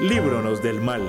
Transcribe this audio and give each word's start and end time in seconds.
Líbronos 0.00 0.62
del 0.62 0.80
mal. 0.80 1.02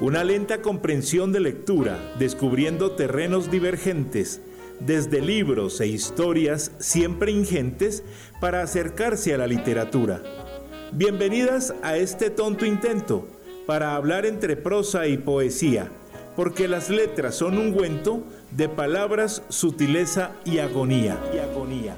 Una 0.00 0.22
lenta 0.22 0.62
comprensión 0.62 1.32
de 1.32 1.40
lectura, 1.40 2.14
descubriendo 2.18 2.92
terrenos 2.92 3.50
divergentes, 3.50 4.42
desde 4.80 5.20
libros 5.20 5.80
e 5.80 5.86
historias 5.86 6.72
siempre 6.78 7.32
ingentes 7.32 8.04
para 8.40 8.62
acercarse 8.62 9.34
a 9.34 9.38
la 9.38 9.46
literatura. 9.46 10.22
Bienvenidas 10.92 11.74
a 11.82 11.96
este 11.96 12.30
tonto 12.30 12.64
intento 12.64 13.26
para 13.66 13.96
hablar 13.96 14.24
entre 14.24 14.56
prosa 14.56 15.06
y 15.06 15.18
poesía, 15.18 15.90
porque 16.38 16.68
las 16.68 16.88
letras 16.88 17.34
son 17.34 17.58
un 17.58 17.66
ungüento 17.66 18.22
de 18.52 18.68
palabras, 18.68 19.42
sutileza 19.48 20.30
y 20.44 20.58
agonía. 20.58 21.18
Y 21.34 21.38
agonía. 21.38 21.96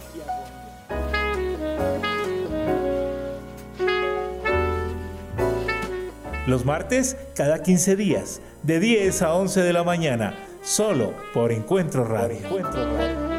Los 6.46 6.64
martes, 6.64 7.18
cada 7.34 7.62
15 7.62 7.96
días, 7.96 8.40
de 8.62 8.80
10 8.80 9.20
a 9.20 9.34
11 9.34 9.60
de 9.60 9.72
la 9.74 9.84
mañana, 9.84 10.34
solo 10.62 11.12
por 11.34 11.52
Encuentro 11.52 12.06
Radio. 12.06 12.38
Encuentro 12.38 12.96
Radio. 12.96 13.29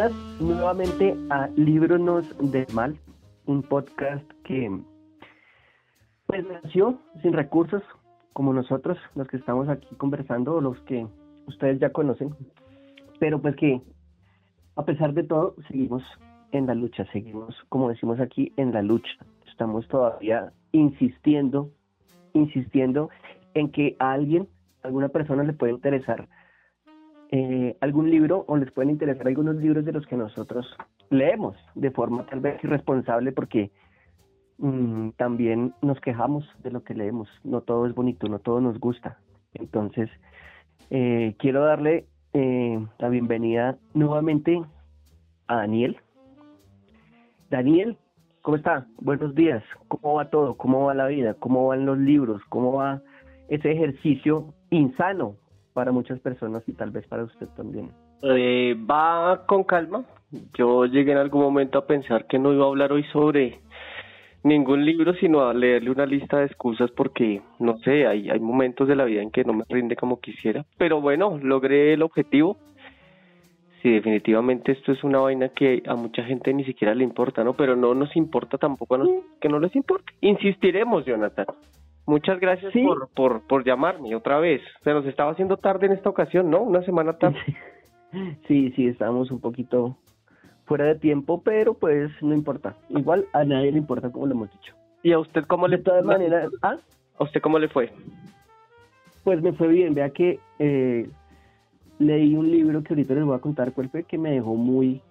Bienvenidas 0.00 0.40
nuevamente 0.40 1.16
a 1.28 1.48
Libronos 1.56 2.24
del 2.50 2.66
Mal, 2.72 2.96
un 3.44 3.62
podcast 3.62 4.24
que 4.44 4.80
pues 6.26 6.46
nació 6.46 6.98
sin 7.20 7.34
recursos 7.34 7.82
como 8.32 8.54
nosotros, 8.54 8.96
los 9.14 9.28
que 9.28 9.36
estamos 9.36 9.68
aquí 9.68 9.94
conversando, 9.96 10.54
o 10.54 10.60
los 10.62 10.80
que 10.82 11.06
ustedes 11.46 11.80
ya 11.80 11.90
conocen, 11.90 12.34
pero 13.18 13.42
pues 13.42 13.54
que 13.56 13.82
a 14.76 14.86
pesar 14.86 15.12
de 15.12 15.24
todo 15.24 15.54
seguimos 15.68 16.02
en 16.52 16.66
la 16.66 16.74
lucha, 16.74 17.04
seguimos, 17.12 17.54
como 17.68 17.90
decimos 17.90 18.20
aquí, 18.20 18.54
en 18.56 18.72
la 18.72 18.80
lucha. 18.80 19.12
Estamos 19.50 19.86
todavía 19.88 20.50
insistiendo, 20.72 21.72
insistiendo 22.32 23.10
en 23.52 23.70
que 23.70 23.96
a 23.98 24.12
alguien, 24.12 24.48
a 24.82 24.86
alguna 24.86 25.10
persona 25.10 25.42
le 25.42 25.52
puede 25.52 25.74
interesar 25.74 26.26
eh, 27.32 27.76
algún 27.80 28.10
libro 28.10 28.44
o 28.48 28.56
les 28.56 28.72
pueden 28.72 28.90
interesar 28.90 29.28
algunos 29.28 29.54
libros 29.54 29.84
de 29.84 29.92
los 29.92 30.04
que 30.06 30.16
nosotros 30.16 30.66
leemos 31.10 31.56
de 31.76 31.92
forma 31.92 32.26
tal 32.26 32.40
vez 32.40 32.62
irresponsable 32.64 33.30
porque 33.30 33.70
mm, 34.58 35.10
también 35.10 35.72
nos 35.80 36.00
quejamos 36.00 36.44
de 36.64 36.72
lo 36.72 36.82
que 36.82 36.94
leemos. 36.94 37.28
No 37.44 37.60
todo 37.60 37.86
es 37.86 37.94
bonito, 37.94 38.26
no 38.28 38.40
todo 38.40 38.60
nos 38.60 38.80
gusta. 38.80 39.18
Entonces, 39.54 40.10
eh, 40.90 41.36
quiero 41.38 41.64
darle 41.64 42.06
eh, 42.32 42.84
la 42.98 43.08
bienvenida 43.08 43.78
nuevamente 43.94 44.60
a 45.46 45.56
Daniel. 45.56 45.98
Daniel, 47.48 47.96
¿cómo 48.42 48.56
está? 48.56 48.88
Buenos 48.98 49.36
días. 49.36 49.62
¿Cómo 49.86 50.14
va 50.14 50.30
todo? 50.30 50.56
¿Cómo 50.56 50.86
va 50.86 50.94
la 50.94 51.06
vida? 51.06 51.34
¿Cómo 51.34 51.68
van 51.68 51.86
los 51.86 51.98
libros? 51.98 52.42
¿Cómo 52.48 52.72
va 52.72 53.02
ese 53.48 53.70
ejercicio 53.70 54.52
insano 54.70 55.36
para 55.72 55.92
muchas 55.92 56.18
personas 56.20 56.62
y 56.66 56.72
tal 56.72 56.90
vez 56.90 57.06
para 57.06 57.24
usted 57.24 57.46
también. 57.56 57.90
Eh, 58.22 58.76
va 58.90 59.46
con 59.46 59.64
calma. 59.64 60.04
Yo 60.56 60.86
llegué 60.86 61.12
en 61.12 61.18
algún 61.18 61.42
momento 61.42 61.78
a 61.78 61.86
pensar 61.86 62.26
que 62.26 62.38
no 62.38 62.52
iba 62.52 62.64
a 62.64 62.68
hablar 62.68 62.92
hoy 62.92 63.04
sobre 63.12 63.60
ningún 64.42 64.84
libro, 64.84 65.14
sino 65.14 65.48
a 65.48 65.54
leerle 65.54 65.90
una 65.90 66.06
lista 66.06 66.38
de 66.38 66.46
excusas 66.46 66.90
porque, 66.92 67.42
no 67.58 67.78
sé, 67.78 68.06
hay, 68.06 68.30
hay 68.30 68.40
momentos 68.40 68.88
de 68.88 68.96
la 68.96 69.04
vida 69.04 69.22
en 69.22 69.30
que 69.30 69.44
no 69.44 69.52
me 69.52 69.64
rinde 69.68 69.96
como 69.96 70.20
quisiera. 70.20 70.64
Pero 70.78 71.00
bueno, 71.00 71.38
logré 71.42 71.92
el 71.94 72.02
objetivo. 72.02 72.56
Sí, 73.82 73.90
definitivamente 73.90 74.72
esto 74.72 74.92
es 74.92 75.02
una 75.04 75.20
vaina 75.20 75.48
que 75.48 75.82
a 75.86 75.94
mucha 75.94 76.22
gente 76.24 76.52
ni 76.52 76.64
siquiera 76.64 76.94
le 76.94 77.02
importa, 77.02 77.42
¿no? 77.42 77.54
Pero 77.54 77.76
no 77.76 77.94
nos 77.94 78.14
importa 78.14 78.58
tampoco 78.58 78.94
a 78.94 78.98
nosotros 78.98 79.24
que 79.40 79.48
no 79.48 79.58
les 79.58 79.74
importe. 79.74 80.12
Insistiremos, 80.20 81.06
Jonathan. 81.06 81.46
Muchas 82.06 82.40
gracias 82.40 82.72
por, 82.72 83.08
por, 83.14 83.46
por 83.46 83.64
llamarme 83.64 84.14
otra 84.16 84.38
vez. 84.38 84.60
Se 84.82 84.92
nos 84.92 85.06
estaba 85.06 85.32
haciendo 85.32 85.56
tarde 85.56 85.86
en 85.86 85.92
esta 85.92 86.10
ocasión, 86.10 86.50
¿no? 86.50 86.62
Una 86.62 86.82
semana 86.82 87.18
tarde. 87.18 87.38
Sí, 88.48 88.72
sí, 88.72 88.88
estábamos 88.88 89.30
un 89.30 89.40
poquito 89.40 89.96
fuera 90.64 90.84
de 90.84 90.96
tiempo, 90.96 91.42
pero 91.42 91.74
pues 91.74 92.10
no 92.20 92.34
importa. 92.34 92.76
Igual 92.88 93.26
a 93.32 93.44
nadie 93.44 93.70
le 93.72 93.78
importa, 93.78 94.10
como 94.10 94.26
lo 94.26 94.32
hemos 94.32 94.50
dicho. 94.50 94.74
¿Y 95.02 95.12
a 95.12 95.18
usted 95.18 95.44
cómo 95.46 95.68
le 95.68 95.78
De 95.78 95.82
todas 95.84 96.04
maneras, 96.04 96.50
¿ah? 96.62 96.76
¿A 97.18 97.24
usted 97.24 97.40
cómo 97.40 97.58
le 97.58 97.68
fue? 97.68 97.92
Pues 99.24 99.42
me 99.42 99.52
fue 99.52 99.68
bien. 99.68 99.94
Vea 99.94 100.10
que 100.10 100.40
eh, 100.58 101.08
leí 101.98 102.34
un 102.34 102.50
libro 102.50 102.82
que 102.82 102.94
ahorita 102.94 103.14
les 103.14 103.24
voy 103.24 103.36
a 103.36 103.40
contar 103.40 103.72
cuál 103.72 103.90
fue, 103.90 104.04
que 104.04 104.18
me 104.18 104.32
dejó 104.32 104.54
muy 104.54 105.02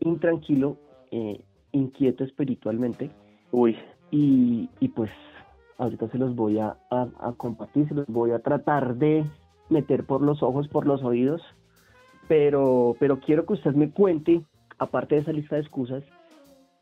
intranquilo, 0.00 0.76
eh, 1.10 1.40
inquieto 1.72 2.24
espiritualmente. 2.24 3.10
Uy. 3.50 3.76
Y, 4.10 4.68
y 4.80 4.88
pues 4.88 5.10
ahorita 5.78 6.08
se 6.08 6.18
los 6.18 6.34
voy 6.34 6.58
a, 6.58 6.76
compartir, 7.36 7.88
se 7.88 7.94
los 7.94 8.06
voy 8.08 8.32
a 8.32 8.40
tratar 8.40 8.96
de 8.96 9.24
meter 9.70 10.04
por 10.04 10.20
los 10.20 10.42
ojos, 10.42 10.68
por 10.68 10.86
los 10.86 11.02
oídos, 11.02 11.40
pero, 12.26 12.96
pero 12.98 13.20
quiero 13.20 13.46
que 13.46 13.54
usted 13.54 13.72
me 13.74 13.90
cuente, 13.90 14.42
aparte 14.78 15.14
de 15.14 15.20
esa 15.22 15.32
lista 15.32 15.54
de 15.54 15.62
excusas, 15.62 16.02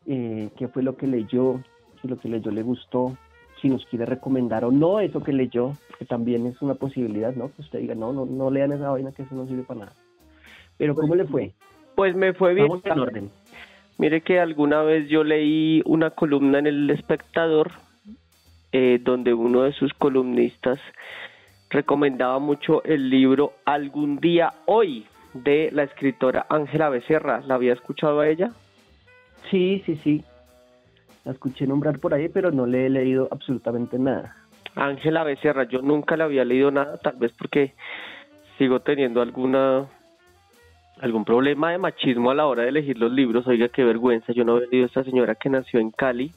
eh, 0.07 0.49
qué 0.57 0.67
fue 0.67 0.83
lo 0.83 0.97
que 0.97 1.07
leyó, 1.07 1.61
si 2.01 2.07
lo 2.07 2.17
que 2.17 2.27
leyó 2.27 2.51
le 2.51 2.63
gustó, 2.63 3.15
si 3.61 3.69
nos 3.69 3.85
quiere 3.85 4.05
recomendar 4.05 4.65
o 4.65 4.71
no 4.71 4.99
eso 4.99 5.23
que 5.23 5.33
leyó, 5.33 5.73
que 5.97 6.05
también 6.05 6.45
es 6.47 6.61
una 6.61 6.75
posibilidad, 6.75 7.33
¿no? 7.35 7.51
Que 7.51 7.61
usted 7.61 7.79
diga, 7.79 7.95
no, 7.95 8.13
no, 8.13 8.25
no 8.25 8.51
lean 8.51 8.71
esa 8.71 8.89
vaina 8.89 9.11
que 9.11 9.23
eso 9.23 9.35
no 9.35 9.47
sirve 9.47 9.63
para 9.63 9.81
nada. 9.81 9.93
Pero 10.77 10.95
¿cómo 10.95 11.15
le 11.15 11.25
fue? 11.25 11.53
Pues 11.95 12.15
me 12.15 12.33
fue 12.33 12.53
bien. 12.53 12.67
Vamos 12.67 12.85
en 12.85 12.99
orden. 12.99 13.31
Mire 13.97 14.21
que 14.21 14.39
alguna 14.39 14.83
vez 14.83 15.09
yo 15.09 15.23
leí 15.23 15.81
una 15.85 16.11
columna 16.11 16.59
en 16.59 16.67
El 16.67 16.89
Espectador 16.91 17.71
eh, 18.71 18.99
donde 19.01 19.33
uno 19.33 19.63
de 19.63 19.73
sus 19.73 19.93
columnistas 19.93 20.79
recomendaba 21.69 22.39
mucho 22.39 22.83
el 22.83 23.09
libro 23.09 23.53
Algún 23.65 24.17
día 24.17 24.53
hoy 24.65 25.05
de 25.33 25.69
la 25.71 25.83
escritora 25.83 26.45
Ángela 26.49 26.89
Becerra. 26.89 27.41
¿La 27.41 27.55
había 27.55 27.73
escuchado 27.73 28.19
a 28.19 28.27
ella? 28.27 28.51
Sí, 29.49 29.81
sí, 29.85 29.99
sí. 30.03 30.23
La 31.25 31.33
escuché 31.33 31.67
nombrar 31.67 31.99
por 31.99 32.13
ahí, 32.13 32.29
pero 32.29 32.51
no 32.51 32.65
le 32.65 32.85
he 32.85 32.89
leído 32.89 33.27
absolutamente 33.31 33.99
nada. 33.99 34.35
Ángela 34.75 35.23
Becerra, 35.23 35.63
yo 35.63 35.81
nunca 35.81 36.15
le 36.15 36.23
había 36.23 36.45
leído 36.45 36.71
nada, 36.71 36.97
tal 36.97 37.15
vez 37.17 37.33
porque 37.37 37.73
sigo 38.57 38.79
teniendo 38.81 39.21
alguna 39.21 39.87
algún 40.99 41.25
problema 41.25 41.71
de 41.71 41.77
machismo 41.77 42.31
a 42.31 42.35
la 42.35 42.47
hora 42.47 42.63
de 42.63 42.69
elegir 42.69 42.97
los 42.97 43.11
libros. 43.11 43.45
Oiga, 43.47 43.69
qué 43.69 43.83
vergüenza, 43.83 44.33
yo 44.33 44.43
no 44.43 44.57
he 44.57 44.67
leído 44.67 44.85
a 44.85 44.87
esta 44.87 45.03
señora 45.03 45.35
que 45.35 45.49
nació 45.49 45.79
en 45.79 45.91
Cali, 45.91 46.31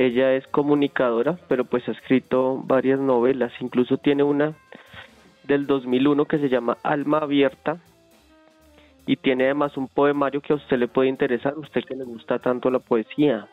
ella 0.00 0.32
es 0.32 0.46
comunicadora, 0.46 1.36
pero 1.46 1.66
pues 1.66 1.86
ha 1.86 1.92
escrito 1.92 2.62
varias 2.64 2.98
novelas, 2.98 3.52
incluso 3.60 3.98
tiene 3.98 4.22
una 4.22 4.54
del 5.44 5.66
2001 5.66 6.24
que 6.24 6.38
se 6.38 6.48
llama 6.48 6.78
Alma 6.82 7.18
Abierta 7.18 7.76
y 9.06 9.16
tiene 9.16 9.44
además 9.44 9.76
un 9.76 9.88
poemario 9.88 10.40
que 10.40 10.54
a 10.54 10.56
usted 10.56 10.78
le 10.78 10.88
puede 10.88 11.10
interesar, 11.10 11.58
usted 11.58 11.84
que 11.84 11.96
le 11.96 12.04
gusta 12.04 12.38
tanto 12.38 12.70
la 12.70 12.78
poesía. 12.78 13.46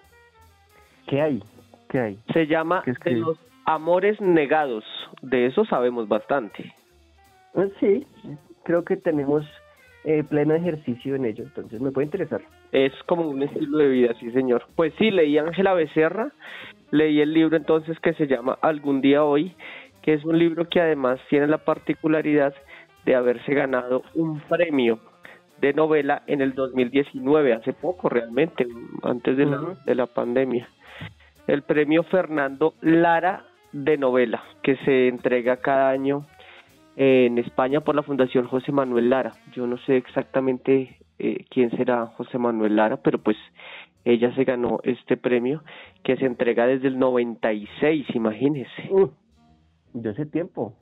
¿Qué 1.08 1.22
hay? 1.22 1.44
¿Qué 1.90 2.00
hay? 2.00 2.20
Se 2.32 2.48
llama 2.48 2.82
Los 3.04 3.38
Amores 3.66 4.22
Negados, 4.22 4.86
de 5.22 5.48
eso 5.48 5.66
sabemos 5.66 6.08
bastante. 6.08 6.74
Pues 7.52 7.74
sí, 7.82 8.08
creo 8.64 8.86
que 8.86 8.96
tenemos 8.96 9.46
eh, 10.06 10.24
pleno 10.24 10.54
ejercicio 10.54 11.16
en 11.16 11.26
ello, 11.26 11.44
entonces 11.44 11.82
me 11.82 11.92
puede 11.92 12.06
interesar. 12.06 12.42
Es 12.72 12.92
como 13.06 13.24
un 13.30 13.44
estilo 13.44 13.78
de 13.78 13.88
vida, 13.88 14.14
sí 14.20 14.32
señor. 14.32 14.66
Pues 14.76 14.94
sí, 14.98 15.12
leí 15.12 15.38
Ángela 15.38 15.74
Becerra, 15.74 16.32
leí 16.92 17.22
el 17.22 17.34
libro 17.34 17.58
entonces 17.58 18.00
que 18.00 18.14
se 18.14 18.28
llama 18.28 18.58
Algún 18.62 19.02
día 19.02 19.24
hoy, 19.24 19.56
que 20.02 20.14
es 20.14 20.26
un 20.26 20.38
libro 20.38 20.68
que 20.70 20.82
además 20.82 21.20
tiene 21.30 21.48
la 21.48 21.60
particularidad 21.60 22.54
de 23.06 23.16
haberse 23.16 23.54
ganado 23.54 24.04
un 24.16 24.40
premio 24.42 25.00
de 25.62 25.74
novela 25.74 26.24
en 26.28 26.42
el 26.42 26.54
2019, 26.54 27.54
hace 27.54 27.74
poco 27.74 28.10
realmente, 28.10 28.68
antes 29.04 29.38
de, 29.38 29.46
la, 29.46 29.62
de 29.86 29.96
la 29.96 30.06
pandemia. 30.06 30.70
El 31.48 31.64
premio 31.64 32.04
Fernando 32.04 32.74
Lara 32.82 33.46
de 33.72 33.98
novela 33.98 34.44
que 34.62 34.76
se 34.78 35.08
entrega 35.08 35.58
cada 35.58 35.90
año 35.90 36.26
en 36.98 37.38
España 37.38 37.82
por 37.82 37.96
la 37.96 38.02
Fundación 38.02 38.48
José 38.48 38.72
Manuel 38.72 39.12
Lara. 39.12 39.32
Yo 39.54 39.68
no 39.68 39.78
sé 39.78 39.98
exactamente 39.98 40.98
eh, 41.20 41.46
quién 41.50 41.70
será 41.78 42.08
José 42.08 42.40
Manuel 42.40 42.76
Lara, 42.76 42.98
pero 42.98 43.20
pues 43.20 43.38
ella 44.04 44.34
se 44.34 44.44
ganó 44.44 44.80
este 44.84 45.16
premio 45.16 45.64
que 46.04 46.18
se 46.18 46.26
entrega 46.26 46.66
desde 46.66 46.88
el 46.88 46.98
96, 46.98 48.08
imagínese. 48.16 48.90
Uh, 48.90 49.12
de 49.94 50.10
ese 50.10 50.26
tiempo. 50.26 50.74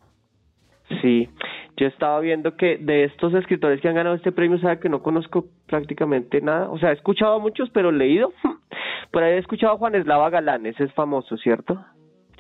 Sí, 1.02 1.28
yo 1.76 1.88
estaba 1.88 2.20
viendo 2.22 2.56
que 2.56 2.78
de 2.78 3.04
estos 3.04 3.34
escritores 3.34 3.82
que 3.82 3.90
han 3.90 3.96
ganado 3.96 4.16
este 4.16 4.32
premio, 4.32 4.58
sabe 4.60 4.80
que 4.80 4.88
no 4.88 5.04
conozco 5.04 5.48
prácticamente 5.68 6.40
nada. 6.40 6.70
O 6.70 6.78
sea, 6.78 6.92
he 6.92 6.94
escuchado 6.94 7.34
a 7.34 7.40
muchos, 7.40 7.70
pero 7.72 7.92
leído. 7.92 8.32
Por 9.12 9.24
ahí 9.24 9.34
he 9.34 9.38
escuchado 9.40 9.74
a 9.74 9.78
Juan 9.78 9.96
Eslava 9.96 10.30
Galán, 10.30 10.66
ese 10.66 10.86
es 10.86 10.94
famoso, 10.94 11.36
¿cierto? 11.38 11.84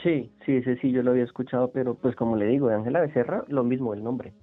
Sí, 0.05 0.29
sí, 0.45 0.57
ese 0.57 0.77
sí 0.77 0.91
yo 0.91 1.01
lo 1.01 1.11
había 1.11 1.23
escuchado, 1.23 1.71
pero 1.73 1.95
pues 1.95 2.15
como 2.15 2.35
le 2.35 2.45
digo, 2.45 2.67
de 2.67 2.75
Ángela 2.75 3.01
Becerra, 3.01 3.43
lo 3.47 3.63
mismo 3.63 3.91
el 3.95 4.03
nombre. 4.03 4.33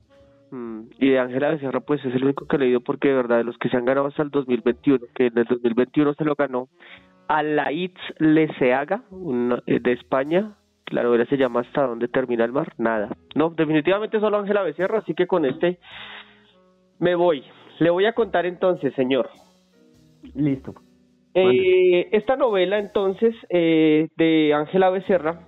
Mm, 0.50 0.86
y 0.98 1.10
de 1.10 1.20
Ángela 1.20 1.50
Becerra, 1.50 1.78
pues 1.78 2.04
es 2.04 2.12
el 2.16 2.24
único 2.24 2.48
que 2.48 2.56
he 2.56 2.58
leído 2.58 2.80
porque 2.80 3.08
de 3.08 3.14
verdad 3.14 3.36
de 3.36 3.44
los 3.44 3.56
que 3.58 3.68
se 3.68 3.76
han 3.76 3.84
ganado 3.84 4.08
hasta 4.08 4.24
el 4.24 4.30
2021, 4.30 5.06
que 5.14 5.26
en 5.26 5.38
el 5.38 5.44
2021 5.44 6.14
se 6.14 6.24
lo 6.24 6.34
ganó 6.34 6.68
Alaitz 7.28 8.00
Leseaga, 8.18 9.04
eh, 9.66 9.78
de 9.78 9.92
España, 9.92 10.56
la 10.90 11.04
novela 11.04 11.26
se 11.26 11.36
llama 11.36 11.60
Hasta 11.60 11.86
dónde 11.86 12.08
termina 12.08 12.44
el 12.44 12.50
mar, 12.50 12.72
nada. 12.76 13.16
No, 13.36 13.50
definitivamente 13.50 14.18
solo 14.18 14.38
Ángela 14.38 14.64
Becerra, 14.64 14.98
así 14.98 15.14
que 15.14 15.28
con 15.28 15.44
este 15.44 15.78
me 16.98 17.14
voy. 17.14 17.44
Le 17.78 17.90
voy 17.90 18.06
a 18.06 18.14
contar 18.14 18.46
entonces, 18.46 18.92
señor. 18.94 19.30
Listo. 20.34 20.74
Eh, 21.34 22.08
esta 22.12 22.36
novela 22.36 22.78
entonces 22.78 23.34
eh, 23.48 24.08
de 24.16 24.52
Ángela 24.52 24.90
Becerra 24.90 25.46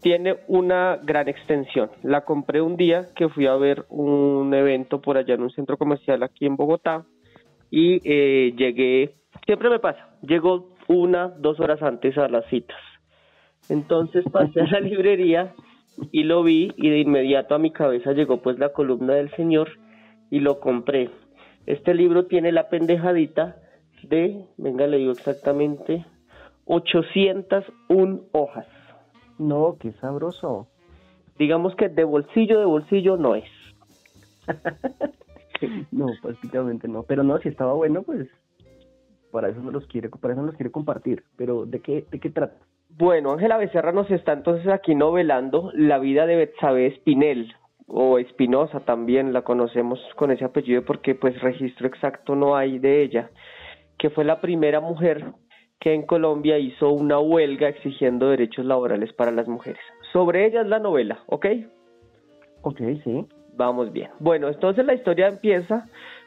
tiene 0.00 0.36
una 0.46 0.98
gran 1.02 1.28
extensión. 1.28 1.90
La 2.02 2.24
compré 2.24 2.60
un 2.60 2.76
día 2.76 3.08
que 3.14 3.28
fui 3.28 3.46
a 3.46 3.56
ver 3.56 3.86
un 3.88 4.52
evento 4.54 5.00
por 5.00 5.16
allá 5.16 5.34
en 5.34 5.42
un 5.42 5.50
centro 5.50 5.76
comercial 5.76 6.22
aquí 6.22 6.46
en 6.46 6.56
Bogotá 6.56 7.04
y 7.70 8.00
eh, 8.04 8.52
llegué, 8.56 9.14
siempre 9.44 9.70
me 9.70 9.78
pasa, 9.78 10.10
llego 10.22 10.74
una, 10.88 11.28
dos 11.28 11.58
horas 11.60 11.82
antes 11.82 12.16
a 12.18 12.28
las 12.28 12.46
citas. 12.46 12.78
Entonces 13.68 14.24
pasé 14.30 14.60
a 14.60 14.66
la 14.66 14.80
librería 14.80 15.54
y 16.12 16.24
lo 16.24 16.42
vi 16.42 16.72
y 16.76 16.90
de 16.90 16.98
inmediato 16.98 17.54
a 17.54 17.58
mi 17.58 17.72
cabeza 17.72 18.12
llegó 18.12 18.42
pues 18.42 18.58
la 18.58 18.72
columna 18.72 19.14
del 19.14 19.30
señor 19.30 19.70
y 20.30 20.40
lo 20.40 20.60
compré. 20.60 21.10
Este 21.66 21.94
libro 21.94 22.26
tiene 22.26 22.52
la 22.52 22.68
pendejadita 22.68 23.56
de, 24.02 24.44
venga 24.56 24.86
le 24.86 24.98
digo 24.98 25.12
exactamente, 25.12 26.04
801 26.66 28.20
hojas. 28.32 28.66
No, 29.38 29.76
qué 29.80 29.92
sabroso. 29.92 30.66
Digamos 31.38 31.74
que 31.76 31.88
de 31.88 32.04
bolsillo 32.04 32.58
de 32.58 32.64
bolsillo 32.64 33.16
no 33.16 33.34
es. 33.34 33.50
no, 35.90 36.06
prácticamente 36.22 36.88
no. 36.88 37.02
Pero 37.02 37.22
no, 37.22 37.38
si 37.38 37.48
estaba 37.48 37.74
bueno, 37.74 38.02
pues 38.02 38.28
para 39.30 39.48
eso 39.48 39.60
no 39.60 39.70
los 39.70 39.86
quiere, 39.86 40.08
para 40.08 40.32
eso 40.32 40.40
no 40.40 40.46
los 40.46 40.56
quiere 40.56 40.70
compartir. 40.70 41.24
Pero 41.36 41.66
¿de 41.66 41.80
qué, 41.80 42.06
de 42.10 42.18
qué 42.18 42.30
trata? 42.30 42.56
Bueno, 42.88 43.32
Ángela 43.32 43.58
Becerra 43.58 43.92
nos 43.92 44.10
está 44.10 44.32
entonces 44.32 44.68
aquí 44.68 44.94
novelando 44.94 45.70
la 45.74 45.98
vida 45.98 46.24
de 46.24 46.36
Betsabe 46.36 46.86
Espinel, 46.86 47.52
o 47.86 48.18
Espinosa 48.18 48.80
también 48.80 49.32
la 49.32 49.42
conocemos 49.42 50.00
con 50.16 50.30
ese 50.30 50.44
apellido 50.44 50.84
porque 50.84 51.14
pues 51.14 51.40
registro 51.40 51.86
exacto 51.86 52.34
no 52.34 52.56
hay 52.56 52.78
de 52.78 53.02
ella, 53.02 53.30
que 53.98 54.10
fue 54.10 54.24
la 54.24 54.40
primera 54.40 54.80
mujer 54.80 55.32
que 55.80 55.94
en 55.94 56.02
Colombia 56.02 56.58
hizo 56.58 56.90
una 56.90 57.18
huelga 57.18 57.68
exigiendo 57.68 58.30
derechos 58.30 58.64
laborales 58.64 59.12
para 59.12 59.30
las 59.30 59.48
mujeres. 59.48 59.80
Sobre 60.12 60.46
ella 60.46 60.62
es 60.62 60.66
la 60.66 60.78
novela, 60.78 61.20
¿ok? 61.26 61.46
Ok, 62.62 62.80
sí. 63.04 63.26
Vamos 63.54 63.92
bien. 63.92 64.10
Bueno, 64.18 64.48
entonces 64.48 64.84
la 64.84 64.94
historia 64.94 65.28
empieza 65.28 65.86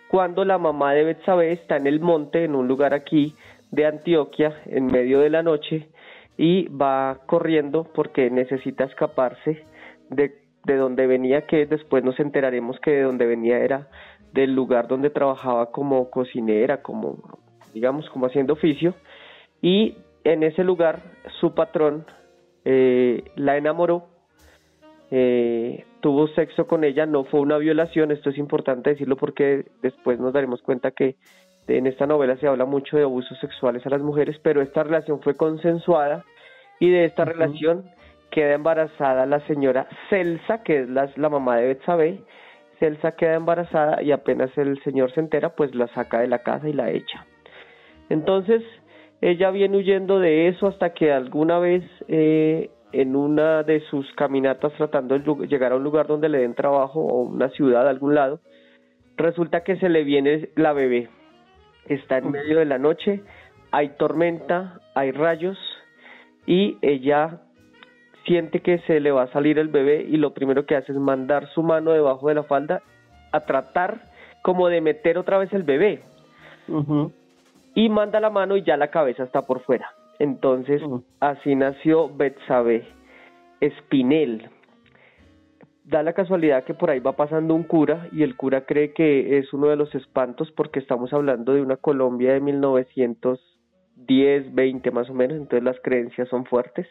cuando 0.09 0.45
la 0.45 0.57
mamá 0.57 0.93
de 0.93 1.03
Betsabe 1.03 1.51
está 1.51 1.77
en 1.77 1.87
el 1.87 1.99
monte, 1.99 2.43
en 2.43 2.55
un 2.55 2.67
lugar 2.67 2.93
aquí 2.93 3.35
de 3.71 3.85
Antioquia, 3.85 4.61
en 4.65 4.87
medio 4.87 5.19
de 5.19 5.29
la 5.29 5.43
noche, 5.43 5.89
y 6.37 6.67
va 6.69 7.19
corriendo 7.27 7.83
porque 7.83 8.31
necesita 8.31 8.85
escaparse 8.85 9.63
de, 10.09 10.33
de 10.65 10.75
donde 10.75 11.05
venía, 11.05 11.45
que 11.45 11.65
después 11.65 12.03
nos 12.03 12.19
enteraremos 12.19 12.79
que 12.79 12.91
de 12.91 13.01
donde 13.03 13.27
venía 13.27 13.59
era 13.59 13.89
del 14.33 14.55
lugar 14.55 14.87
donde 14.87 15.09
trabajaba 15.09 15.71
como 15.71 16.09
cocinera, 16.09 16.81
como 16.81 17.17
digamos 17.73 18.09
como 18.09 18.25
haciendo 18.25 18.53
oficio, 18.53 18.95
y 19.61 19.97
en 20.23 20.43
ese 20.43 20.63
lugar 20.63 21.01
su 21.39 21.53
patrón 21.53 22.05
eh, 22.65 23.23
la 23.35 23.57
enamoró, 23.57 24.07
eh, 25.11 25.85
tuvo 26.01 26.27
sexo 26.29 26.67
con 26.67 26.83
ella, 26.83 27.05
no 27.05 27.23
fue 27.25 27.39
una 27.39 27.57
violación, 27.57 28.11
esto 28.11 28.29
es 28.29 28.37
importante 28.37 28.91
decirlo 28.91 29.15
porque 29.15 29.65
después 29.81 30.19
nos 30.19 30.33
daremos 30.33 30.61
cuenta 30.61 30.91
que 30.91 31.15
en 31.67 31.87
esta 31.87 32.07
novela 32.07 32.37
se 32.37 32.47
habla 32.47 32.65
mucho 32.65 32.97
de 32.97 33.03
abusos 33.03 33.37
sexuales 33.39 33.85
a 33.85 33.89
las 33.89 34.01
mujeres, 34.01 34.39
pero 34.41 34.61
esta 34.61 34.83
relación 34.83 35.21
fue 35.21 35.35
consensuada 35.35 36.25
y 36.79 36.89
de 36.89 37.05
esta 37.05 37.25
relación 37.25 37.85
queda 38.31 38.53
embarazada 38.53 39.25
la 39.25 39.39
señora 39.47 39.87
Celsa, 40.09 40.63
que 40.63 40.81
es 40.81 40.89
la, 40.89 41.09
la 41.15 41.29
mamá 41.29 41.57
de 41.57 41.67
Betsabe. 41.67 42.21
Celsa 42.79 43.11
queda 43.11 43.35
embarazada 43.35 44.01
y 44.01 44.11
apenas 44.11 44.55
el 44.57 44.81
señor 44.83 45.11
se 45.13 45.19
entera, 45.19 45.55
pues 45.55 45.75
la 45.75 45.87
saca 45.89 46.19
de 46.21 46.27
la 46.27 46.39
casa 46.39 46.69
y 46.69 46.73
la 46.73 46.89
echa. 46.91 47.25
Entonces, 48.09 48.63
ella 49.21 49.51
viene 49.51 49.77
huyendo 49.77 50.19
de 50.19 50.47
eso 50.47 50.67
hasta 50.67 50.93
que 50.93 51.11
alguna 51.11 51.59
vez 51.59 51.83
eh, 52.07 52.69
en 52.91 53.15
una 53.15 53.63
de 53.63 53.81
sus 53.89 54.11
caminatas 54.13 54.73
tratando 54.73 55.17
de 55.17 55.47
llegar 55.47 55.73
a 55.73 55.75
un 55.75 55.83
lugar 55.83 56.07
donde 56.07 56.29
le 56.29 56.39
den 56.39 56.55
trabajo 56.55 57.01
o 57.01 57.21
una 57.23 57.49
ciudad 57.49 57.87
a 57.87 57.89
algún 57.89 58.15
lado, 58.15 58.39
resulta 59.17 59.63
que 59.63 59.77
se 59.77 59.89
le 59.89 60.03
viene 60.03 60.49
la 60.55 60.73
bebé 60.73 61.09
está 61.89 62.19
en 62.19 62.31
medio 62.31 62.59
de 62.59 62.65
la 62.65 62.77
noche, 62.77 63.21
hay 63.71 63.89
tormenta, 63.97 64.79
hay 64.95 65.11
rayos 65.11 65.57
y 66.45 66.77
ella 66.81 67.41
siente 68.25 68.61
que 68.61 68.79
se 68.79 68.99
le 68.99 69.11
va 69.11 69.23
a 69.23 69.31
salir 69.31 69.59
el 69.59 69.69
bebé 69.69 70.05
y 70.07 70.17
lo 70.17 70.33
primero 70.33 70.65
que 70.65 70.75
hace 70.75 70.91
es 70.91 70.97
mandar 70.97 71.49
su 71.53 71.63
mano 71.63 71.91
debajo 71.91 72.27
de 72.27 72.35
la 72.35 72.43
falda 72.43 72.81
a 73.31 73.41
tratar 73.41 74.09
como 74.43 74.67
de 74.67 74.81
meter 74.81 75.17
otra 75.17 75.37
vez 75.37 75.51
el 75.53 75.63
bebé. 75.63 76.03
Y 77.75 77.89
manda 77.89 78.19
la 78.19 78.29
mano 78.29 78.57
y 78.57 78.63
ya 78.63 78.77
la 78.77 78.91
cabeza 78.91 79.23
está 79.23 79.45
por 79.45 79.61
fuera. 79.61 79.89
Entonces, 80.19 80.81
así 81.19 81.55
nació 81.55 82.09
Betsabe 82.09 82.85
Espinel 83.61 84.49
da 85.89 86.03
la 86.03 86.13
casualidad 86.13 86.63
que 86.65 86.75
por 86.75 86.91
ahí 86.91 86.99
va 86.99 87.13
pasando 87.13 87.55
un 87.55 87.63
cura 87.63 88.07
y 88.11 88.21
el 88.21 88.37
cura 88.37 88.65
cree 88.65 88.93
que 88.93 89.39
es 89.39 89.51
uno 89.53 89.69
de 89.69 89.75
los 89.75 89.95
espantos 89.95 90.51
porque 90.51 90.77
estamos 90.79 91.11
hablando 91.13 91.53
de 91.53 91.63
una 91.63 91.77
Colombia 91.77 92.33
de 92.33 92.41
1910, 92.41 94.53
20 94.53 94.91
más 94.91 95.09
o 95.09 95.15
menos, 95.15 95.37
entonces 95.37 95.63
las 95.63 95.79
creencias 95.81 96.29
son 96.29 96.45
fuertes. 96.45 96.87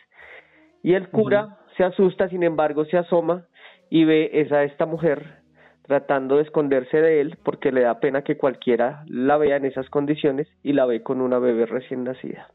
Y 0.83 0.95
el 0.95 1.11
cura 1.11 1.59
se 1.77 1.85
asusta, 1.85 2.29
sin 2.29 2.43
embargo, 2.43 2.85
se 2.87 2.99
asoma 2.99 3.47
y 3.89 4.05
ve 4.05 4.31
esa 4.33 4.65
esta 4.65 4.85
mujer 4.85 5.43
tratando 5.89 6.37
de 6.37 6.43
esconderse 6.43 7.01
de 7.01 7.21
él 7.23 7.39
porque 7.43 7.73
le 7.73 7.81
da 7.81 7.99
pena 7.99 8.23
que 8.23 8.37
cualquiera 8.37 9.05
la 9.09 9.39
vea 9.39 9.57
en 9.57 9.65
esas 9.65 9.89
condiciones 9.89 10.47
y 10.63 10.75
la 10.75 10.85
ve 10.85 11.03
con 11.03 11.23
una 11.23 11.39
bebé 11.39 11.65
recién 11.65 12.05
nacida. 12.05 12.49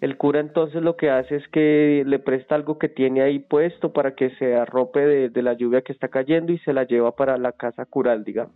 El 0.00 0.16
cura 0.16 0.40
entonces 0.40 0.80
lo 0.80 0.96
que 0.96 1.10
hace 1.10 1.36
es 1.36 1.48
que 1.48 2.04
le 2.06 2.18
presta 2.20 2.54
algo 2.54 2.78
que 2.78 2.88
tiene 2.88 3.22
ahí 3.22 3.40
puesto 3.40 3.92
para 3.92 4.14
que 4.14 4.30
se 4.36 4.54
arrope 4.54 5.00
de, 5.28 5.42
la 5.42 5.54
lluvia 5.54 5.82
que 5.82 5.92
está 5.92 6.08
cayendo 6.08 6.52
y 6.52 6.58
se 6.58 6.72
la 6.72 6.84
lleva 6.84 7.16
para 7.16 7.36
la 7.36 7.52
casa 7.52 7.84
cural, 7.84 8.22
digamos. 8.22 8.54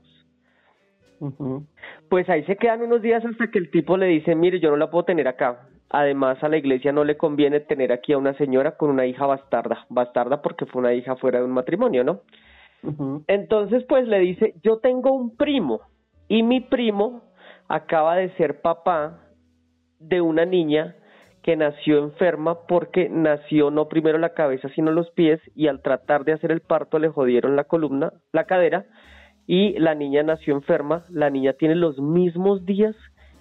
Pues 2.09 2.29
ahí 2.29 2.45
se 2.45 2.57
quedan 2.57 2.83
unos 2.83 3.03
días 3.03 3.25
hasta 3.25 3.51
que 3.51 3.59
el 3.59 3.71
tipo 3.71 3.97
le 3.97 4.07
dice, 4.07 4.35
mire, 4.35 4.61
yo 4.61 4.71
no 4.71 4.77
la 4.77 4.91
puedo 4.91 5.05
tener 5.05 5.27
acá. 5.27 5.67
Además 5.89 6.43
a 6.45 6.49
la 6.49 6.59
iglesia 6.59 6.93
no 6.93 7.03
le 7.03 7.17
conviene 7.17 7.59
tener 7.59 7.91
aquí 7.91 8.13
a 8.13 8.19
una 8.19 8.35
señora 8.35 8.77
con 8.77 8.91
una 8.91 9.07
hija 9.07 9.27
bastarda, 9.27 9.87
bastarda 9.89 10.41
porque 10.43 10.67
fue 10.67 10.81
una 10.81 10.95
hija 10.95 11.17
fuera 11.17 11.41
de 11.41 11.47
un 11.47 11.51
matrimonio, 11.51 12.05
¿no? 12.05 12.21
Entonces 13.27 13.85
pues 13.89 14.09
le 14.09 14.19
dice, 14.21 14.55
yo 14.63 14.79
tengo 14.79 15.13
un 15.13 15.37
primo 15.37 15.81
y 16.29 16.43
mi 16.43 16.61
primo 16.61 17.23
acaba 17.69 18.17
de 18.17 18.31
ser 18.37 18.61
papá 18.63 19.21
de 19.99 20.21
una 20.21 20.47
niña 20.47 20.97
que 21.43 21.57
nació 21.57 21.99
enferma 21.99 22.67
porque 22.67 23.09
nació 23.09 23.71
no 23.71 23.89
primero 23.89 24.19
la 24.19 24.35
cabeza 24.35 24.69
sino 24.75 24.93
los 24.93 25.11
pies 25.11 25.41
y 25.55 25.69
al 25.69 25.83
tratar 25.83 26.25
de 26.25 26.33
hacer 26.33 26.53
el 26.53 26.61
parto 26.61 26.99
le 26.99 27.09
jodieron 27.09 27.57
la 27.57 27.65
columna, 27.65 28.13
la 28.33 28.45
cadera 28.45 28.87
y 29.47 29.79
la 29.79 29.95
niña 29.95 30.23
nació 30.23 30.55
enferma. 30.55 31.05
La 31.11 31.29
niña 31.29 31.55
tiene 31.55 31.75
los 31.75 31.99
mismos 31.99 32.65
días 32.65 32.95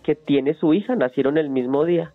que 0.03 0.15
tiene 0.15 0.53
su 0.55 0.74
hija, 0.74 0.96
nacieron 0.96 1.38
el 1.38 1.50
mismo 1.50 1.86
día 1.86 2.13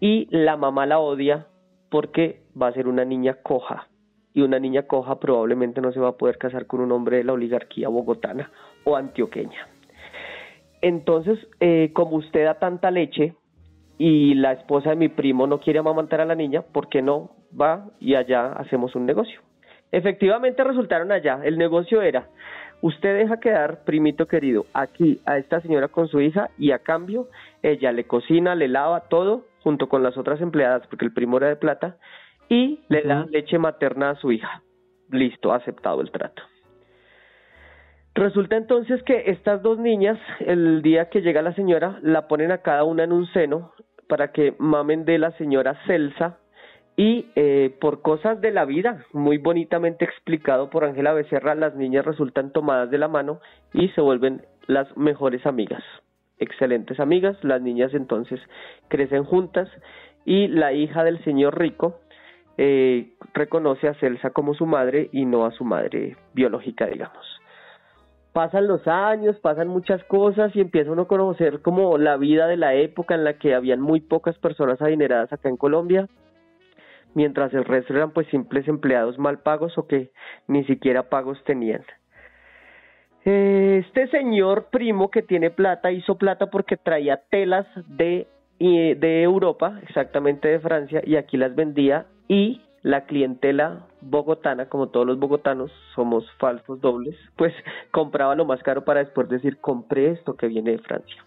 y 0.00 0.28
la 0.30 0.56
mamá 0.56 0.86
la 0.86 0.98
odia 0.98 1.46
porque 1.90 2.42
va 2.60 2.68
a 2.68 2.72
ser 2.72 2.88
una 2.88 3.04
niña 3.04 3.34
coja 3.42 3.88
y 4.34 4.42
una 4.42 4.58
niña 4.58 4.82
coja 4.82 5.18
probablemente 5.18 5.80
no 5.80 5.92
se 5.92 6.00
va 6.00 6.08
a 6.08 6.16
poder 6.16 6.38
casar 6.38 6.66
con 6.66 6.80
un 6.80 6.92
hombre 6.92 7.18
de 7.18 7.24
la 7.24 7.32
oligarquía 7.32 7.88
bogotana 7.88 8.50
o 8.84 8.96
antioqueña. 8.96 9.66
Entonces, 10.80 11.38
eh, 11.60 11.90
como 11.92 12.16
usted 12.16 12.44
da 12.44 12.54
tanta 12.58 12.90
leche, 12.90 13.34
y 14.00 14.34
la 14.34 14.52
esposa 14.52 14.90
de 14.90 14.96
mi 14.96 15.08
primo 15.08 15.48
no 15.48 15.58
quiere 15.58 15.80
amamantar 15.80 16.20
a 16.20 16.24
la 16.24 16.36
niña, 16.36 16.62
¿por 16.62 16.88
qué 16.88 17.02
no 17.02 17.32
va 17.58 17.86
y 18.00 18.14
allá 18.14 18.52
hacemos 18.52 18.94
un 18.94 19.06
negocio. 19.06 19.40
Efectivamente 19.90 20.64
resultaron 20.64 21.12
allá. 21.12 21.40
El 21.44 21.56
negocio 21.56 22.02
era, 22.02 22.28
usted 22.82 23.16
deja 23.16 23.40
quedar, 23.40 23.84
primito 23.84 24.26
querido, 24.26 24.66
aquí 24.74 25.20
a 25.24 25.38
esta 25.38 25.60
señora 25.60 25.88
con 25.88 26.08
su 26.08 26.20
hija 26.20 26.50
y 26.58 26.72
a 26.72 26.80
cambio 26.80 27.28
ella 27.62 27.92
le 27.92 28.04
cocina, 28.04 28.54
le 28.54 28.68
lava 28.68 29.00
todo 29.08 29.46
junto 29.62 29.88
con 29.88 30.02
las 30.02 30.16
otras 30.16 30.40
empleadas, 30.40 30.86
porque 30.88 31.04
el 31.04 31.12
primo 31.12 31.38
era 31.38 31.48
de 31.48 31.56
plata, 31.56 31.96
y 32.48 32.80
le 32.88 33.02
da 33.02 33.26
leche 33.30 33.58
materna 33.58 34.10
a 34.10 34.16
su 34.16 34.32
hija. 34.32 34.62
Listo, 35.10 35.52
aceptado 35.52 36.00
el 36.00 36.10
trato. 36.10 36.42
Resulta 38.14 38.56
entonces 38.56 39.02
que 39.04 39.30
estas 39.30 39.62
dos 39.62 39.78
niñas, 39.78 40.18
el 40.40 40.82
día 40.82 41.08
que 41.08 41.22
llega 41.22 41.40
la 41.40 41.54
señora, 41.54 41.98
la 42.02 42.26
ponen 42.26 42.50
a 42.50 42.58
cada 42.58 42.84
una 42.84 43.04
en 43.04 43.12
un 43.12 43.26
seno 43.28 43.72
para 44.08 44.32
que 44.32 44.54
mamen 44.58 45.04
de 45.04 45.18
la 45.18 45.30
señora 45.32 45.78
Celsa 45.86 46.38
y 46.96 47.26
eh, 47.36 47.76
por 47.80 48.02
cosas 48.02 48.40
de 48.40 48.50
la 48.50 48.64
vida, 48.64 49.04
muy 49.12 49.38
bonitamente 49.38 50.04
explicado 50.04 50.68
por 50.68 50.84
Ángela 50.84 51.12
Becerra, 51.12 51.54
las 51.54 51.76
niñas 51.76 52.04
resultan 52.04 52.50
tomadas 52.50 52.90
de 52.90 52.98
la 52.98 53.06
mano 53.06 53.40
y 53.72 53.88
se 53.90 54.00
vuelven 54.00 54.42
las 54.66 54.96
mejores 54.96 55.46
amigas, 55.46 55.84
excelentes 56.40 56.98
amigas, 56.98 57.36
las 57.44 57.62
niñas 57.62 57.94
entonces 57.94 58.40
crecen 58.88 59.22
juntas 59.22 59.68
y 60.24 60.48
la 60.48 60.72
hija 60.72 61.04
del 61.04 61.22
señor 61.22 61.56
rico 61.56 62.00
eh, 62.58 63.14
reconoce 63.32 63.88
a 63.88 63.94
Celsa 63.94 64.30
como 64.30 64.52
su 64.52 64.66
madre 64.66 65.08
y 65.12 65.24
no 65.24 65.46
a 65.46 65.52
su 65.52 65.64
madre 65.64 66.16
biológica, 66.34 66.86
digamos 66.86 67.38
pasan 68.38 68.68
los 68.68 68.86
años, 68.86 69.36
pasan 69.40 69.66
muchas 69.66 70.00
cosas 70.04 70.54
y 70.54 70.60
empieza 70.60 70.92
uno 70.92 71.02
a 71.02 71.08
conocer 71.08 71.60
como 71.60 71.98
la 71.98 72.16
vida 72.16 72.46
de 72.46 72.56
la 72.56 72.72
época 72.74 73.16
en 73.16 73.24
la 73.24 73.32
que 73.32 73.52
habían 73.52 73.80
muy 73.80 74.00
pocas 74.00 74.38
personas 74.38 74.80
adineradas 74.80 75.32
acá 75.32 75.48
en 75.48 75.56
Colombia, 75.56 76.06
mientras 77.14 77.52
el 77.52 77.64
resto 77.64 77.94
eran 77.94 78.12
pues 78.12 78.28
simples 78.28 78.68
empleados 78.68 79.18
mal 79.18 79.40
pagos 79.40 79.76
o 79.76 79.88
que 79.88 80.12
ni 80.46 80.62
siquiera 80.66 81.08
pagos 81.08 81.42
tenían. 81.42 81.82
Este 83.24 84.06
señor 84.06 84.68
primo 84.70 85.10
que 85.10 85.22
tiene 85.22 85.50
plata 85.50 85.90
hizo 85.90 86.16
plata 86.16 86.46
porque 86.46 86.76
traía 86.76 87.20
telas 87.30 87.66
de, 87.88 88.28
de 88.58 89.22
Europa, 89.22 89.78
exactamente 89.82 90.48
de 90.48 90.60
Francia, 90.60 91.00
y 91.04 91.16
aquí 91.16 91.36
las 91.36 91.54
vendía 91.54 92.06
y 92.26 92.60
la 92.82 93.04
clientela 93.06 93.86
bogotana, 94.00 94.68
como 94.68 94.88
todos 94.88 95.06
los 95.06 95.18
bogotanos 95.18 95.70
somos 95.94 96.30
falsos 96.38 96.80
dobles, 96.80 97.16
pues 97.36 97.52
compraba 97.90 98.34
lo 98.34 98.44
más 98.44 98.62
caro 98.62 98.84
para 98.84 99.00
después 99.00 99.28
decir, 99.28 99.58
compré 99.58 100.10
esto 100.12 100.36
que 100.36 100.48
viene 100.48 100.72
de 100.72 100.78
Francia. 100.78 101.24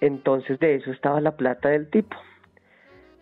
Entonces 0.00 0.58
de 0.58 0.76
eso 0.76 0.90
estaba 0.90 1.20
la 1.20 1.36
plata 1.36 1.70
del 1.70 1.88
tipo. 1.90 2.16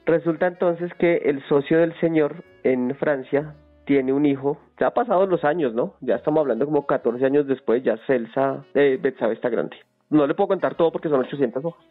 Resulta 0.06 0.46
entonces 0.46 0.92
que 0.94 1.16
el 1.16 1.42
socio 1.48 1.78
del 1.78 1.98
señor 2.00 2.44
en 2.62 2.94
Francia 2.96 3.54
tiene 3.86 4.12
un 4.12 4.26
hijo, 4.26 4.58
ya 4.78 4.88
ha 4.88 4.94
pasado 4.94 5.26
los 5.26 5.44
años, 5.44 5.74
¿no? 5.74 5.94
Ya 6.00 6.16
estamos 6.16 6.40
hablando 6.40 6.64
como 6.66 6.86
14 6.86 7.24
años 7.24 7.46
después, 7.46 7.82
ya 7.82 7.96
Celsa 8.06 8.64
de 8.74 8.96
Betsabe 8.96 9.34
está 9.34 9.48
grande. 9.48 9.76
No 10.14 10.28
le 10.28 10.34
puedo 10.34 10.48
contar 10.48 10.76
todo 10.76 10.92
porque 10.92 11.08
son 11.08 11.20
800 11.20 11.64
hojas. 11.64 11.84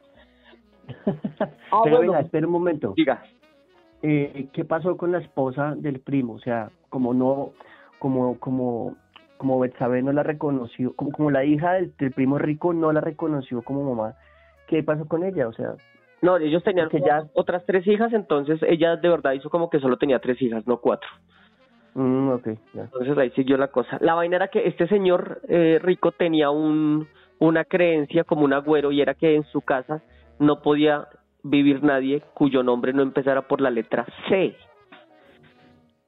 ah, 1.71 1.81
Pero 1.83 2.15
espera 2.17 2.47
un 2.47 2.53
momento. 2.53 2.93
Diga 2.95 3.21
eh, 4.01 4.47
¿qué 4.53 4.63
pasó 4.65 4.95
con 4.97 5.11
la 5.11 5.19
esposa 5.19 5.75
del 5.75 5.99
primo? 5.99 6.33
O 6.33 6.39
sea, 6.39 6.69
como 6.89 7.13
no, 7.13 7.51
como, 7.99 8.39
como, 8.39 8.95
como 9.37 9.59
Betsabe 9.59 10.01
no 10.01 10.11
la 10.11 10.23
reconoció, 10.23 10.93
como, 10.95 11.11
como 11.11 11.31
la 11.31 11.43
hija 11.43 11.73
del, 11.73 11.91
primo 12.13 12.37
rico 12.37 12.73
no 12.73 12.91
la 12.91 13.01
reconoció 13.01 13.61
como 13.61 13.93
mamá, 13.93 14.15
¿qué 14.67 14.83
pasó 14.83 15.05
con 15.05 15.23
ella? 15.23 15.47
O 15.47 15.53
sea, 15.53 15.75
no, 16.21 16.37
ellos 16.37 16.63
tenían 16.63 16.89
que 16.89 16.99
ya 16.99 17.23
otras 17.33 17.65
tres 17.65 17.87
hijas, 17.87 18.11
entonces 18.13 18.59
ella 18.63 18.97
de 18.97 19.09
verdad 19.09 19.33
hizo 19.33 19.49
como 19.49 19.69
que 19.69 19.79
solo 19.79 19.97
tenía 19.97 20.19
tres 20.19 20.41
hijas, 20.41 20.67
no 20.67 20.77
cuatro. 20.77 21.09
Mm, 21.95 22.29
okay, 22.29 22.57
Entonces 22.73 23.17
ahí 23.17 23.29
siguió 23.31 23.55
la 23.57 23.67
cosa. 23.67 23.97
La 24.01 24.15
vaina 24.15 24.35
era 24.35 24.47
que 24.49 24.67
este 24.67 24.87
señor 24.87 25.41
eh, 25.47 25.79
rico 25.81 26.11
tenía 26.11 26.49
un, 26.49 27.07
una 27.43 27.65
creencia 27.65 28.23
como 28.23 28.45
un 28.45 28.53
agüero 28.53 28.93
y 28.93 29.01
era 29.01 29.15
que 29.15 29.35
en 29.35 29.43
su 29.43 29.59
casa 29.61 30.01
no 30.39 30.61
podía 30.61 31.09
vivir 31.43 31.83
nadie 31.83 32.21
cuyo 32.33 32.63
nombre 32.63 32.93
no 32.93 33.01
empezara 33.01 33.41
por 33.41 33.59
la 33.59 33.69
letra 33.69 34.05
C. 34.29 34.55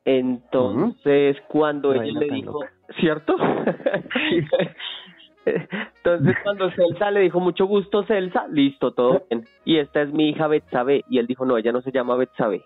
Entonces, 0.06 1.36
cuando 1.50 1.94
él 1.94 2.14
le 2.14 2.30
dijo, 2.30 2.62
¿cierto? 3.02 3.36
Entonces, 5.46 6.38
cuando 6.42 6.72
Celsa 6.72 7.12
le 7.12 7.20
dijo, 7.20 7.42
mucho 7.42 7.66
gusto, 7.66 8.04
Celsa, 8.04 8.48
listo, 8.48 8.94
todo 8.94 9.24
bien. 9.30 9.44
Y 9.66 9.78
esta 9.78 10.04
es 10.04 10.14
mi 10.14 10.30
hija 10.30 10.48
Betsabe. 10.48 11.04
Y 11.10 11.20
él 11.20 11.28
dijo, 11.28 11.46
no, 11.46 11.58
ella 11.58 11.74
no 11.74 11.82
se 11.82 11.92
llama 11.92 12.16
Betsabe. 12.16 12.64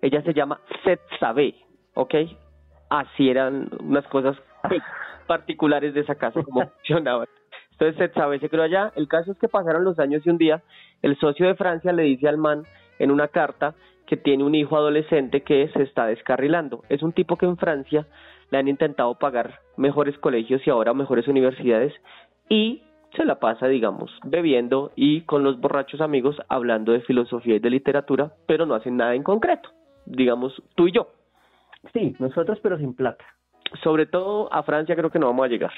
Ella 0.00 0.22
se 0.22 0.32
llama 0.32 0.60
Setsabe, 0.84 1.56
¿ok? 1.94 2.14
Así 2.88 3.28
eran 3.28 3.68
unas 3.80 4.06
cosas 4.06 4.36
particulares 5.26 5.92
de 5.92 6.02
esa 6.02 6.14
casa, 6.14 6.40
como 6.44 6.64
funcionaba. 6.76 7.26
Entonces 7.82 7.98
Setsabe 7.98 8.38
se 8.38 8.48
creó 8.48 8.62
allá. 8.62 8.92
El 8.94 9.08
caso 9.08 9.32
es 9.32 9.38
que 9.38 9.48
pasaron 9.48 9.82
los 9.82 9.98
años 9.98 10.24
y 10.24 10.30
un 10.30 10.38
día 10.38 10.62
el 11.02 11.18
socio 11.18 11.48
de 11.48 11.56
Francia 11.56 11.92
le 11.92 12.04
dice 12.04 12.28
al 12.28 12.38
man 12.38 12.62
en 13.00 13.10
una 13.10 13.26
carta 13.26 13.74
que 14.06 14.16
tiene 14.16 14.44
un 14.44 14.54
hijo 14.54 14.76
adolescente 14.76 15.40
que 15.42 15.68
se 15.74 15.82
está 15.82 16.06
descarrilando. 16.06 16.84
Es 16.88 17.02
un 17.02 17.12
tipo 17.12 17.36
que 17.36 17.46
en 17.46 17.56
Francia 17.56 18.06
le 18.52 18.58
han 18.58 18.68
intentado 18.68 19.16
pagar 19.16 19.58
mejores 19.76 20.16
colegios 20.18 20.64
y 20.64 20.70
ahora 20.70 20.94
mejores 20.94 21.26
universidades 21.26 21.92
y 22.48 22.84
se 23.16 23.24
la 23.24 23.40
pasa, 23.40 23.66
digamos, 23.66 24.16
bebiendo 24.22 24.92
y 24.94 25.22
con 25.22 25.42
los 25.42 25.58
borrachos 25.58 26.00
amigos 26.00 26.36
hablando 26.48 26.92
de 26.92 27.00
filosofía 27.00 27.56
y 27.56 27.58
de 27.58 27.70
literatura, 27.70 28.30
pero 28.46 28.64
no 28.64 28.76
hacen 28.76 28.96
nada 28.96 29.16
en 29.16 29.24
concreto, 29.24 29.70
digamos, 30.06 30.54
tú 30.76 30.86
y 30.86 30.92
yo. 30.92 31.08
Sí, 31.92 32.14
nosotros 32.20 32.60
pero 32.62 32.78
sin 32.78 32.94
plata. 32.94 33.24
Sobre 33.82 34.06
todo 34.06 34.52
a 34.52 34.62
Francia 34.62 34.94
creo 34.94 35.10
que 35.10 35.18
no 35.18 35.26
vamos 35.26 35.46
a 35.46 35.48
llegar. 35.48 35.72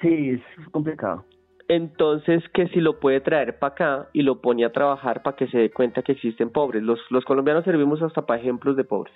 Sí, 0.00 0.30
es 0.30 0.68
complicado. 0.70 1.24
Entonces, 1.68 2.44
que 2.54 2.68
si 2.68 2.80
lo 2.80 3.00
puede 3.00 3.20
traer 3.20 3.58
para 3.58 3.72
acá 3.72 4.08
y 4.12 4.22
lo 4.22 4.40
pone 4.40 4.64
a 4.64 4.72
trabajar 4.72 5.22
para 5.22 5.36
que 5.36 5.48
se 5.48 5.58
dé 5.58 5.70
cuenta 5.70 6.02
que 6.02 6.12
existen 6.12 6.50
pobres. 6.50 6.82
Los, 6.82 7.00
los 7.10 7.24
colombianos 7.24 7.64
servimos 7.64 8.02
hasta 8.02 8.24
para 8.24 8.40
ejemplos 8.40 8.76
de 8.76 8.84
pobres. 8.84 9.14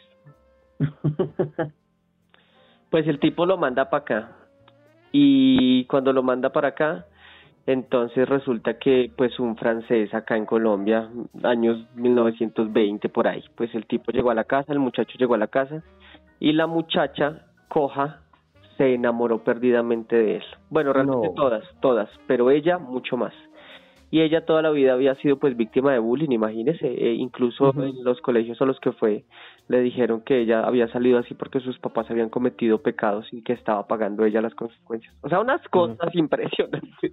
pues 2.91 3.07
el 3.07 3.21
tipo 3.21 3.47
lo 3.47 3.57
manda 3.57 3.89
para 3.89 4.03
acá. 4.03 4.37
Y 5.13 5.85
cuando 5.85 6.13
lo 6.13 6.23
manda 6.23 6.51
para 6.51 6.69
acá, 6.69 7.07
entonces 7.67 8.29
resulta 8.29 8.79
que 8.79 9.13
pues 9.17 9.39
un 9.39 9.57
francés 9.57 10.13
acá 10.15 10.37
en 10.37 10.47
Colombia, 10.47 11.09
años 11.45 11.87
1920 11.95 13.09
por 13.11 13.29
ahí, 13.29 13.45
pues 13.55 13.73
el 13.75 13.87
tipo 13.87 14.11
llegó 14.13 14.31
a 14.31 14.35
la 14.35 14.45
casa, 14.45 14.73
el 14.73 14.79
muchacho 14.79 15.17
llegó 15.19 15.35
a 15.35 15.39
la 15.39 15.49
casa 15.49 15.83
y 16.41 16.53
la 16.53 16.67
muchacha 16.67 17.47
coja 17.69 18.23
se 18.81 18.95
enamoró 18.95 19.45
perdidamente 19.45 20.17
de 20.17 20.37
él. 20.37 20.45
Bueno, 20.71 20.95
realmente 20.95 21.29
todas, 21.37 21.63
todas, 21.83 22.09
pero 22.27 22.51
ella 22.51 22.79
mucho 22.79 23.19
más. 23.19 23.35
Y 24.11 24.23
ella 24.23 24.47
toda 24.47 24.63
la 24.63 24.71
vida 24.71 24.95
había 24.95 25.15
sido 25.17 25.39
pues 25.39 25.55
víctima 25.55 25.93
de 25.93 25.99
bullying, 25.99 26.31
imagínese, 26.31 26.87
e 26.87 27.13
incluso 27.13 27.75
en 27.75 28.03
los 28.03 28.23
colegios 28.23 28.61
a 28.63 28.65
los 28.65 28.81
que 28.81 28.93
fue 28.93 29.25
le 29.69 29.83
dijeron 29.83 30.23
que 30.23 30.41
ella 30.41 30.63
había 30.63 30.89
salido 30.89 31.19
así 31.19 31.35
porque 31.35 31.61
sus 31.61 31.79
papás 31.79 32.11
habían 32.11 32.31
cometido 32.31 32.79
pecados 32.79 33.31
y 33.33 33.43
que 33.43 33.53
estaba 33.53 33.87
pagando 33.87 34.25
ella 34.25 34.41
las 34.41 34.55
consecuencias. 34.55 35.15
O 35.21 35.29
sea, 35.29 35.41
unas 35.41 35.61
cosas 35.69 36.15
impresionantes. 36.15 37.13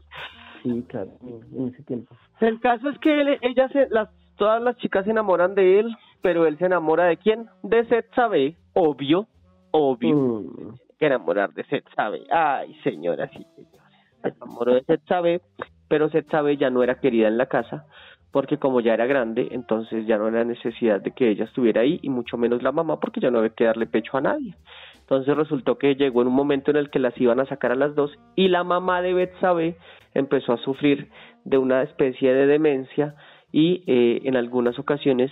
Sí, 0.63 0.86
claro, 0.88 1.12
en 1.53 1.67
ese 1.67 1.83
tiempo. 1.83 2.15
El 2.39 2.62
caso 2.62 2.89
es 2.89 2.97
que 3.00 3.39
ella 3.41 3.67
se, 3.69 3.89
las, 3.89 4.09
todas 4.38 4.63
las 4.63 4.77
chicas 4.77 5.03
se 5.03 5.12
enamoran 5.12 5.53
de 5.53 5.81
él, 5.81 5.95
pero 6.21 6.47
él 6.47 6.57
se 6.57 6.65
enamora 6.65 7.03
de 7.03 7.17
quién? 7.17 7.47
De 7.62 7.86
Seth 7.88 8.07
Sabe, 8.15 8.55
obvio, 8.74 9.27
obvio. 9.71 10.77
Que 10.98 11.08
enamorar 11.08 11.54
de 11.54 11.63
Seth 11.66 11.88
Sabe. 11.96 12.24
Ay, 12.32 12.74
señoras 12.84 13.32
y 13.34 13.44
señores, 13.44 13.82
se 14.22 14.30
enamoró 14.30 14.74
de 14.75 14.84
Seth 14.84 15.08
Sabe, 15.08 15.42
pero 15.88 16.10
Seth 16.10 16.30
Sabe 16.30 16.58
ya 16.58 16.70
no 16.70 16.84
era 16.84 17.00
querida 17.00 17.27
en 17.27 17.38
la 17.38 17.46
casa, 17.46 17.86
porque 18.32 18.58
como 18.58 18.82
ya 18.82 18.94
era 18.94 19.06
grande, 19.06 19.48
entonces 19.51 20.06
ya 20.06 20.18
no 20.18 20.27
era 20.27 20.44
necesidad 20.44 21.01
de 21.01 21.12
que 21.12 21.30
ella 21.30 21.46
estuviera 21.46 21.82
ahí, 21.82 22.00
y 22.01 22.10
mucho 22.10 22.38
menos 22.38 22.62
la 22.62 22.72
mamá, 22.72 23.00
porque 23.00 23.20
ya 23.20 23.32
no 23.32 23.39
había 23.39 23.51
que 23.51 23.66
darle 23.66 23.88
pecho 23.88 24.18
a 24.18 24.22
nadie. 24.22 24.56
Entonces 25.00 25.38
resultó 25.38 25.77
que 25.77 25.96
llegó 25.96 26.22
en 26.22 26.27
un 26.27 26.34
momento 26.34 26.72
en 26.72 26.77
el 26.77 26.89
que 26.89 27.00
las 27.00 27.20
iban 27.20 27.39
a 27.39 27.46
sacar 27.46 27.72
a 27.72 27.75
las 27.75 27.96
dos, 27.96 28.12
y 28.36 28.50
la 28.50 28.63
mamá 28.63 29.01
de 29.01 29.13
Betsabe 29.13 29.77
empezó 30.13 30.54
a 30.54 30.58
sufrir 30.58 31.10
de 31.46 31.58
una 31.58 31.84
especie 31.84 32.34
de 32.34 32.48
demencia, 32.48 33.16
y 33.51 33.84
eh, 33.88 34.22
en 34.25 34.36
algunas 34.36 34.77
ocasiones 34.77 35.32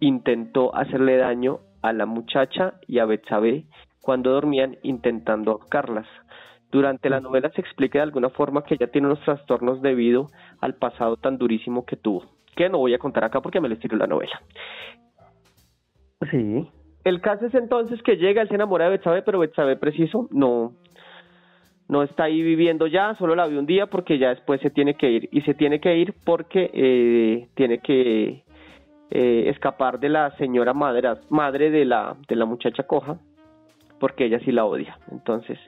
intentó 0.00 0.74
hacerle 0.74 1.18
daño 1.18 1.60
a 1.82 1.92
la 1.92 2.06
muchacha 2.06 2.74
y 2.86 2.98
a 2.98 3.04
Betsabe 3.04 3.66
cuando 4.00 4.30
dormían 4.30 4.76
intentando 4.82 5.52
ahorcarlas. 5.52 6.06
Durante 6.70 7.10
la 7.10 7.20
novela 7.20 7.50
se 7.50 7.60
explica 7.60 7.98
de 7.98 8.04
alguna 8.04 8.30
forma 8.30 8.62
que 8.62 8.74
ella 8.74 8.90
tiene 8.90 9.08
unos 9.08 9.20
trastornos 9.24 9.82
debido 9.82 10.28
al 10.60 10.74
pasado 10.74 11.16
tan 11.16 11.36
durísimo 11.36 11.84
que 11.84 11.96
tuvo, 11.96 12.24
que 12.54 12.68
no 12.68 12.78
voy 12.78 12.94
a 12.94 12.98
contar 12.98 13.24
acá 13.24 13.40
porque 13.40 13.60
me 13.60 13.68
les 13.68 13.80
tiro 13.80 13.96
la 13.96 14.06
novela. 14.06 14.40
Sí. 16.30 16.68
El 17.04 17.20
caso 17.20 17.46
es 17.46 17.54
entonces 17.54 18.02
que 18.02 18.16
llega, 18.16 18.42
él 18.42 18.48
se 18.48 18.54
enamora 18.54 18.84
de 18.84 18.92
Betsabe, 18.92 19.22
pero 19.22 19.38
Betsabe 19.38 19.76
preciso 19.76 20.28
no, 20.30 20.74
no 21.88 22.02
está 22.04 22.24
ahí 22.24 22.42
viviendo 22.42 22.86
ya, 22.86 23.16
solo 23.16 23.34
la 23.34 23.46
vio 23.46 23.58
un 23.58 23.66
día 23.66 23.86
porque 23.86 24.18
ya 24.18 24.28
después 24.28 24.60
se 24.60 24.70
tiene 24.70 24.94
que 24.94 25.10
ir. 25.10 25.28
Y 25.32 25.40
se 25.42 25.54
tiene 25.54 25.80
que 25.80 25.96
ir 25.96 26.14
porque 26.24 26.70
eh, 26.72 27.48
tiene 27.54 27.78
que 27.78 28.44
eh, 29.10 29.44
escapar 29.48 29.98
de 29.98 30.08
la 30.08 30.30
señora 30.36 30.72
madre, 30.72 31.08
madre 31.30 31.70
de 31.70 31.84
la, 31.84 32.16
de 32.28 32.36
la 32.36 32.44
muchacha 32.44 32.84
coja, 32.84 33.18
porque 34.00 34.24
ella 34.24 34.40
sí 34.40 34.50
la 34.50 34.64
odia. 34.64 34.98
Entonces 35.12 35.58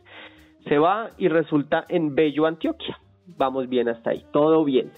se 0.66 0.78
va 0.78 1.10
y 1.18 1.28
resulta 1.28 1.84
en 1.88 2.14
Bello, 2.14 2.46
Antioquia. 2.46 2.98
Vamos 3.36 3.68
bien 3.68 3.88
hasta 3.88 4.10
ahí, 4.10 4.24
todo 4.32 4.64
bien. 4.64 4.90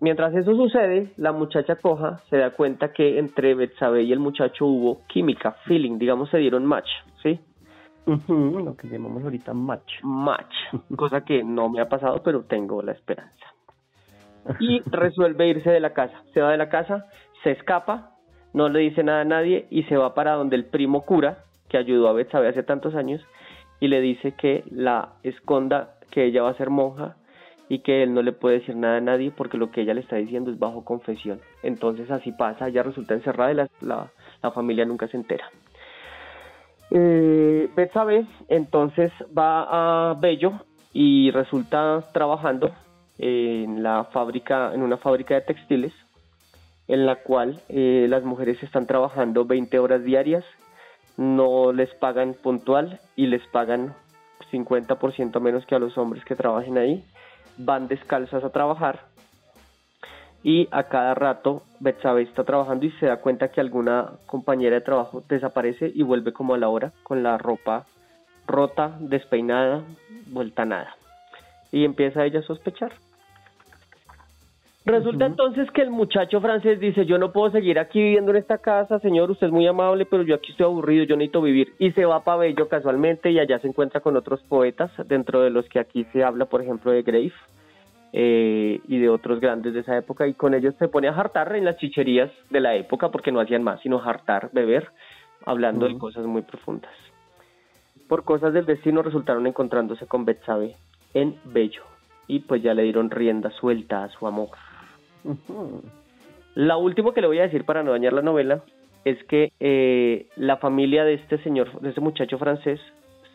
Mientras 0.00 0.34
eso 0.36 0.54
sucede, 0.54 1.10
la 1.16 1.32
muchacha 1.32 1.76
coja 1.76 2.20
se 2.30 2.36
da 2.36 2.50
cuenta 2.50 2.92
que 2.92 3.18
entre 3.18 3.54
Betsabe 3.54 4.04
y 4.04 4.12
el 4.12 4.20
muchacho 4.20 4.66
hubo 4.66 5.00
química, 5.08 5.56
feeling, 5.64 5.98
digamos, 5.98 6.30
se 6.30 6.38
dieron 6.38 6.64
match, 6.64 6.88
¿sí? 7.22 7.40
lo 8.06 8.74
que 8.76 8.88
llamamos 8.88 9.22
ahorita 9.22 9.52
match. 9.52 10.02
Match, 10.02 10.54
cosa 10.96 11.24
que 11.24 11.42
no 11.42 11.68
me 11.68 11.80
ha 11.80 11.88
pasado, 11.88 12.22
pero 12.22 12.44
tengo 12.44 12.82
la 12.82 12.92
esperanza. 12.92 13.32
Y 14.60 14.80
resuelve 14.86 15.48
irse 15.48 15.70
de 15.70 15.80
la 15.80 15.92
casa. 15.92 16.22
Se 16.32 16.40
va 16.40 16.52
de 16.52 16.56
la 16.56 16.70
casa, 16.70 17.06
se 17.42 17.50
escapa, 17.50 18.12
no 18.54 18.68
le 18.68 18.80
dice 18.80 19.02
nada 19.02 19.20
a 19.20 19.24
nadie 19.24 19.66
y 19.70 19.82
se 19.84 19.96
va 19.96 20.14
para 20.14 20.34
donde 20.34 20.56
el 20.56 20.64
primo 20.64 21.02
cura, 21.02 21.44
que 21.68 21.78
ayudó 21.78 22.08
a 22.08 22.12
Betsabe 22.12 22.48
hace 22.48 22.62
tantos 22.62 22.94
años, 22.94 23.20
y 23.80 23.88
le 23.88 24.00
dice 24.00 24.32
que 24.32 24.64
la 24.70 25.10
esconda, 25.22 25.94
que 26.10 26.24
ella 26.24 26.42
va 26.42 26.50
a 26.50 26.56
ser 26.56 26.70
monja 26.70 27.16
y 27.68 27.80
que 27.80 28.02
él 28.02 28.14
no 28.14 28.22
le 28.22 28.32
puede 28.32 28.60
decir 28.60 28.74
nada 28.76 28.96
a 28.96 29.00
nadie 29.00 29.30
porque 29.30 29.58
lo 29.58 29.70
que 29.70 29.82
ella 29.82 29.94
le 29.94 30.00
está 30.00 30.16
diciendo 30.16 30.50
es 30.50 30.58
bajo 30.58 30.84
confesión. 30.84 31.40
Entonces 31.62 32.10
así 32.10 32.32
pasa, 32.32 32.68
ella 32.68 32.82
resulta 32.82 33.14
encerrada 33.14 33.52
y 33.52 33.54
la, 33.54 33.68
la, 34.42 34.50
familia 34.50 34.84
nunca 34.84 35.06
se 35.08 35.16
entera. 35.16 35.50
Eh, 36.90 37.68
Betsabe 37.76 38.26
entonces 38.48 39.12
va 39.36 40.10
a 40.10 40.14
Bello 40.14 40.52
y 40.94 41.30
resulta 41.30 42.02
trabajando 42.12 42.72
en 43.18 43.82
la 43.82 44.04
fábrica, 44.04 44.72
en 44.72 44.82
una 44.82 44.96
fábrica 44.96 45.34
de 45.34 45.42
textiles, 45.42 45.92
en 46.86 47.04
la 47.04 47.16
cual 47.16 47.60
eh, 47.68 48.06
las 48.08 48.24
mujeres 48.24 48.62
están 48.62 48.86
trabajando 48.86 49.44
20 49.44 49.78
horas 49.78 50.02
diarias, 50.02 50.44
no 51.18 51.72
les 51.72 51.92
pagan 51.96 52.32
puntual 52.32 53.00
y 53.16 53.26
les 53.26 53.46
pagan 53.48 53.94
50% 54.50 55.38
menos 55.40 55.66
que 55.66 55.74
a 55.74 55.78
los 55.78 55.98
hombres 55.98 56.24
que 56.24 56.34
trabajen 56.34 56.78
ahí 56.78 57.04
van 57.58 57.88
descalzas 57.88 58.42
a 58.44 58.50
trabajar 58.50 59.00
y 60.42 60.68
a 60.70 60.84
cada 60.84 61.14
rato 61.14 61.62
Betsabe 61.80 62.22
está 62.22 62.44
trabajando 62.44 62.86
y 62.86 62.92
se 62.92 63.06
da 63.06 63.18
cuenta 63.18 63.48
que 63.48 63.60
alguna 63.60 64.12
compañera 64.26 64.76
de 64.76 64.80
trabajo 64.80 65.22
desaparece 65.28 65.92
y 65.94 66.02
vuelve 66.02 66.32
como 66.32 66.54
a 66.54 66.58
la 66.58 66.68
hora 66.68 66.92
con 67.02 67.22
la 67.22 67.36
ropa 67.36 67.84
rota, 68.48 68.96
despeinada, 68.98 69.82
vuelta 70.26 70.64
nada. 70.64 70.96
Y 71.70 71.84
empieza 71.84 72.24
ella 72.24 72.40
a 72.40 72.42
sospechar. 72.42 72.92
Resulta 74.88 75.26
entonces 75.26 75.70
que 75.72 75.82
el 75.82 75.90
muchacho 75.90 76.40
francés 76.40 76.80
dice, 76.80 77.04
yo 77.04 77.18
no 77.18 77.30
puedo 77.30 77.50
seguir 77.50 77.78
aquí 77.78 78.00
viviendo 78.00 78.30
en 78.30 78.38
esta 78.38 78.56
casa, 78.56 78.98
señor, 79.00 79.30
usted 79.30 79.48
es 79.48 79.52
muy 79.52 79.66
amable, 79.66 80.06
pero 80.06 80.22
yo 80.22 80.34
aquí 80.34 80.52
estoy 80.52 80.64
aburrido, 80.64 81.04
yo 81.04 81.14
necesito 81.14 81.42
vivir. 81.42 81.74
Y 81.78 81.90
se 81.92 82.06
va 82.06 82.24
para 82.24 82.38
Bello 82.38 82.68
casualmente 82.68 83.30
y 83.30 83.38
allá 83.38 83.58
se 83.58 83.68
encuentra 83.68 84.00
con 84.00 84.16
otros 84.16 84.42
poetas, 84.44 84.90
dentro 85.06 85.42
de 85.42 85.50
los 85.50 85.68
que 85.68 85.78
aquí 85.78 86.04
se 86.04 86.24
habla, 86.24 86.46
por 86.46 86.62
ejemplo, 86.62 86.90
de 86.90 87.02
Grave 87.02 87.34
eh, 88.14 88.80
y 88.88 88.98
de 88.98 89.10
otros 89.10 89.40
grandes 89.40 89.74
de 89.74 89.80
esa 89.80 89.94
época, 89.94 90.26
y 90.26 90.32
con 90.32 90.54
ellos 90.54 90.74
se 90.78 90.88
pone 90.88 91.08
a 91.08 91.12
jartar 91.12 91.54
en 91.54 91.66
las 91.66 91.76
chicherías 91.76 92.30
de 92.48 92.60
la 92.60 92.74
época, 92.74 93.10
porque 93.10 93.30
no 93.30 93.40
hacían 93.40 93.62
más, 93.62 93.82
sino 93.82 93.98
jartar, 93.98 94.48
beber, 94.54 94.88
hablando 95.44 95.86
de 95.86 95.98
cosas 95.98 96.24
muy 96.24 96.40
profundas. 96.40 96.94
Por 98.08 98.24
cosas 98.24 98.54
del 98.54 98.64
destino 98.64 99.02
resultaron 99.02 99.46
encontrándose 99.46 100.06
con 100.06 100.24
Betsabe 100.24 100.76
en 101.12 101.36
Bello, 101.44 101.82
y 102.26 102.38
pues 102.38 102.62
ya 102.62 102.72
le 102.72 102.84
dieron 102.84 103.10
rienda 103.10 103.50
suelta 103.50 104.04
a 104.04 104.08
su 104.08 104.26
amor. 104.26 104.48
La 106.54 106.76
última 106.76 107.14
que 107.14 107.20
le 107.20 107.26
voy 107.26 107.38
a 107.38 107.42
decir 107.42 107.64
para 107.64 107.82
no 107.82 107.92
dañar 107.92 108.12
la 108.12 108.22
novela 108.22 108.62
es 109.04 109.22
que 109.24 109.52
eh, 109.60 110.26
la 110.36 110.56
familia 110.56 111.04
de 111.04 111.14
este 111.14 111.38
señor, 111.38 111.80
de 111.80 111.90
este 111.90 112.00
muchacho 112.00 112.38
francés, 112.38 112.80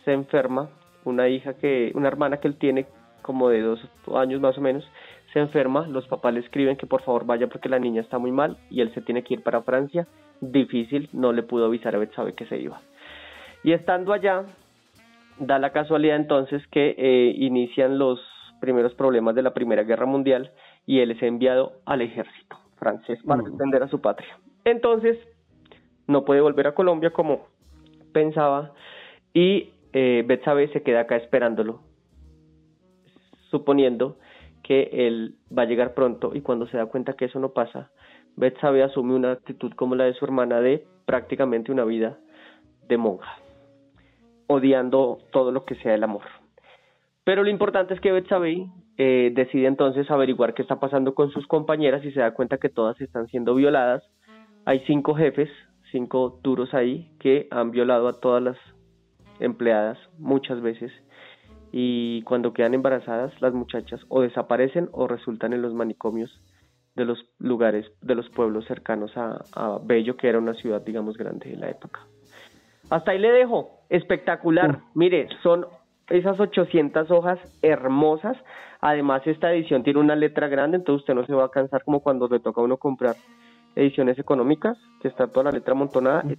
se 0.04 0.14
enferma, 0.14 0.70
una 1.06 1.30
hija 1.30 1.54
que, 1.54 1.92
una 1.96 2.08
hermana 2.08 2.38
que 2.38 2.48
él 2.48 2.58
tiene 2.58 2.86
como 3.22 3.50
de 3.50 3.62
dos 3.62 3.80
años 4.14 4.42
más 4.42 4.58
o 4.58 4.62
menos, 4.62 4.84
se 5.32 5.40
enferma, 5.40 5.88
los 5.88 6.08
papás 6.08 6.34
le 6.34 6.42
escriben 6.42 6.78
que 6.78 6.86
por 6.86 7.02
favor 7.02 7.26
vaya 7.26 7.48
porque 7.48 7.70
la 7.70 7.80
niña 7.80 8.02
está 8.02 8.20
muy 8.20 8.32
mal 8.32 8.58
y 8.70 8.82
él 8.82 8.94
se 8.94 9.02
tiene 9.02 9.24
que 9.24 9.36
ir 9.36 9.42
para 9.42 9.62
Francia, 9.62 10.08
difícil, 10.42 11.10
no 11.14 11.32
le 11.32 11.44
pudo 11.44 11.66
avisar 11.66 11.96
a 11.96 12.00
Betsabe 12.00 12.34
que 12.34 12.46
se 12.46 12.58
iba. 12.58 12.82
Y 13.64 13.72
estando 13.72 14.14
allá, 14.14 14.44
da 15.40 15.58
la 15.58 15.72
casualidad 15.72 16.18
entonces 16.18 16.62
que 16.68 16.96
eh, 16.98 17.34
inician 17.38 17.98
los 17.98 18.20
primeros 18.60 18.94
problemas 18.94 19.34
de 19.36 19.42
la 19.42 19.54
Primera 19.54 19.84
Guerra 19.84 20.06
Mundial 20.06 20.52
y 20.86 21.00
él 21.00 21.12
es 21.12 21.22
enviado 21.24 21.74
al 21.86 22.02
ejército 22.02 22.58
francés 22.78 23.20
para 23.26 23.44
defender 23.44 23.84
a 23.84 23.88
su 23.88 24.02
patria. 24.02 24.38
Entonces, 24.66 25.18
no 26.08 26.26
puede 26.26 26.42
volver 26.42 26.68
a 26.68 26.76
Colombia 26.76 27.12
como 27.12 27.48
pensaba 28.12 28.74
y 29.34 29.72
eh, 29.94 30.24
Betsabe 30.26 30.68
se 30.70 30.84
queda 30.84 31.02
acá 31.02 31.16
esperándolo, 31.16 31.82
suponiendo 33.50 34.18
que 34.64 34.90
él 34.92 35.36
va 35.56 35.64
a 35.64 35.66
llegar 35.66 35.94
pronto 35.94 36.32
y 36.34 36.42
cuando 36.42 36.68
se 36.68 36.78
da 36.78 36.86
cuenta 36.86 37.14
que 37.14 37.26
eso 37.26 37.40
no 37.40 37.50
pasa, 37.50 37.92
Betsabe 38.36 38.84
asume 38.84 39.14
una 39.14 39.32
actitud 39.32 39.74
como 39.74 39.96
la 39.96 40.06
de 40.06 40.14
su 40.14 40.26
hermana 40.26 40.62
de 40.62 40.86
prácticamente 41.06 41.72
una 41.72 41.84
vida 41.84 42.18
de 42.88 42.98
monja, 42.98 43.38
odiando 44.48 45.20
todo 45.32 45.52
lo 45.52 45.66
que 45.66 45.76
sea 45.76 45.94
el 45.94 46.04
amor. 46.04 46.24
Pero 47.24 47.44
lo 47.44 47.50
importante 47.50 47.94
es 47.94 48.02
que 48.02 48.12
Betsabe 48.12 48.68
eh, 48.98 49.32
decide 49.34 49.68
entonces 49.68 50.10
averiguar 50.12 50.54
qué 50.54 50.62
está 50.62 50.80
pasando 50.80 51.16
con 51.16 51.32
sus 51.32 51.48
compañeras 51.48 52.04
y 52.06 52.12
se 52.12 52.20
da 52.20 52.34
cuenta 52.34 52.58
que 52.58 52.70
todas 52.70 53.00
están 53.02 53.28
siendo 53.28 53.56
violadas. 53.56 54.04
Hay 54.66 54.82
cinco 54.88 55.16
jefes, 55.16 55.50
cinco 55.92 56.40
duros 56.44 56.74
ahí, 56.74 57.12
que 57.20 57.48
han 57.52 57.72
violado 57.72 58.08
a 58.08 58.20
todas 58.20 58.42
las 58.42 58.58
empleadas 59.40 59.98
muchas 60.20 60.62
veces 60.62 60.92
y 61.76 62.22
cuando 62.22 62.54
quedan 62.54 62.76
embarazadas 62.76 63.34
las 63.42 63.52
muchachas 63.54 64.00
o 64.08 64.22
desaparecen 64.22 64.90
o 64.92 65.08
resultan 65.08 65.54
en 65.54 65.64
los 65.64 65.74
manicomios 65.74 66.32
de 66.96 67.06
los 67.06 67.26
lugares, 67.40 67.92
de 68.02 68.14
los 68.14 68.30
pueblos 68.30 68.66
cercanos 68.66 69.18
a, 69.18 69.44
a 69.56 69.80
Bello, 69.84 70.16
que 70.16 70.30
era 70.30 70.38
una 70.38 70.54
ciudad, 70.54 70.84
digamos, 70.84 71.18
grande 71.18 71.50
de 71.50 71.58
la 71.58 71.72
época. 71.72 72.02
Hasta 72.92 73.12
ahí 73.12 73.18
le 73.18 73.32
dejo, 73.32 73.80
espectacular. 73.90 74.82
Mire, 74.94 75.28
son 75.42 75.66
esas 76.10 76.40
800 76.40 77.10
hojas 77.10 77.40
hermosas. 77.64 78.38
Además, 78.86 79.26
esta 79.26 79.50
edición 79.54 79.82
tiene 79.82 80.02
una 80.02 80.14
letra 80.14 80.50
grande, 80.50 80.76
entonces 80.76 81.04
usted 81.04 81.14
no 81.14 81.26
se 81.26 81.34
va 81.34 81.46
a 81.46 81.50
cansar 81.52 81.86
como 81.86 82.02
cuando 82.02 82.28
le 82.28 82.42
toca 82.42 82.60
a 82.60 82.66
uno 82.66 82.76
comprar 82.76 83.16
ediciones 83.78 84.20
económicas, 84.20 84.78
que 85.02 85.08
está 85.08 85.28
toda 85.28 85.46
la 85.46 85.52
letra 85.54 85.72
amontonada. 85.72 86.26
es 86.30 86.38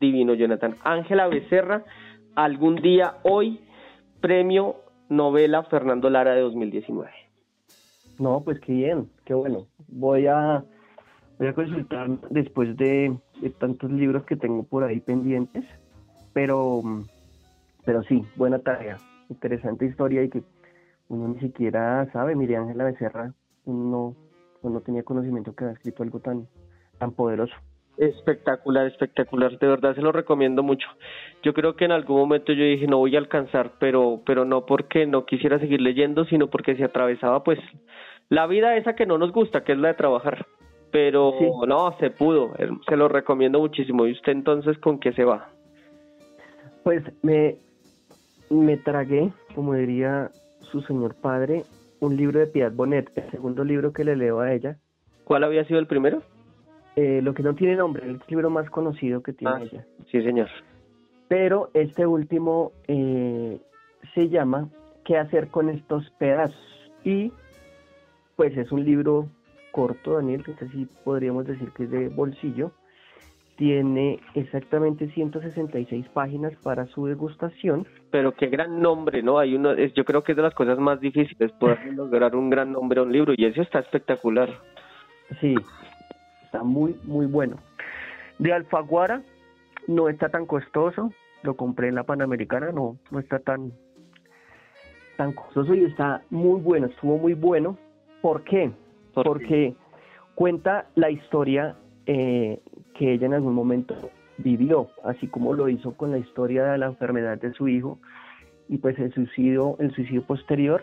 divino, 0.00 0.34
Jonathan. 0.34 0.74
Ángela 0.82 1.28
Becerra, 1.28 1.84
algún 2.34 2.74
día 2.82 3.18
hoy, 3.22 3.60
premio 4.20 4.74
novela 5.08 5.62
Fernando 5.62 6.10
Lara 6.10 6.34
de 6.34 6.40
2019. 6.40 7.12
No, 8.18 8.42
pues 8.44 8.58
qué 8.58 8.72
bien, 8.72 9.08
qué 9.24 9.34
bueno. 9.34 9.68
Voy 9.86 10.26
a, 10.26 10.64
voy 11.38 11.46
a 11.46 11.52
consultar 11.52 12.08
después 12.30 12.76
de, 12.76 13.16
de 13.40 13.50
tantos 13.50 13.92
libros 13.92 14.24
que 14.24 14.34
tengo 14.34 14.64
por 14.64 14.82
ahí 14.82 14.98
pendientes, 14.98 15.64
pero 16.32 16.82
pero 17.84 18.02
sí, 18.02 18.24
buena 18.34 18.58
tarea, 18.58 18.96
interesante 19.28 19.86
historia 19.86 20.24
y 20.24 20.28
que 20.28 20.42
uno 21.08 21.28
ni 21.28 21.40
siquiera 21.40 22.10
sabe, 22.12 22.34
mire 22.34 22.56
Ángela 22.56 22.84
Becerra, 22.84 23.32
uno 23.64 24.16
no 24.62 24.80
tenía 24.80 25.02
conocimiento 25.02 25.54
que 25.54 25.64
había 25.64 25.74
escrito 25.74 26.02
algo 26.02 26.20
tan, 26.20 26.46
tan 26.98 27.12
poderoso. 27.12 27.54
Espectacular, 27.96 28.86
espectacular, 28.86 29.56
de 29.58 29.66
verdad 29.68 29.94
se 29.94 30.02
lo 30.02 30.10
recomiendo 30.10 30.62
mucho. 30.62 30.88
Yo 31.42 31.54
creo 31.54 31.76
que 31.76 31.84
en 31.84 31.92
algún 31.92 32.16
momento 32.16 32.52
yo 32.52 32.64
dije 32.64 32.86
no 32.88 32.98
voy 32.98 33.14
a 33.14 33.20
alcanzar, 33.20 33.72
pero, 33.78 34.22
pero 34.26 34.44
no 34.44 34.66
porque 34.66 35.06
no 35.06 35.26
quisiera 35.26 35.60
seguir 35.60 35.80
leyendo, 35.80 36.24
sino 36.24 36.48
porque 36.48 36.76
se 36.76 36.84
atravesaba 36.84 37.44
pues 37.44 37.58
la 38.30 38.46
vida 38.46 38.76
esa 38.76 38.94
que 38.94 39.06
no 39.06 39.18
nos 39.18 39.32
gusta, 39.32 39.62
que 39.62 39.72
es 39.72 39.78
la 39.78 39.88
de 39.88 39.94
trabajar. 39.94 40.46
Pero 40.90 41.32
no, 41.66 41.96
se 41.98 42.10
pudo, 42.10 42.52
se 42.88 42.96
lo 42.96 43.08
recomiendo 43.08 43.58
muchísimo. 43.58 44.06
¿Y 44.06 44.12
usted 44.12 44.32
entonces 44.32 44.78
con 44.78 45.00
qué 45.00 45.12
se 45.12 45.24
va? 45.24 45.48
Pues 46.84 47.02
me, 47.22 47.56
me 48.48 48.76
tragué, 48.76 49.32
como 49.54 49.74
diría 49.74 50.30
su 50.74 50.82
señor 50.82 51.14
padre, 51.14 51.62
un 52.00 52.16
libro 52.16 52.40
de 52.40 52.48
Piedad 52.48 52.72
Bonet, 52.72 53.08
el 53.14 53.30
segundo 53.30 53.62
libro 53.62 53.92
que 53.92 54.02
le 54.02 54.16
leo 54.16 54.40
a 54.40 54.52
ella. 54.52 54.76
¿Cuál 55.22 55.44
había 55.44 55.64
sido 55.64 55.78
el 55.78 55.86
primero? 55.86 56.20
Eh, 56.96 57.20
lo 57.22 57.32
que 57.32 57.44
no 57.44 57.54
tiene 57.54 57.76
nombre, 57.76 58.04
el 58.04 58.20
libro 58.26 58.50
más 58.50 58.68
conocido 58.70 59.22
que 59.22 59.32
tiene 59.32 59.54
ah, 59.54 59.62
ella. 59.62 59.86
Sí, 60.10 60.20
señor. 60.22 60.48
Pero 61.28 61.70
este 61.74 62.06
último 62.06 62.72
eh, 62.88 63.60
se 64.14 64.28
llama 64.28 64.68
¿Qué 65.04 65.16
hacer 65.16 65.48
con 65.48 65.68
estos 65.68 66.10
pedazos? 66.18 66.90
Y 67.04 67.32
pues 68.34 68.56
es 68.56 68.72
un 68.72 68.84
libro 68.84 69.28
corto, 69.70 70.14
Daniel, 70.14 70.42
que 70.42 70.54
sí 70.68 70.88
podríamos 71.04 71.46
decir 71.46 71.70
que 71.70 71.84
es 71.84 71.90
de 71.90 72.08
bolsillo 72.08 72.72
tiene 73.56 74.20
exactamente 74.34 75.08
166 75.10 76.06
páginas 76.12 76.52
para 76.62 76.86
su 76.86 77.06
degustación. 77.06 77.86
Pero 78.10 78.32
qué 78.32 78.48
gran 78.48 78.80
nombre, 78.80 79.22
¿no? 79.22 79.38
Hay 79.38 79.54
uno, 79.54 79.72
es, 79.72 79.92
yo 79.94 80.04
creo 80.04 80.24
que 80.24 80.32
es 80.32 80.36
de 80.36 80.42
las 80.42 80.54
cosas 80.54 80.78
más 80.78 81.00
difíciles 81.00 81.52
poder 81.52 81.78
lograr 81.94 82.34
un 82.34 82.50
gran 82.50 82.72
nombre 82.72 83.00
a 83.00 83.04
un 83.04 83.12
libro 83.12 83.32
y 83.36 83.44
eso 83.44 83.62
está 83.62 83.78
espectacular. 83.80 84.50
Sí, 85.40 85.54
está 86.44 86.62
muy, 86.62 86.96
muy 87.04 87.26
bueno. 87.26 87.56
De 88.38 88.52
Alfaguara 88.52 89.22
no 89.86 90.08
está 90.08 90.28
tan 90.28 90.46
costoso, 90.46 91.12
lo 91.42 91.54
compré 91.54 91.88
en 91.88 91.94
la 91.94 92.04
Panamericana, 92.04 92.72
no, 92.72 92.98
no 93.10 93.18
está 93.20 93.38
tan, 93.38 93.72
tan 95.16 95.32
costoso 95.32 95.74
y 95.74 95.84
está 95.84 96.22
muy 96.30 96.60
bueno, 96.60 96.86
estuvo 96.86 97.18
muy 97.18 97.34
bueno. 97.34 97.78
¿Por 98.20 98.42
qué? 98.42 98.72
Porque 99.12 99.74
cuenta 100.34 100.86
la 100.96 101.10
historia 101.10 101.76
eh, 102.06 102.60
que 102.94 103.12
ella 103.12 103.26
en 103.26 103.34
algún 103.34 103.54
momento 103.54 103.94
vivió, 104.38 104.88
así 105.04 105.28
como 105.28 105.54
lo 105.54 105.68
hizo 105.68 105.96
con 105.96 106.10
la 106.10 106.18
historia 106.18 106.64
de 106.64 106.78
la 106.78 106.86
enfermedad 106.86 107.38
de 107.38 107.52
su 107.52 107.68
hijo 107.68 107.98
y 108.68 108.78
pues 108.78 108.98
el 108.98 109.12
suicidio, 109.12 109.76
el 109.78 109.92
suicidio 109.94 110.22
posterior, 110.22 110.82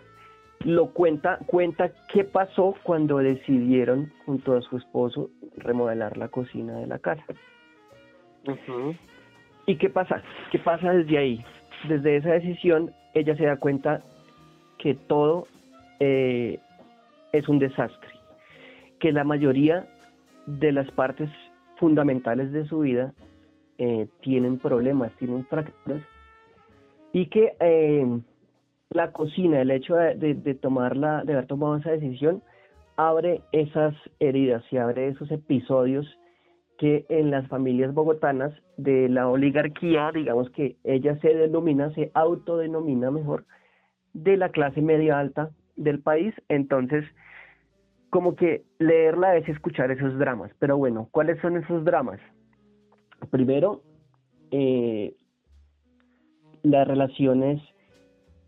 lo 0.64 0.92
cuenta, 0.92 1.40
cuenta 1.48 1.92
qué 2.14 2.24
pasó 2.24 2.76
cuando 2.84 3.18
decidieron 3.18 4.12
junto 4.26 4.56
a 4.56 4.62
su 4.62 4.78
esposo 4.78 5.30
remodelar 5.58 6.18
la 6.18 6.28
cocina 6.28 6.78
de 6.78 6.88
la 6.88 7.00
casa. 7.00 7.26
¿Y 9.66 9.76
qué 9.78 9.90
pasa? 9.90 10.22
¿Qué 10.52 10.60
pasa 10.60 10.92
desde 10.92 11.18
ahí? 11.18 11.46
Desde 11.88 12.18
esa 12.18 12.32
decisión, 12.34 12.92
ella 13.14 13.36
se 13.36 13.46
da 13.46 13.58
cuenta 13.58 14.04
que 14.78 14.94
todo 14.94 15.48
eh, 16.00 16.60
es 17.32 17.48
un 17.48 17.60
desastre, 17.60 18.10
que 19.00 19.12
la 19.12 19.24
mayoría 19.24 19.88
de 20.46 20.72
las 20.72 20.90
partes 20.92 21.30
fundamentales 21.82 22.54
de 22.54 22.66
su 22.66 22.80
vida 22.80 23.14
eh, 23.78 24.08
tienen 24.22 24.60
problemas, 24.60 25.12
tienen 25.18 25.46
fracturas, 25.48 26.02
y 27.12 27.26
que 27.26 27.58
eh, 27.60 28.06
la 28.92 29.12
cocina, 29.12 29.60
el 29.60 29.72
hecho 29.72 29.96
de, 29.96 30.16
de, 30.16 30.36
de 30.36 30.54
tomarla, 30.54 31.24
de 31.26 31.34
haber 31.34 31.48
tomado 31.48 31.78
esa 31.78 31.92
decisión, 31.92 32.44
abre 32.96 33.42
esas 33.52 33.96
heridas 34.20 34.64
y 34.72 34.78
abre 34.78 35.08
esos 35.08 35.32
episodios 35.32 36.06
que 36.78 37.06
en 37.10 37.32
las 37.32 37.48
familias 37.48 37.94
bogotanas 37.94 38.54
de 38.78 39.10
la 39.10 39.28
oligarquía, 39.28 40.12
digamos 40.14 40.50
que 40.52 40.78
ella 40.84 41.18
se 41.20 41.34
denomina, 41.34 41.92
se 41.96 42.12
autodenomina 42.14 43.12
mejor, 43.12 43.46
de 44.14 44.38
la 44.38 44.50
clase 44.50 44.82
media 44.82 45.20
alta 45.20 45.50
del 45.76 46.00
país, 46.00 46.34
entonces 46.48 47.04
como 48.12 48.36
que 48.36 48.66
leerla 48.78 49.38
es 49.38 49.48
escuchar 49.48 49.90
esos 49.90 50.20
dramas, 50.20 50.52
pero 50.60 50.78
bueno, 50.78 51.08
¿cuáles 51.12 51.40
son 51.42 51.56
esos 51.56 51.84
dramas? 51.86 52.20
Primero, 53.32 53.82
eh, 54.52 55.16
las 56.62 56.88
relaciones 56.88 57.62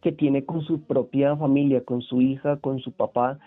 que 0.01 0.11
tiene 0.11 0.45
con 0.45 0.61
su 0.63 0.81
propia 0.83 1.37
familia, 1.37 1.81
con 1.85 2.01
su 2.01 2.21
hija, 2.21 2.57
con 2.57 2.79
su 2.79 2.91
papá, 2.91 3.39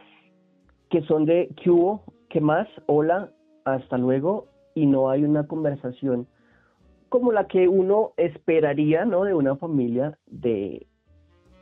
que 0.89 1.03
son 1.03 1.27
de 1.27 1.51
¿qué 1.63 1.71
hubo? 1.71 2.03
¿Qué 2.31 2.41
más? 2.41 2.67
Hola, 2.87 3.31
hasta 3.67 3.99
luego, 3.99 4.47
y 4.75 4.87
no 4.87 5.11
hay 5.11 5.23
una 5.23 5.47
conversación 5.47 6.27
como 7.11 7.31
la 7.31 7.47
que 7.47 7.69
uno 7.69 8.13
esperaría, 8.17 9.05
¿no? 9.05 9.25
De 9.25 9.35
una 9.35 9.57
familia 9.57 10.19
de, 10.27 10.87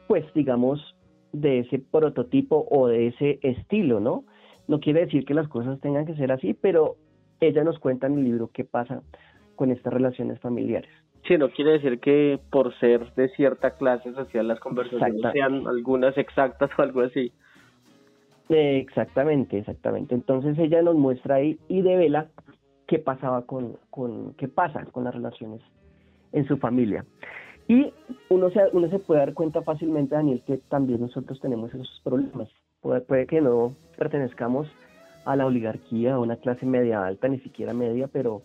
pues 0.07 0.25
digamos, 0.33 0.97
de 1.33 1.61
ese 1.61 1.81
prototipo 1.81 2.69
o 2.71 2.87
de 2.87 3.09
ese 3.09 3.41
estilo, 3.43 3.99
¿no? 3.99 4.25
No 4.69 4.81
quiere 4.81 5.01
decir 5.01 5.25
que 5.25 5.35
las 5.35 5.49
cosas 5.49 5.81
tengan 5.81 6.07
que 6.07 6.15
ser 6.15 6.33
así, 6.33 6.55
pero 6.55 6.97
ella 7.41 7.65
nos 7.65 7.79
cuenta 7.79 8.07
en 8.07 8.19
el 8.19 8.25
libro 8.25 8.51
qué 8.53 8.65
pasa 8.65 9.03
con 9.57 9.71
estas 9.71 9.93
relaciones 9.93 10.41
familiares. 10.41 10.91
Sí, 11.27 11.39
no 11.39 11.49
quiere 11.51 11.73
decir 11.73 12.01
que 12.01 12.39
por 12.51 12.75
ser 12.79 13.15
de 13.15 13.29
cierta 13.31 13.77
clase 13.77 14.13
social 14.13 14.47
las 14.47 14.61
conversaciones 14.61 15.33
sean 15.33 15.67
algunas 15.67 16.17
exactas 16.19 16.71
o 16.79 16.83
algo 16.83 17.01
así. 17.01 17.33
Exactamente, 18.49 19.59
exactamente. 19.59 20.15
Entonces 20.15 20.59
ella 20.59 20.83
nos 20.83 20.97
muestra 20.97 21.37
ahí 21.37 21.59
y 21.69 21.81
devela 21.81 22.29
qué 22.87 22.99
pasaba 22.99 23.47
con, 23.47 23.79
con 23.91 24.35
qué 24.35 24.49
pasa 24.49 24.85
con 24.87 25.05
las 25.05 25.15
relaciones 25.15 25.63
en 26.33 26.47
su 26.47 26.59
familia. 26.59 27.07
Y 27.69 27.91
uno 28.29 28.51
se, 28.51 28.61
uno 28.73 28.91
se 28.91 28.99
puede 28.99 29.21
dar 29.21 29.33
cuenta 29.33 29.63
fácilmente, 29.63 30.15
Daniel, 30.15 30.43
que 30.47 30.59
también 30.59 31.01
nosotros 31.01 31.41
tenemos 31.41 31.73
esos 31.73 32.01
problemas. 32.05 32.49
Puede, 32.85 33.01
puede 33.01 33.27
que 33.27 33.41
no 33.41 33.75
pertenezcamos 33.97 34.69
a 35.25 35.37
la 35.37 35.47
oligarquía, 35.47 36.15
a 36.15 36.19
una 36.19 36.37
clase 36.37 36.67
media 36.67 37.07
alta, 37.07 37.29
ni 37.29 37.39
siquiera 37.39 37.73
media, 37.73 38.11
pero 38.13 38.43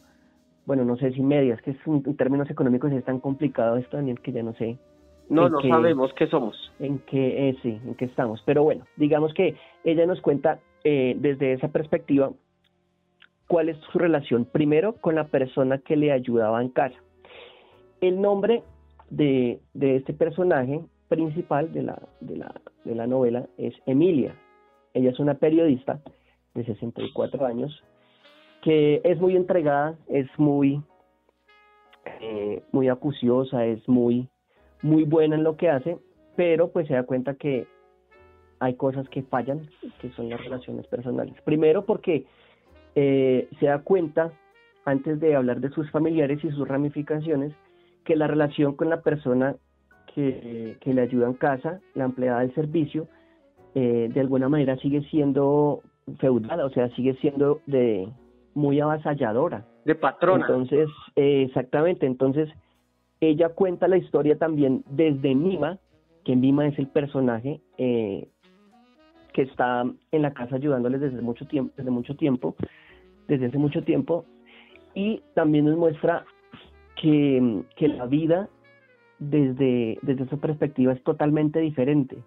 bueno, 0.65 0.85
no 0.85 0.95
sé 0.95 1.11
si 1.11 1.21
medias, 1.21 1.61
que 1.61 1.71
es 1.71 1.77
un, 1.85 2.01
en 2.05 2.15
términos 2.15 2.49
económicos 2.49 2.89
es 2.93 3.03
tan 3.03 3.19
complicado 3.19 3.75
esto, 3.75 3.97
Daniel, 3.97 4.21
que 4.21 4.31
ya 4.31 4.41
no 4.41 4.53
sé. 4.53 4.77
No, 5.27 5.49
no 5.49 5.59
sabemos 5.61 6.13
qué 6.13 6.27
somos. 6.27 6.71
En 6.79 6.99
qué, 6.99 7.49
eh, 7.49 7.57
sí, 7.61 7.81
en 7.85 7.95
qué 7.95 8.05
estamos. 8.05 8.41
Pero 8.45 8.63
bueno, 8.63 8.85
digamos 8.95 9.33
que 9.33 9.57
ella 9.83 10.05
nos 10.05 10.21
cuenta 10.21 10.59
eh, 10.85 11.17
desde 11.19 11.51
esa 11.51 11.67
perspectiva 11.67 12.31
cuál 13.45 13.67
es 13.67 13.77
su 13.91 13.99
relación, 13.99 14.45
primero 14.45 14.93
con 14.93 15.15
la 15.15 15.25
persona 15.25 15.79
que 15.79 15.97
le 15.97 16.13
ayudaba 16.13 16.61
en 16.61 16.69
casa. 16.69 16.97
El 17.99 18.21
nombre 18.21 18.63
de, 19.09 19.59
de 19.73 19.97
este 19.97 20.13
personaje 20.13 20.79
principal 21.09 21.73
de 21.73 21.83
la, 21.83 22.01
de, 22.21 22.37
la, 22.37 22.53
de 22.85 22.95
la 22.95 23.07
novela 23.07 23.47
es 23.57 23.73
Emilia. 23.85 24.35
Ella 24.93 25.11
es 25.11 25.19
una 25.19 25.35
periodista 25.35 26.01
de 26.53 26.65
64 26.65 27.45
años 27.45 27.83
que 28.61 29.01
es 29.03 29.19
muy 29.19 29.35
entregada, 29.35 29.97
es 30.07 30.27
muy, 30.37 30.81
eh, 32.21 32.61
muy 32.71 32.89
acuciosa, 32.89 33.65
es 33.65 33.87
muy, 33.87 34.27
muy 34.81 35.03
buena 35.03 35.35
en 35.35 35.43
lo 35.43 35.55
que 35.55 35.69
hace, 35.69 35.97
pero 36.35 36.71
pues 36.71 36.87
se 36.87 36.93
da 36.93 37.03
cuenta 37.03 37.35
que 37.35 37.67
hay 38.59 38.75
cosas 38.75 39.07
que 39.09 39.23
fallan, 39.23 39.69
que 40.01 40.09
son 40.11 40.29
las 40.29 40.43
relaciones 40.43 40.85
personales. 40.87 41.35
Primero 41.43 41.85
porque 41.85 42.25
eh, 42.95 43.47
se 43.59 43.67
da 43.67 43.79
cuenta, 43.79 44.31
antes 44.85 45.19
de 45.19 45.35
hablar 45.35 45.61
de 45.61 45.69
sus 45.69 45.89
familiares 45.91 46.43
y 46.43 46.49
sus 46.49 46.67
ramificaciones, 46.67 47.53
que 48.03 48.15
la 48.15 48.27
relación 48.27 48.75
con 48.75 48.89
la 48.89 49.01
persona 49.01 49.55
que, 50.13 50.77
que 50.79 50.93
le 50.93 51.01
ayuda 51.01 51.27
en 51.27 51.33
casa, 51.33 51.79
la 51.93 52.05
empleada 52.05 52.41
del 52.41 52.53
servicio, 52.53 53.07
eh, 53.75 54.09
de 54.11 54.19
alguna 54.19 54.49
manera 54.49 54.77
sigue 54.77 55.01
siendo 55.09 55.81
feudal, 56.19 56.61
o 56.61 56.69
sea, 56.69 56.89
sigue 56.95 57.13
siendo 57.15 57.61
de, 57.67 58.09
muy 58.53 58.79
avasalladora. 58.79 59.65
De 59.85 59.95
patrona. 59.95 60.45
Entonces, 60.47 60.89
eh, 61.15 61.43
exactamente, 61.47 62.05
entonces 62.05 62.49
ella 63.21 63.49
cuenta 63.49 63.87
la 63.87 63.97
historia 63.97 64.37
también 64.37 64.83
desde 64.89 65.35
Mima, 65.35 65.77
que 66.23 66.35
Mima 66.35 66.67
es 66.67 66.77
el 66.79 66.87
personaje 66.87 67.61
eh, 67.77 68.27
que 69.33 69.43
está 69.43 69.83
en 70.11 70.21
la 70.21 70.33
casa 70.33 70.55
ayudándoles 70.55 71.01
desde 71.01 71.21
mucho 71.21 71.45
tiempo, 71.45 71.73
desde 71.77 71.91
mucho 71.91 72.15
tiempo, 72.15 72.55
desde 73.27 73.47
hace 73.47 73.57
mucho 73.57 73.83
tiempo, 73.83 74.25
y 74.95 75.21
también 75.35 75.65
nos 75.65 75.77
muestra 75.77 76.25
que, 76.95 77.63
que 77.75 77.87
la 77.87 78.05
vida 78.07 78.49
desde, 79.19 79.99
desde 80.01 80.23
esa 80.23 80.37
perspectiva 80.37 80.93
es 80.93 81.03
totalmente 81.03 81.59
diferente, 81.59 82.17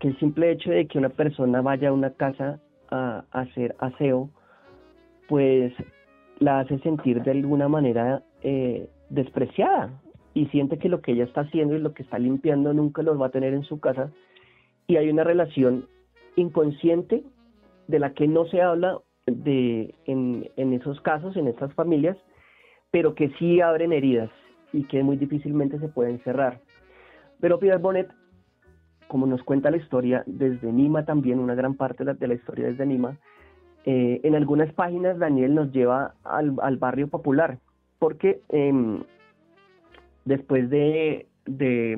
que 0.00 0.08
el 0.08 0.18
simple 0.18 0.50
hecho 0.50 0.70
de 0.70 0.86
que 0.86 0.98
una 0.98 1.08
persona 1.08 1.62
vaya 1.62 1.88
a 1.88 1.92
una 1.92 2.10
casa 2.10 2.60
a, 2.90 3.24
hacer 3.30 3.74
aseo 3.78 4.30
pues 5.28 5.72
la 6.38 6.60
hace 6.60 6.78
sentir 6.80 7.22
de 7.22 7.30
alguna 7.30 7.68
manera 7.68 8.22
eh, 8.42 8.88
despreciada 9.08 10.00
y 10.34 10.46
siente 10.46 10.78
que 10.78 10.88
lo 10.88 11.00
que 11.00 11.12
ella 11.12 11.24
está 11.24 11.42
haciendo 11.42 11.74
y 11.74 11.80
lo 11.80 11.94
que 11.94 12.02
está 12.02 12.18
limpiando 12.18 12.72
nunca 12.74 13.02
lo 13.02 13.18
va 13.18 13.26
a 13.26 13.30
tener 13.30 13.54
en 13.54 13.64
su 13.64 13.80
casa 13.80 14.12
y 14.86 14.96
hay 14.96 15.08
una 15.08 15.24
relación 15.24 15.88
inconsciente 16.36 17.24
de 17.88 17.98
la 17.98 18.12
que 18.12 18.28
no 18.28 18.44
se 18.46 18.60
habla 18.60 18.98
de 19.26 19.94
en, 20.04 20.48
en 20.56 20.72
esos 20.74 21.00
casos, 21.00 21.36
en 21.36 21.48
estas 21.48 21.72
familias, 21.74 22.16
pero 22.90 23.14
que 23.14 23.30
sí 23.38 23.60
abren 23.60 23.92
heridas 23.92 24.30
y 24.72 24.84
que 24.84 25.02
muy 25.02 25.16
difícilmente 25.16 25.78
se 25.78 25.88
pueden 25.88 26.18
cerrar. 26.20 26.60
Pero 27.40 27.58
Pierre 27.58 27.78
Bonnet, 27.78 28.10
como 29.08 29.26
nos 29.26 29.42
cuenta 29.42 29.70
la 29.70 29.76
historia 29.76 30.22
desde 30.26 30.72
Nima 30.72 31.04
también, 31.04 31.38
una 31.38 31.54
gran 31.54 31.74
parte 31.74 32.04
de 32.04 32.26
la, 32.26 32.34
historia 32.34 32.66
desde 32.66 32.86
Nima, 32.86 33.18
eh, 33.84 34.20
en 34.24 34.34
algunas 34.34 34.72
páginas 34.72 35.18
Daniel 35.18 35.54
nos 35.54 35.72
lleva 35.72 36.14
al, 36.24 36.54
al 36.60 36.76
barrio 36.76 37.08
popular, 37.08 37.58
porque 37.98 38.40
eh, 38.48 39.00
después 40.24 40.68
de, 40.70 41.26
de, 41.46 41.96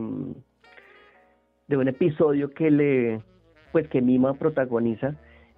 de, 1.67 1.77
un 1.77 1.89
episodio 1.89 2.51
que 2.51 2.71
le, 2.71 3.23
pues 3.73 3.89
que 3.89 4.03
Mima 4.03 4.35
protagoniza, 4.35 5.15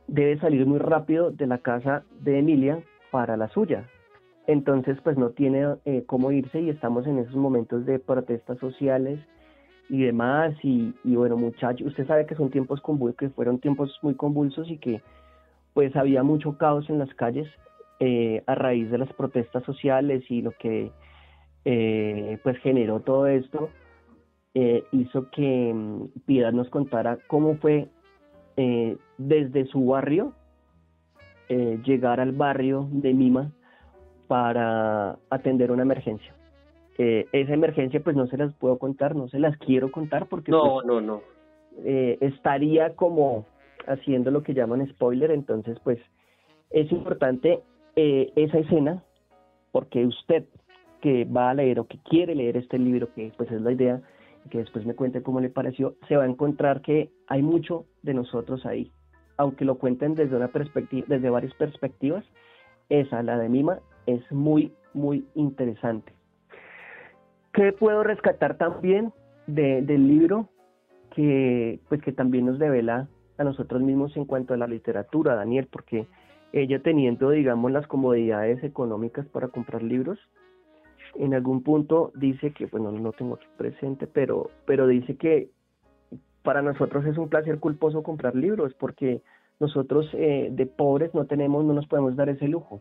debe 0.06 0.38
salir 0.38 0.66
muy 0.66 0.78
rápido 0.78 1.30
de 1.30 1.46
la 1.46 1.58
casa 1.58 2.04
de 2.20 2.38
Emilia 2.38 2.82
para 3.10 3.36
la 3.36 3.48
suya. 3.48 3.86
Entonces, 4.46 4.98
pues 5.02 5.16
no 5.16 5.30
tiene 5.30 5.76
eh, 5.84 6.04
cómo 6.06 6.32
irse 6.32 6.60
y 6.60 6.70
estamos 6.70 7.06
en 7.06 7.18
esos 7.18 7.36
momentos 7.36 7.86
de 7.86 7.98
protestas 7.98 8.58
sociales 8.58 9.20
y 9.88 10.02
demás. 10.02 10.54
Y, 10.62 10.94
y 11.04 11.16
bueno, 11.16 11.36
muchachos, 11.36 11.86
usted 11.86 12.06
sabe 12.06 12.26
que 12.26 12.34
son 12.34 12.50
tiempos 12.50 12.80
convulsos, 12.80 13.16
que 13.16 13.28
fueron 13.30 13.58
tiempos 13.58 13.98
muy 14.02 14.14
convulsos 14.14 14.68
y 14.70 14.78
que 14.78 15.02
pues 15.74 15.94
había 15.94 16.22
mucho 16.22 16.58
caos 16.58 16.88
en 16.90 16.98
las 16.98 17.12
calles 17.14 17.48
eh, 18.00 18.42
a 18.46 18.54
raíz 18.54 18.90
de 18.90 18.98
las 18.98 19.12
protestas 19.12 19.62
sociales 19.64 20.24
y 20.28 20.42
lo 20.42 20.52
que 20.52 20.90
eh, 21.64 22.38
pues 22.42 22.58
generó 22.58 23.00
todo 23.00 23.26
esto 23.26 23.68
eh, 24.54 24.82
hizo 24.90 25.30
que 25.30 25.72
mm, 25.72 26.20
Piedad 26.26 26.52
nos 26.52 26.70
contara 26.70 27.18
cómo 27.26 27.56
fue 27.56 27.88
desde 29.16 29.64
su 29.68 29.86
barrio 29.86 30.34
eh, 31.52 31.80
llegar 31.84 32.20
al 32.20 32.30
barrio 32.30 32.88
de 32.92 33.12
Mima 33.12 33.50
para 34.30 35.18
atender 35.28 35.72
una 35.72 35.82
emergencia. 35.82 36.32
Eh, 36.98 37.26
esa 37.32 37.52
emergencia 37.52 37.98
pues 37.98 38.14
no 38.14 38.28
se 38.28 38.36
las 38.36 38.54
puedo 38.54 38.78
contar, 38.78 39.16
no 39.16 39.26
se 39.26 39.40
las 39.40 39.56
quiero 39.58 39.90
contar 39.90 40.26
porque 40.26 40.52
no, 40.52 40.74
pues, 40.74 40.86
no, 40.86 41.00
no. 41.00 41.22
Eh, 41.84 42.16
estaría 42.20 42.94
como 42.94 43.44
haciendo 43.88 44.30
lo 44.30 44.44
que 44.44 44.54
llaman 44.54 44.86
spoiler, 44.86 45.32
entonces 45.32 45.78
pues 45.82 45.98
es 46.70 46.92
importante 46.92 47.58
eh, 47.96 48.30
esa 48.36 48.58
escena 48.58 49.02
porque 49.72 50.06
usted 50.06 50.44
que 51.00 51.24
va 51.24 51.50
a 51.50 51.54
leer 51.54 51.80
o 51.80 51.88
que 51.88 51.98
quiere 51.98 52.36
leer 52.36 52.56
este 52.56 52.78
libro, 52.78 53.12
que 53.12 53.32
pues 53.36 53.50
es 53.50 53.60
la 53.60 53.72
idea, 53.72 54.00
que 54.48 54.58
después 54.58 54.86
me 54.86 54.94
cuente 54.94 55.24
cómo 55.24 55.40
le 55.40 55.50
pareció, 55.50 55.96
se 56.06 56.16
va 56.16 56.22
a 56.22 56.28
encontrar 56.28 56.82
que 56.82 57.10
hay 57.26 57.42
mucho 57.42 57.84
de 58.02 58.14
nosotros 58.14 58.64
ahí. 58.64 58.92
Aunque 59.38 59.64
lo 59.64 59.76
cuenten 59.78 60.14
desde 60.14 60.36
una 60.36 60.52
perspectiva, 60.52 61.04
desde 61.08 61.30
varias 61.30 61.54
perspectivas, 61.54 62.24
esa, 62.90 63.24
la 63.24 63.36
de 63.36 63.48
Mima, 63.48 63.80
es 64.14 64.32
muy, 64.32 64.72
muy 64.94 65.26
interesante. 65.34 66.12
¿Qué 67.52 67.72
puedo 67.72 68.02
rescatar 68.02 68.56
también 68.56 69.12
de, 69.46 69.82
del 69.82 70.06
libro? 70.06 70.48
Que, 71.14 71.80
pues 71.88 72.00
que 72.02 72.12
también 72.12 72.46
nos 72.46 72.58
devela 72.58 73.08
a 73.36 73.44
nosotros 73.44 73.82
mismos 73.82 74.16
en 74.16 74.24
cuanto 74.24 74.54
a 74.54 74.56
la 74.56 74.68
literatura, 74.68 75.34
Daniel, 75.34 75.66
porque 75.70 76.06
ella 76.52 76.80
teniendo, 76.82 77.30
digamos, 77.30 77.72
las 77.72 77.86
comodidades 77.86 78.62
económicas 78.62 79.26
para 79.26 79.48
comprar 79.48 79.82
libros, 79.82 80.18
en 81.16 81.34
algún 81.34 81.62
punto 81.62 82.12
dice 82.14 82.52
que, 82.52 82.66
bueno, 82.66 82.92
no 82.92 83.12
tengo 83.12 83.34
aquí 83.34 83.46
presente, 83.56 84.06
pero, 84.06 84.50
pero 84.66 84.86
dice 84.86 85.16
que 85.16 85.50
para 86.42 86.62
nosotros 86.62 87.04
es 87.06 87.18
un 87.18 87.28
placer 87.28 87.58
culposo 87.58 88.02
comprar 88.02 88.36
libros, 88.36 88.74
porque 88.74 89.22
nosotros 89.58 90.08
eh, 90.14 90.48
de 90.50 90.66
pobres 90.66 91.14
no 91.14 91.26
tenemos, 91.26 91.64
no 91.64 91.74
nos 91.74 91.86
podemos 91.86 92.16
dar 92.16 92.28
ese 92.28 92.48
lujo. 92.48 92.80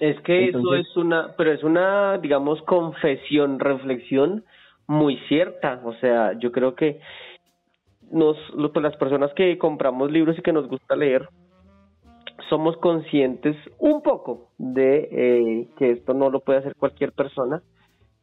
Es 0.00 0.20
que 0.22 0.48
eso 0.48 0.74
es 0.74 0.96
una, 0.96 1.34
pero 1.36 1.52
es 1.52 1.62
una, 1.62 2.18
digamos, 2.18 2.60
confesión, 2.62 3.60
reflexión 3.60 4.44
muy 4.86 5.16
cierta. 5.28 5.80
O 5.84 5.94
sea, 5.94 6.32
yo 6.38 6.50
creo 6.50 6.74
que 6.74 7.00
nos, 8.10 8.36
pues 8.72 8.82
las 8.82 8.96
personas 8.96 9.32
que 9.34 9.56
compramos 9.58 10.10
libros 10.10 10.38
y 10.38 10.42
que 10.42 10.52
nos 10.52 10.68
gusta 10.68 10.96
leer, 10.96 11.28
somos 12.48 12.76
conscientes 12.78 13.56
un 13.78 14.02
poco 14.02 14.48
de 14.58 15.08
eh, 15.10 15.68
que 15.78 15.92
esto 15.92 16.12
no 16.12 16.28
lo 16.28 16.40
puede 16.40 16.58
hacer 16.58 16.74
cualquier 16.74 17.12
persona, 17.12 17.62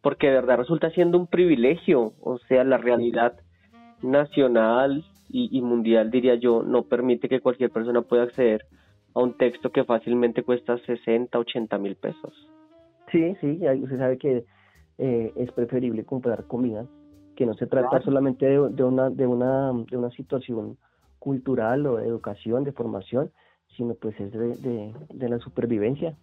porque 0.02 0.28
de 0.28 0.34
verdad 0.34 0.58
resulta 0.58 0.90
siendo 0.92 1.18
un 1.18 1.28
privilegio. 1.28 2.14
O 2.22 2.38
sea, 2.50 2.66
la 2.66 2.78
realidad 2.78 3.40
nacional 4.02 5.06
y, 5.30 5.58
y 5.58 5.62
mundial, 5.62 6.12
diría 6.12 6.36
yo, 6.36 6.64
no 6.64 6.84
permite 6.84 7.30
que 7.30 7.40
cualquier 7.40 7.70
persona 7.70 8.02
pueda 8.02 8.24
acceder 8.24 8.66
a 9.14 9.20
un 9.20 9.34
texto 9.38 9.72
que 9.72 9.84
fácilmente 9.84 10.44
cuesta 10.44 10.78
60, 10.78 11.38
80 11.38 11.78
mil 11.78 11.96
pesos. 11.96 12.34
Sí, 13.12 13.36
sí, 13.42 13.60
usted 13.82 13.98
sabe 13.98 14.18
que 14.18 14.46
eh, 14.98 15.34
es 15.36 15.52
preferible 15.52 16.06
comprar 16.06 16.46
comida, 16.46 16.86
que 17.36 17.46
no 17.46 17.54
se 17.56 17.68
trata 17.68 18.02
solamente 18.02 18.46
de, 18.46 18.84
una, 18.84 19.10
de, 19.10 19.28
una, 19.28 19.74
de 19.90 19.98
una 19.98 20.10
situación 20.12 20.78
cultural 21.20 21.86
o 21.88 21.98
de 21.98 22.08
educación, 22.08 22.64
de 22.64 22.72
formación, 22.72 23.32
sino 23.76 23.96
pues 23.96 24.20
es 24.20 24.32
de, 24.32 24.94
de, 25.14 25.30
la 25.30 25.40
supervivencia. 25.40 26.16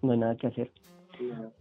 No 0.00 0.12
hay 0.12 0.18
nada 0.18 0.36
que 0.36 0.46
hacer. 0.46 0.70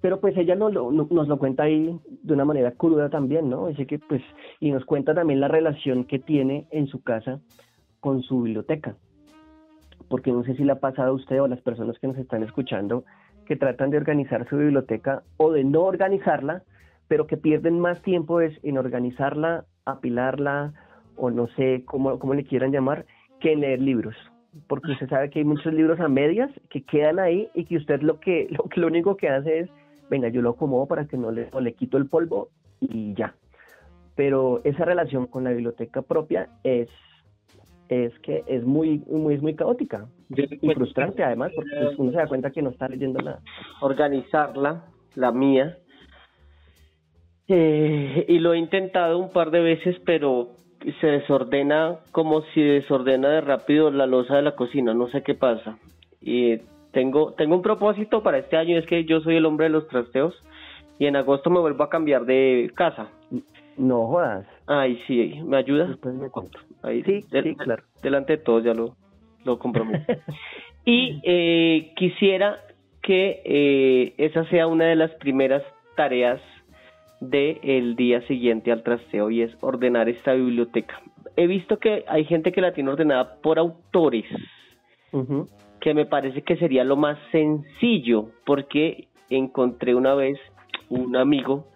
Pero 0.01 0.19
pues 0.19 0.35
ella 0.37 0.55
nos 0.55 0.73
lo, 0.73 0.91
nos 0.91 1.27
lo 1.27 1.37
cuenta 1.37 1.63
ahí 1.63 1.99
de 2.23 2.33
una 2.33 2.45
manera 2.45 2.71
cruda 2.71 3.09
también, 3.09 3.49
¿no? 3.49 3.67
Dice 3.67 3.85
que 3.85 3.99
pues, 3.99 4.21
y 4.59 4.71
nos 4.71 4.85
cuenta 4.85 5.13
también 5.13 5.39
la 5.39 5.47
relación 5.47 6.05
que 6.05 6.19
tiene 6.19 6.67
en 6.71 6.87
su 6.87 7.03
casa 7.03 7.39
con 7.99 8.23
su 8.23 8.41
biblioteca 8.41 8.95
porque 10.11 10.31
no 10.31 10.43
sé 10.43 10.55
si 10.55 10.65
le 10.65 10.73
ha 10.73 10.79
pasado 10.79 11.11
a 11.11 11.13
usted 11.13 11.41
o 11.41 11.45
a 11.45 11.47
las 11.47 11.61
personas 11.61 11.97
que 11.97 12.05
nos 12.05 12.17
están 12.17 12.43
escuchando 12.43 13.05
que 13.47 13.55
tratan 13.55 13.89
de 13.89 13.97
organizar 13.97 14.47
su 14.49 14.57
biblioteca 14.57 15.23
o 15.37 15.51
de 15.51 15.63
no 15.63 15.83
organizarla, 15.83 16.63
pero 17.07 17.27
que 17.27 17.37
pierden 17.37 17.79
más 17.79 18.01
tiempo 18.01 18.41
es 18.41 18.53
en 18.61 18.77
organizarla, 18.77 19.65
apilarla 19.85 20.73
o 21.15 21.31
no 21.31 21.47
sé 21.55 21.83
cómo, 21.85 22.19
cómo 22.19 22.33
le 22.33 22.43
quieran 22.43 22.73
llamar, 22.73 23.05
que 23.39 23.53
en 23.53 23.61
leer 23.61 23.81
libros. 23.81 24.15
Porque 24.67 24.91
usted 24.91 25.07
sabe 25.07 25.29
que 25.29 25.39
hay 25.39 25.45
muchos 25.45 25.73
libros 25.73 25.99
a 26.01 26.09
medias 26.09 26.51
que 26.69 26.83
quedan 26.83 27.17
ahí 27.17 27.49
y 27.53 27.63
que 27.63 27.77
usted 27.77 28.01
lo 28.01 28.19
que 28.19 28.47
lo, 28.51 28.65
lo 28.75 28.87
único 28.87 29.15
que 29.15 29.29
hace 29.29 29.59
es, 29.59 29.69
venga, 30.09 30.27
yo 30.27 30.41
lo 30.41 30.51
acomodo 30.51 30.87
para 30.87 31.05
que 31.05 31.15
no 31.15 31.31
le, 31.31 31.49
le 31.57 31.73
quito 31.73 31.97
el 31.97 32.07
polvo 32.07 32.49
y 32.81 33.13
ya. 33.13 33.33
Pero 34.15 34.59
esa 34.65 34.83
relación 34.83 35.25
con 35.27 35.45
la 35.45 35.51
biblioteca 35.51 36.01
propia 36.01 36.49
es 36.65 36.89
es 37.91 38.17
que 38.19 38.45
es 38.47 38.63
muy, 38.63 38.99
muy, 38.99 39.37
muy 39.39 39.53
caótica 39.53 40.07
y 40.29 40.73
frustrante 40.73 41.23
además, 41.23 41.51
porque 41.53 41.71
uno 41.97 42.11
se 42.11 42.17
da 42.17 42.27
cuenta 42.27 42.49
que 42.49 42.61
no 42.61 42.69
está 42.69 42.87
leyendo 42.87 43.19
nada. 43.19 43.41
Organizarla, 43.81 44.85
la 45.15 45.33
mía, 45.33 45.77
eh, 47.49 48.25
y 48.29 48.39
lo 48.39 48.53
he 48.53 48.59
intentado 48.59 49.17
un 49.17 49.29
par 49.33 49.51
de 49.51 49.59
veces, 49.59 49.97
pero 50.05 50.51
se 51.01 51.07
desordena 51.07 51.97
como 52.13 52.43
si 52.53 52.61
desordena 52.61 53.27
de 53.29 53.41
rápido 53.41 53.91
la 53.91 54.05
losa 54.05 54.37
de 54.37 54.41
la 54.43 54.55
cocina, 54.55 54.93
no 54.93 55.09
sé 55.09 55.21
qué 55.21 55.35
pasa. 55.35 55.77
Y 56.21 56.59
tengo, 56.93 57.33
tengo 57.33 57.55
un 57.55 57.61
propósito 57.61 58.23
para 58.23 58.37
este 58.37 58.55
año, 58.55 58.77
es 58.77 58.85
que 58.85 59.03
yo 59.03 59.19
soy 59.19 59.35
el 59.35 59.45
hombre 59.45 59.65
de 59.65 59.71
los 59.71 59.89
trasteos 59.89 60.33
y 60.97 61.07
en 61.07 61.17
agosto 61.17 61.49
me 61.49 61.59
vuelvo 61.59 61.83
a 61.83 61.89
cambiar 61.89 62.23
de 62.23 62.71
casa. 62.73 63.09
No 63.77 64.07
jodas. 64.07 64.47
Ay, 64.73 65.03
sí, 65.05 65.37
¿me 65.43 65.57
ayudas? 65.57 65.89
Después 65.89 66.15
me 66.15 66.29
cuento. 66.29 66.57
Ahí, 66.81 67.03
sí, 67.03 67.23
sí, 67.23 67.55
claro. 67.55 67.83
Delante 68.01 68.37
de 68.37 68.43
todos 68.43 68.63
ya 68.63 68.73
lo, 68.73 68.95
lo 69.43 69.59
comprometo. 69.59 70.05
y 70.85 71.19
eh, 71.23 71.91
quisiera 71.97 72.57
que 73.01 73.41
eh, 73.43 74.13
esa 74.17 74.45
sea 74.45 74.67
una 74.67 74.85
de 74.85 74.95
las 74.95 75.11
primeras 75.15 75.61
tareas 75.97 76.39
del 77.19 77.97
día 77.97 78.25
siguiente 78.27 78.71
al 78.71 78.81
trasteo 78.81 79.29
y 79.29 79.41
es 79.41 79.51
ordenar 79.59 80.07
esta 80.07 80.31
biblioteca. 80.35 81.01
He 81.35 81.47
visto 81.47 81.77
que 81.77 82.05
hay 82.07 82.23
gente 82.23 82.53
que 82.53 82.61
la 82.61 82.71
tiene 82.71 82.91
ordenada 82.91 83.41
por 83.41 83.59
autores, 83.59 84.23
que 85.81 85.93
me 85.93 86.05
parece 86.05 86.43
que 86.43 86.55
sería 86.55 86.85
lo 86.85 86.95
más 86.95 87.19
sencillo, 87.33 88.29
porque 88.45 89.09
encontré 89.29 89.95
una 89.95 90.15
vez 90.15 90.39
un 90.87 91.17
amigo 91.17 91.67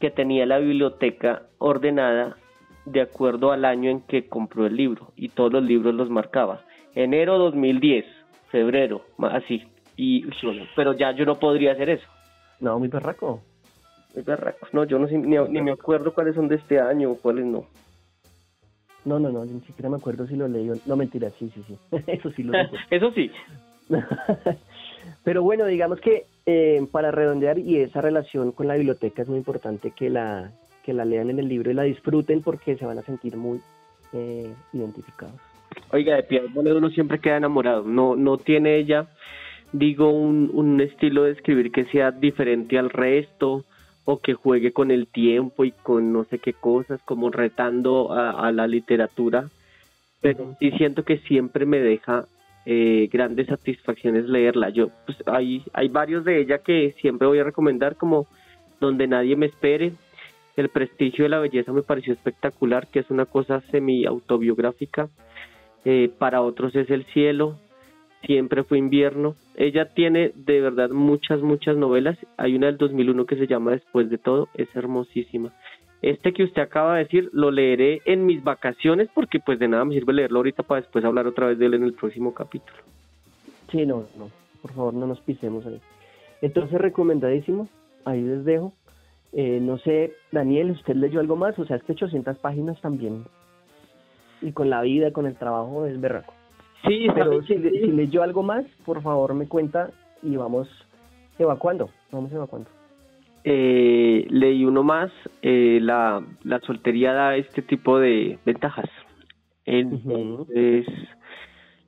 que 0.00 0.10
tenía 0.10 0.44
la 0.44 0.58
biblioteca 0.58 1.44
ordenada 1.58 2.36
de 2.84 3.00
acuerdo 3.00 3.52
al 3.52 3.64
año 3.64 3.90
en 3.90 4.00
que 4.00 4.28
compró 4.28 4.66
el 4.66 4.76
libro 4.76 5.12
y 5.16 5.28
todos 5.28 5.52
los 5.52 5.62
libros 5.62 5.94
los 5.94 6.10
marcaba. 6.10 6.62
Enero 6.94 7.38
2010, 7.38 8.04
febrero, 8.50 9.04
así. 9.18 9.62
Y, 9.96 10.26
pero 10.74 10.94
ya 10.94 11.12
yo 11.12 11.24
no 11.24 11.38
podría 11.38 11.72
hacer 11.72 11.90
eso. 11.90 12.06
No, 12.60 12.78
muy 12.78 12.88
berraco. 12.88 13.42
Muy 14.14 14.24
berraco. 14.24 14.66
No, 14.72 14.84
yo 14.84 14.98
no 14.98 15.06
ni, 15.06 15.36
ni 15.36 15.62
me 15.62 15.72
acuerdo 15.72 16.12
cuáles 16.12 16.34
son 16.34 16.48
de 16.48 16.56
este 16.56 16.80
año 16.80 17.12
o 17.12 17.16
cuáles 17.16 17.44
no. 17.44 17.66
No, 19.04 19.18
no, 19.18 19.30
no, 19.30 19.44
ni 19.44 19.60
siquiera 19.62 19.88
me 19.90 19.96
acuerdo 19.96 20.26
si 20.26 20.36
lo 20.36 20.46
leí. 20.46 20.70
No, 20.86 20.96
mentira, 20.96 21.30
sí, 21.30 21.50
sí, 21.54 21.64
sí. 21.66 21.76
Eso 22.06 22.30
sí 22.30 22.42
lo 22.42 22.52
Eso 22.90 23.10
sí. 23.12 23.30
Pero 25.24 25.42
bueno, 25.42 25.66
digamos 25.66 26.00
que 26.00 26.26
eh, 26.46 26.86
para 26.90 27.10
redondear 27.10 27.58
y 27.58 27.78
esa 27.78 28.00
relación 28.00 28.52
con 28.52 28.68
la 28.68 28.74
biblioteca 28.74 29.22
es 29.22 29.28
muy 29.28 29.38
importante 29.38 29.90
que 29.90 30.10
la, 30.10 30.52
que 30.82 30.92
la 30.92 31.04
lean 31.04 31.30
en 31.30 31.38
el 31.38 31.48
libro 31.48 31.70
y 31.70 31.74
la 31.74 31.82
disfruten 31.82 32.42
porque 32.42 32.76
se 32.76 32.86
van 32.86 32.98
a 32.98 33.02
sentir 33.02 33.36
muy 33.36 33.60
eh, 34.12 34.52
identificados. 34.72 35.40
Oiga, 35.90 36.16
de 36.16 36.22
Piedad 36.22 36.46
uno 36.54 36.90
siempre 36.90 37.18
queda 37.18 37.36
enamorado. 37.36 37.84
No, 37.84 38.16
no 38.16 38.38
tiene 38.38 38.76
ella, 38.76 39.06
digo, 39.72 40.10
un, 40.10 40.50
un 40.52 40.80
estilo 40.80 41.24
de 41.24 41.32
escribir 41.32 41.70
que 41.72 41.84
sea 41.86 42.10
diferente 42.10 42.78
al 42.78 42.90
resto 42.90 43.64
o 44.04 44.20
que 44.20 44.34
juegue 44.34 44.72
con 44.72 44.90
el 44.90 45.06
tiempo 45.06 45.64
y 45.64 45.72
con 45.72 46.12
no 46.12 46.24
sé 46.24 46.38
qué 46.38 46.52
cosas, 46.52 47.00
como 47.04 47.30
retando 47.30 48.12
a, 48.12 48.50
la 48.52 48.66
literatura. 48.66 49.48
Pero 50.20 50.56
sí 50.58 50.70
siento 50.72 51.04
que 51.04 51.18
siempre 51.18 51.66
me 51.66 51.80
deja 51.80 52.26
eh, 52.66 53.08
grandes 53.12 53.46
satisfacciones 53.46 54.26
leerla. 54.26 54.70
Yo, 54.70 54.90
pues 55.06 55.18
hay, 55.26 55.62
hay 55.72 55.88
varios 55.88 56.24
de 56.24 56.40
ella 56.40 56.58
que 56.58 56.94
siempre 57.00 57.26
voy 57.26 57.38
a 57.38 57.44
recomendar, 57.44 57.96
como 57.96 58.26
Donde 58.80 59.06
nadie 59.06 59.36
me 59.36 59.46
espere, 59.46 59.92
el 60.56 60.68
prestigio 60.68 61.24
de 61.24 61.30
la 61.30 61.38
belleza 61.38 61.72
me 61.72 61.82
pareció 61.82 62.12
espectacular, 62.12 62.88
que 62.88 63.00
es 63.00 63.10
una 63.10 63.26
cosa 63.26 63.60
semi 63.70 64.04
autobiográfica. 64.04 65.08
Eh, 65.84 66.10
para 66.18 66.42
otros 66.42 66.74
es 66.76 66.90
el 66.90 67.04
cielo, 67.06 67.58
siempre 68.24 68.64
fue 68.64 68.78
invierno. 68.78 69.34
Ella 69.56 69.86
tiene 69.94 70.32
de 70.34 70.60
verdad 70.60 70.90
muchas, 70.90 71.40
muchas 71.40 71.76
novelas. 71.76 72.18
Hay 72.36 72.54
una 72.54 72.66
del 72.66 72.76
2001 72.78 73.26
que 73.26 73.36
se 73.36 73.46
llama 73.46 73.72
Después 73.72 74.10
de 74.10 74.18
todo, 74.18 74.48
es 74.54 74.68
hermosísima. 74.74 75.52
Este 76.02 76.32
que 76.32 76.42
usted 76.42 76.62
acaba 76.62 76.96
de 76.96 77.04
decir 77.04 77.30
lo 77.32 77.50
leeré 77.50 78.00
en 78.06 78.26
mis 78.26 78.42
vacaciones 78.42 79.08
porque 79.14 79.38
pues 79.38 79.58
de 79.60 79.68
nada 79.68 79.84
me 79.84 79.94
sirve 79.94 80.12
leerlo 80.12 80.40
ahorita 80.40 80.64
para 80.64 80.80
después 80.80 81.04
hablar 81.04 81.28
otra 81.28 81.46
vez 81.46 81.58
de 81.58 81.66
él 81.66 81.74
en 81.74 81.84
el 81.84 81.92
próximo 81.92 82.34
capítulo. 82.34 82.78
Sí, 83.70 83.86
no, 83.86 84.06
no, 84.18 84.28
por 84.60 84.72
favor 84.72 84.94
no 84.94 85.06
nos 85.06 85.20
pisemos 85.20 85.64
ahí. 85.64 85.80
Entonces 86.40 86.80
recomendadísimo, 86.80 87.68
ahí 88.04 88.20
les 88.20 88.44
dejo. 88.44 88.72
Eh, 89.32 89.60
no 89.62 89.78
sé, 89.78 90.12
Daniel, 90.30 90.72
¿usted 90.72 90.94
leyó 90.94 91.20
algo 91.20 91.36
más? 91.36 91.58
O 91.58 91.64
sea, 91.64 91.76
es 91.76 91.82
que 91.84 91.92
800 91.92 92.38
páginas 92.38 92.80
también. 92.80 93.24
Y 94.42 94.52
con 94.52 94.68
la 94.68 94.82
vida, 94.82 95.12
con 95.12 95.26
el 95.26 95.36
trabajo, 95.36 95.86
es 95.86 95.98
berraco. 96.00 96.34
Sí, 96.86 97.06
pero 97.14 97.42
si, 97.42 97.56
leyó 97.56 98.22
algo 98.22 98.42
más, 98.42 98.64
por 98.84 99.02
favor 99.02 99.34
me 99.34 99.46
cuenta 99.46 99.90
y 100.22 100.36
vamos 100.36 100.68
evacuando. 101.38 101.90
Vamos 102.10 102.32
evacuando. 102.32 102.68
Eh, 103.44 104.26
leí 104.28 104.64
uno 104.64 104.82
más, 104.82 105.10
eh, 105.42 105.78
la, 105.80 106.22
la 106.42 106.60
soltería 106.60 107.12
da 107.12 107.36
este 107.36 107.62
tipo 107.62 107.98
de 107.98 108.38
ventajas. 108.44 108.90
Entonces, 109.64 110.86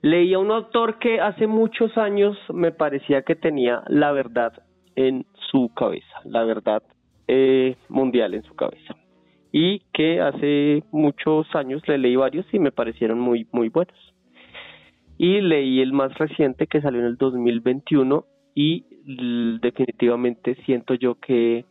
leí 0.00 0.32
a 0.32 0.38
un 0.38 0.50
autor 0.52 0.98
que 0.98 1.20
hace 1.20 1.46
muchos 1.46 1.96
años 1.98 2.38
me 2.52 2.70
parecía 2.70 3.22
que 3.22 3.34
tenía 3.34 3.82
la 3.88 4.12
verdad 4.12 4.52
en 4.94 5.26
su 5.50 5.72
cabeza, 5.74 6.20
la 6.24 6.44
verdad 6.44 6.82
eh, 7.28 7.76
mundial 7.88 8.34
en 8.34 8.42
su 8.42 8.54
cabeza. 8.54 8.96
Y 9.52 9.80
que 9.92 10.20
hace 10.20 10.82
muchos 10.90 11.46
años 11.54 11.86
le 11.86 11.98
leí 11.98 12.16
varios 12.16 12.46
y 12.52 12.58
me 12.58 12.72
parecieron 12.72 13.20
muy, 13.20 13.46
muy 13.52 13.68
buenos. 13.68 13.96
Y 15.16 15.40
leí 15.40 15.80
el 15.80 15.92
más 15.92 16.12
reciente 16.18 16.66
que 16.66 16.80
salió 16.80 17.00
en 17.00 17.06
el 17.06 17.16
2021 17.16 18.24
y 18.54 18.84
definitivamente 19.60 20.56
siento 20.64 20.94
yo 20.94 21.16
que, 21.16 21.64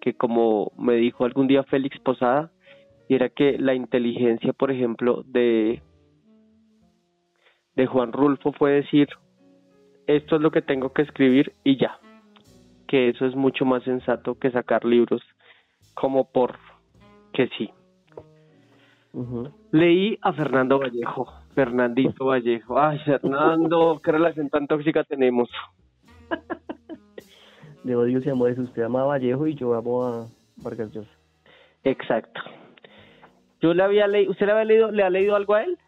que 0.00 0.14
como 0.14 0.72
me 0.78 0.94
dijo 0.94 1.24
algún 1.24 1.46
día 1.46 1.64
Félix 1.64 1.98
Posada, 2.00 2.52
era 3.08 3.28
que 3.28 3.58
la 3.58 3.74
inteligencia, 3.74 4.52
por 4.52 4.70
ejemplo, 4.70 5.22
de, 5.26 5.82
de 7.76 7.86
Juan 7.86 8.12
Rulfo 8.12 8.52
fue 8.52 8.72
decir, 8.72 9.08
esto 10.06 10.36
es 10.36 10.42
lo 10.42 10.50
que 10.50 10.62
tengo 10.62 10.92
que 10.92 11.02
escribir 11.02 11.52
y 11.64 11.76
ya, 11.76 11.98
que 12.92 13.08
eso 13.08 13.24
es 13.24 13.34
mucho 13.34 13.64
más 13.64 13.82
sensato 13.84 14.34
que 14.34 14.50
sacar 14.50 14.84
libros 14.84 15.22
como 15.94 16.30
por 16.30 16.58
que 17.32 17.48
sí. 17.56 17.70
Leí 19.70 20.18
a 20.20 20.34
Fernando 20.34 20.78
Vallejo, 20.78 21.26
Fernandito 21.54 22.26
Vallejo. 22.26 22.78
Ay, 22.78 22.98
Fernando, 22.98 23.98
qué 24.04 24.12
relación 24.12 24.50
tan 24.50 24.66
tóxica 24.66 25.04
tenemos. 25.04 25.48
de 27.82 27.96
odio 27.96 28.20
y 28.22 28.28
amores. 28.28 28.58
Usted 28.58 28.82
ama 28.82 29.00
a 29.00 29.06
Vallejo 29.06 29.46
y 29.46 29.54
yo 29.54 29.72
amo 29.72 30.04
a 30.04 30.26
Vargas 30.56 30.92
Llosa. 30.92 31.16
Exacto. 31.84 32.42
Yo 33.62 33.72
le 33.72 33.84
había 33.84 34.06
leído, 34.06 34.32
¿usted 34.32 34.44
le 34.44 34.52
había 34.52 34.64
leído, 34.66 34.90
le 34.90 35.02
ha 35.02 35.08
leído 35.08 35.34
algo 35.34 35.54
a 35.54 35.62
él? 35.62 35.78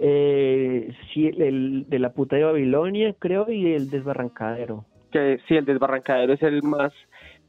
Eh, 0.00 0.94
sí, 1.14 1.28
el 1.28 1.88
de 1.88 1.98
la 1.98 2.12
puta 2.12 2.36
de 2.36 2.44
Babilonia, 2.44 3.14
creo, 3.18 3.50
y 3.50 3.72
el 3.72 3.88
desbarrancadero. 3.88 4.84
Que 5.10 5.40
sí, 5.48 5.56
el 5.56 5.64
desbarrancadero 5.64 6.32
es 6.32 6.42
el 6.42 6.62
más 6.62 6.92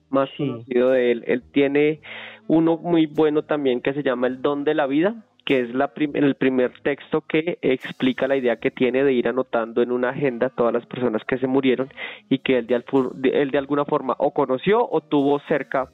más 0.10 0.30
conocido 0.36 0.90
de 0.90 1.12
él. 1.12 1.24
Él 1.28 1.44
tiene 1.52 2.02
uno 2.48 2.78
muy 2.78 3.06
bueno 3.06 3.44
también 3.44 3.82
que 3.82 3.94
se 3.94 4.04
llama 4.04 4.28
El 4.28 4.42
don 4.42 4.64
de 4.64 4.74
la 4.74 4.88
vida, 4.88 5.24
que 5.46 5.62
es 5.62 5.74
la 5.74 5.92
el 5.98 6.36
primer 6.36 6.74
texto 6.82 7.22
que 7.22 7.58
explica 7.62 8.28
la 8.28 8.36
idea 8.36 8.58
que 8.58 8.72
tiene 8.72 9.04
de 9.04 9.14
ir 9.14 9.28
anotando 9.28 9.82
en 9.82 9.92
una 9.92 10.10
agenda 10.10 10.50
todas 10.50 10.74
las 10.74 10.86
personas 10.86 11.24
que 11.26 11.38
se 11.38 11.48
murieron 11.48 11.90
y 12.30 12.40
que 12.40 12.58
él 12.58 12.68
de, 12.68 12.84
él 13.42 13.52
de 13.52 13.58
alguna 13.58 13.86
forma 13.86 14.16
o 14.18 14.32
conoció 14.32 14.88
o 14.90 15.02
tuvo 15.02 15.40
cerca 15.42 15.90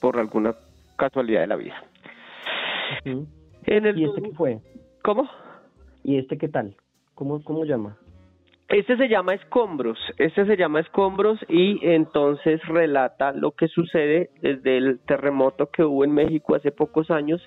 por 0.00 0.18
alguna 0.18 0.54
casualidad 0.96 1.40
de 1.40 1.46
la 1.46 1.56
vida. 1.56 1.84
¿Y 3.04 4.04
este 4.04 4.22
qué 4.22 4.32
fue? 4.32 4.58
¿Cómo? 5.02 5.28
¿Y 6.04 6.18
este 6.18 6.36
qué 6.36 6.48
tal? 6.48 6.76
¿Cómo, 7.14 7.42
cómo 7.44 7.64
llama? 7.64 7.96
Este 8.72 8.96
se 8.96 9.06
llama 9.06 9.34
Escombros, 9.34 9.98
este 10.16 10.46
se 10.46 10.56
llama 10.56 10.80
Escombros 10.80 11.38
y 11.46 11.78
entonces 11.86 12.58
relata 12.66 13.32
lo 13.32 13.50
que 13.50 13.68
sucede 13.68 14.30
desde 14.40 14.78
el 14.78 14.98
terremoto 15.00 15.66
que 15.66 15.84
hubo 15.84 16.04
en 16.04 16.12
México 16.12 16.54
hace 16.54 16.72
pocos 16.72 17.10
años 17.10 17.42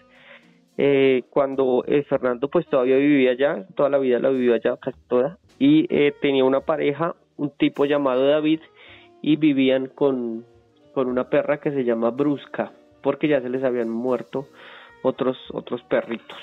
eh, 0.77 1.23
cuando 1.31 1.83
eh, 1.87 2.03
Fernando 2.03 2.47
pues 2.47 2.67
todavía 2.67 2.97
vivía 2.97 3.31
allá, 3.31 3.65
toda 3.75 3.89
la 3.89 3.97
vida 3.97 4.19
la 4.19 4.29
vivió 4.29 4.53
allá, 4.53 4.77
casi 4.77 4.99
toda, 5.07 5.39
y 5.57 5.87
eh, 5.89 6.13
tenía 6.21 6.43
una 6.43 6.59
pareja, 6.59 7.15
un 7.37 7.49
tipo 7.49 7.85
llamado 7.85 8.27
David, 8.27 8.59
y 9.23 9.37
vivían 9.37 9.87
con, 9.87 10.45
con 10.93 11.07
una 11.07 11.31
perra 11.31 11.59
que 11.59 11.71
se 11.71 11.83
llama 11.83 12.11
Brusca, 12.11 12.71
porque 13.01 13.27
ya 13.27 13.41
se 13.41 13.49
les 13.49 13.63
habían 13.63 13.89
muerto 13.89 14.47
otros, 15.01 15.39
otros 15.51 15.81
perritos. 15.85 16.37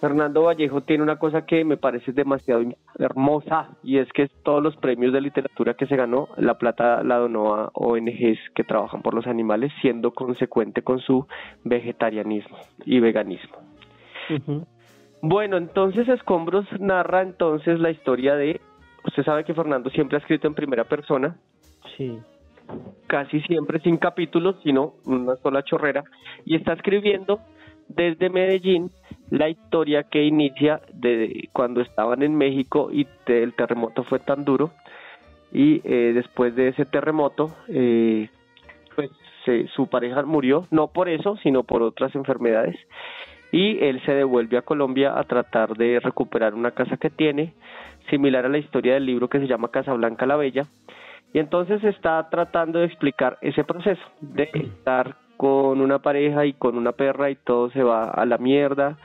Fernando 0.00 0.44
Vallejo 0.44 0.80
tiene 0.80 1.02
una 1.02 1.18
cosa 1.18 1.44
que 1.44 1.62
me 1.62 1.76
parece 1.76 2.12
demasiado 2.12 2.62
hermosa 2.98 3.76
y 3.82 3.98
es 3.98 4.10
que 4.12 4.28
todos 4.42 4.62
los 4.62 4.74
premios 4.76 5.12
de 5.12 5.20
literatura 5.20 5.74
que 5.74 5.86
se 5.86 5.96
ganó, 5.96 6.28
la 6.38 6.54
plata 6.56 7.02
la 7.04 7.18
donó 7.18 7.54
a 7.54 7.70
ONGs 7.74 8.38
que 8.54 8.64
trabajan 8.64 9.02
por 9.02 9.12
los 9.12 9.26
animales, 9.26 9.70
siendo 9.82 10.12
consecuente 10.12 10.82
con 10.82 11.00
su 11.00 11.26
vegetarianismo 11.64 12.56
y 12.86 12.98
veganismo. 12.98 13.58
Bueno, 15.20 15.58
entonces 15.58 16.08
Escombros 16.08 16.66
narra 16.80 17.20
entonces 17.20 17.78
la 17.78 17.90
historia 17.90 18.36
de, 18.36 18.58
usted 19.04 19.22
sabe 19.22 19.44
que 19.44 19.52
Fernando 19.52 19.90
siempre 19.90 20.16
ha 20.16 20.20
escrito 20.20 20.46
en 20.46 20.54
primera 20.54 20.84
persona. 20.84 21.36
Sí. 21.98 22.18
Casi 23.06 23.42
siempre 23.42 23.80
sin 23.80 23.98
capítulos, 23.98 24.56
sino 24.62 24.94
una 25.04 25.36
sola 25.36 25.62
chorrera, 25.62 26.04
y 26.46 26.56
está 26.56 26.72
escribiendo 26.72 27.40
desde 27.88 28.30
Medellín 28.30 28.90
la 29.30 29.48
historia 29.48 30.04
que 30.04 30.24
inicia 30.24 30.80
de 30.92 31.48
cuando 31.52 31.80
estaban 31.80 32.22
en 32.22 32.36
México 32.36 32.90
y 32.92 33.06
el 33.26 33.54
terremoto 33.54 34.02
fue 34.02 34.18
tan 34.18 34.44
duro 34.44 34.70
y 35.52 35.80
eh, 35.84 36.12
después 36.14 36.54
de 36.54 36.68
ese 36.68 36.84
terremoto 36.84 37.54
eh, 37.68 38.28
pues 38.94 39.10
su 39.74 39.86
pareja 39.86 40.22
murió 40.22 40.66
no 40.70 40.88
por 40.88 41.08
eso 41.08 41.36
sino 41.42 41.62
por 41.62 41.82
otras 41.82 42.14
enfermedades 42.14 42.76
y 43.52 43.82
él 43.84 44.00
se 44.04 44.12
devuelve 44.12 44.58
a 44.58 44.62
Colombia 44.62 45.18
a 45.18 45.24
tratar 45.24 45.74
de 45.76 46.00
recuperar 46.00 46.54
una 46.54 46.72
casa 46.72 46.96
que 46.96 47.10
tiene 47.10 47.54
similar 48.08 48.46
a 48.46 48.48
la 48.48 48.58
historia 48.58 48.94
del 48.94 49.06
libro 49.06 49.28
que 49.28 49.40
se 49.40 49.46
llama 49.46 49.70
Casablanca 49.70 50.26
la 50.26 50.36
Bella. 50.36 50.66
Y 51.32 51.38
entonces 51.38 51.82
está 51.84 52.28
tratando 52.28 52.80
de 52.80 52.86
explicar 52.86 53.38
ese 53.40 53.64
proceso 53.64 54.02
de 54.20 54.50
estar 54.52 55.16
con 55.40 55.80
una 55.80 56.00
pareja 56.00 56.44
y 56.44 56.52
con 56.52 56.76
una 56.76 56.92
perra 56.92 57.30
y 57.30 57.34
todo 57.34 57.70
se 57.70 57.82
va 57.82 58.10
a 58.10 58.26
la 58.26 58.36
mierda 58.36 58.98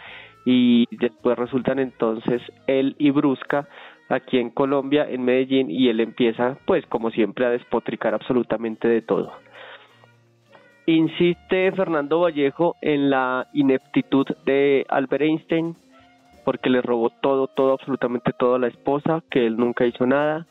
y 0.44 0.86
después 0.92 1.38
resultan 1.38 1.80
entonces 1.80 2.42
él 2.68 2.94
y 3.00 3.10
Brusca 3.12 3.70
aquí 4.10 4.38
en 4.40 4.50
Colombia, 4.50 5.08
en 5.10 5.24
Medellín 5.24 5.72
y 5.72 5.88
él 5.88 6.02
empieza 6.02 6.58
pues 6.66 6.86
como 6.88 7.10
siempre 7.10 7.46
a 7.46 7.52
despotricar 7.52 8.14
absolutamente 8.14 8.90
de 8.90 9.02
todo. 9.02 9.32
Insiste 10.88 11.72
Fernando 11.72 12.20
Vallejo 12.20 12.76
en 12.82 13.10
la 13.10 13.48
ineptitud 13.54 14.28
de 14.44 14.86
Albert 14.90 15.24
Einstein 15.24 15.74
porque 16.44 16.70
le 16.70 16.82
robó 16.82 17.12
todo, 17.22 17.48
todo, 17.48 17.72
absolutamente 17.72 18.34
todo 18.38 18.56
a 18.56 18.60
la 18.60 18.68
esposa, 18.68 19.24
que 19.32 19.48
él 19.48 19.56
nunca 19.56 19.86
hizo 19.86 20.06
nada 20.06 20.46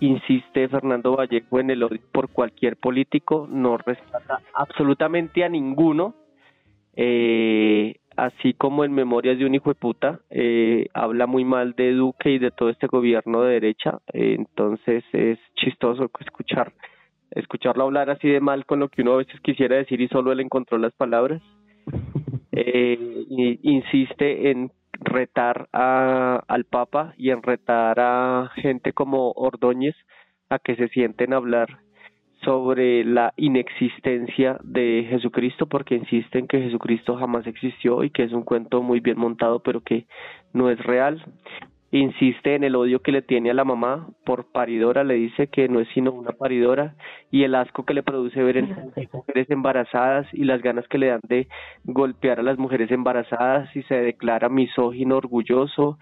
insiste 0.00 0.68
Fernando 0.68 1.16
Vallejo 1.16 1.60
en 1.60 1.70
el 1.70 1.82
odio 1.82 2.00
por 2.12 2.28
cualquier 2.28 2.76
político, 2.76 3.46
no 3.50 3.76
respeta 3.76 4.40
absolutamente 4.54 5.44
a 5.44 5.48
ninguno, 5.48 6.14
eh, 6.94 7.96
así 8.16 8.54
como 8.54 8.84
en 8.84 8.92
Memorias 8.92 9.38
de 9.38 9.46
un 9.46 9.54
hijo 9.54 9.70
de 9.70 9.74
puta, 9.74 10.20
eh, 10.30 10.86
habla 10.94 11.26
muy 11.26 11.44
mal 11.44 11.72
de 11.72 11.92
Duque 11.92 12.30
y 12.30 12.38
de 12.38 12.50
todo 12.50 12.70
este 12.70 12.86
gobierno 12.86 13.42
de 13.42 13.54
derecha, 13.54 13.98
eh, 14.12 14.36
entonces 14.38 15.04
es 15.12 15.38
chistoso 15.54 16.10
escuchar 16.20 16.72
escucharlo 17.34 17.84
hablar 17.84 18.10
así 18.10 18.28
de 18.28 18.40
mal 18.40 18.64
con 18.64 18.80
lo 18.80 18.88
que 18.88 19.02
uno 19.02 19.14
a 19.14 19.18
veces 19.18 19.40
quisiera 19.40 19.76
decir 19.76 20.00
y 20.00 20.08
solo 20.08 20.32
él 20.32 20.40
encontró 20.40 20.78
las 20.78 20.92
palabras. 20.94 21.42
Eh, 22.56 22.96
insiste 23.64 24.52
en 24.52 24.70
retar 25.00 25.68
a, 25.72 26.42
al 26.48 26.64
Papa 26.64 27.14
y 27.16 27.30
en 27.30 27.42
retar 27.42 27.98
a 28.00 28.50
gente 28.54 28.92
como 28.92 29.32
Ordóñez 29.32 29.96
a 30.50 30.58
que 30.58 30.76
se 30.76 30.88
sienten 30.88 31.32
a 31.32 31.36
hablar 31.36 31.78
sobre 32.44 33.04
la 33.04 33.32
inexistencia 33.36 34.58
de 34.62 35.06
Jesucristo 35.08 35.66
porque 35.66 35.94
insisten 35.94 36.46
que 36.46 36.60
Jesucristo 36.60 37.16
jamás 37.16 37.46
existió 37.46 38.04
y 38.04 38.10
que 38.10 38.24
es 38.24 38.32
un 38.32 38.42
cuento 38.42 38.82
muy 38.82 39.00
bien 39.00 39.18
montado 39.18 39.60
pero 39.60 39.80
que 39.80 40.06
no 40.52 40.70
es 40.70 40.78
real 40.78 41.24
insiste 41.98 42.54
en 42.54 42.64
el 42.64 42.74
odio 42.74 43.00
que 43.02 43.12
le 43.12 43.22
tiene 43.22 43.50
a 43.50 43.54
la 43.54 43.64
mamá 43.64 44.08
por 44.24 44.50
paridora, 44.50 45.04
le 45.04 45.14
dice 45.14 45.46
que 45.46 45.68
no 45.68 45.80
es 45.80 45.88
sino 45.94 46.12
una 46.12 46.32
paridora 46.32 46.94
y 47.30 47.44
el 47.44 47.54
asco 47.54 47.84
que 47.84 47.94
le 47.94 48.02
produce 48.02 48.42
ver 48.42 48.56
en 48.56 48.74
mujeres 49.12 49.50
embarazadas 49.50 50.26
y 50.32 50.44
las 50.44 50.60
ganas 50.62 50.88
que 50.88 50.98
le 50.98 51.08
dan 51.08 51.20
de 51.28 51.46
golpear 51.84 52.40
a 52.40 52.42
las 52.42 52.58
mujeres 52.58 52.90
embarazadas 52.90 53.74
y 53.76 53.82
se 53.84 53.94
declara 53.94 54.48
misógino, 54.48 55.16
orgulloso. 55.16 55.98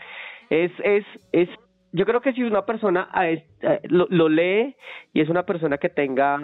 Es, 0.48 0.72
es, 0.82 1.04
es, 1.32 1.48
yo 1.92 2.06
creo 2.06 2.20
que 2.20 2.32
si 2.32 2.42
una 2.42 2.64
persona 2.64 3.08
lo, 3.84 4.06
lo 4.08 4.28
lee 4.28 4.74
y 5.12 5.20
es 5.20 5.28
una 5.28 5.44
persona 5.44 5.78
que 5.78 5.88
tenga, 5.88 6.40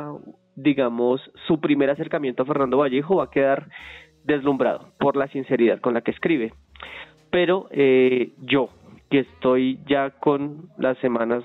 digamos, 0.56 1.22
su 1.46 1.60
primer 1.60 1.90
acercamiento 1.90 2.42
a 2.42 2.46
Fernando 2.46 2.78
Vallejo 2.78 3.16
va 3.16 3.24
a 3.24 3.30
quedar 3.30 3.68
deslumbrado 4.24 4.92
por 4.98 5.16
la 5.16 5.28
sinceridad 5.28 5.80
con 5.80 5.94
la 5.94 6.02
que 6.02 6.10
escribe. 6.10 6.52
Pero 7.30 7.68
eh, 7.70 8.32
yo, 8.38 8.70
que 9.10 9.20
estoy 9.20 9.80
ya 9.86 10.10
con 10.10 10.68
las 10.78 10.98
semanas 10.98 11.44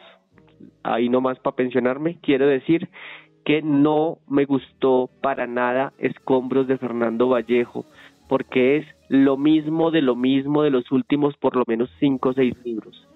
ahí 0.83 1.09
nomás 1.09 1.39
para 1.39 1.55
pensionarme, 1.55 2.17
quiero 2.21 2.47
decir 2.47 2.89
que 3.45 3.61
no 3.61 4.19
me 4.27 4.45
gustó 4.45 5.09
para 5.21 5.47
nada 5.47 5.93
Escombros 5.97 6.67
de 6.67 6.77
Fernando 6.77 7.29
Vallejo, 7.29 7.85
porque 8.29 8.77
es 8.77 8.85
lo 9.09 9.37
mismo 9.37 9.91
de 9.91 10.01
lo 10.01 10.15
mismo 10.15 10.63
de 10.63 10.69
los 10.69 10.91
últimos 10.91 11.35
por 11.37 11.55
lo 11.55 11.63
menos 11.67 11.89
cinco 11.99 12.29
o 12.29 12.33
seis 12.33 12.55
libros. 12.63 13.07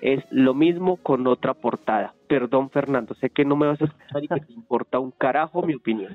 Es 0.00 0.22
lo 0.30 0.54
mismo 0.54 0.96
con 0.96 1.26
otra 1.26 1.54
portada. 1.54 2.14
Perdón, 2.28 2.70
Fernando, 2.70 3.14
sé 3.14 3.30
que 3.30 3.44
no 3.44 3.56
me 3.56 3.66
vas 3.66 3.80
a 3.80 3.86
escuchar 3.86 4.24
y 4.24 4.28
que 4.28 4.40
te 4.40 4.52
importa 4.52 4.98
un 4.98 5.10
carajo 5.12 5.62
mi 5.62 5.74
opinión. 5.74 6.12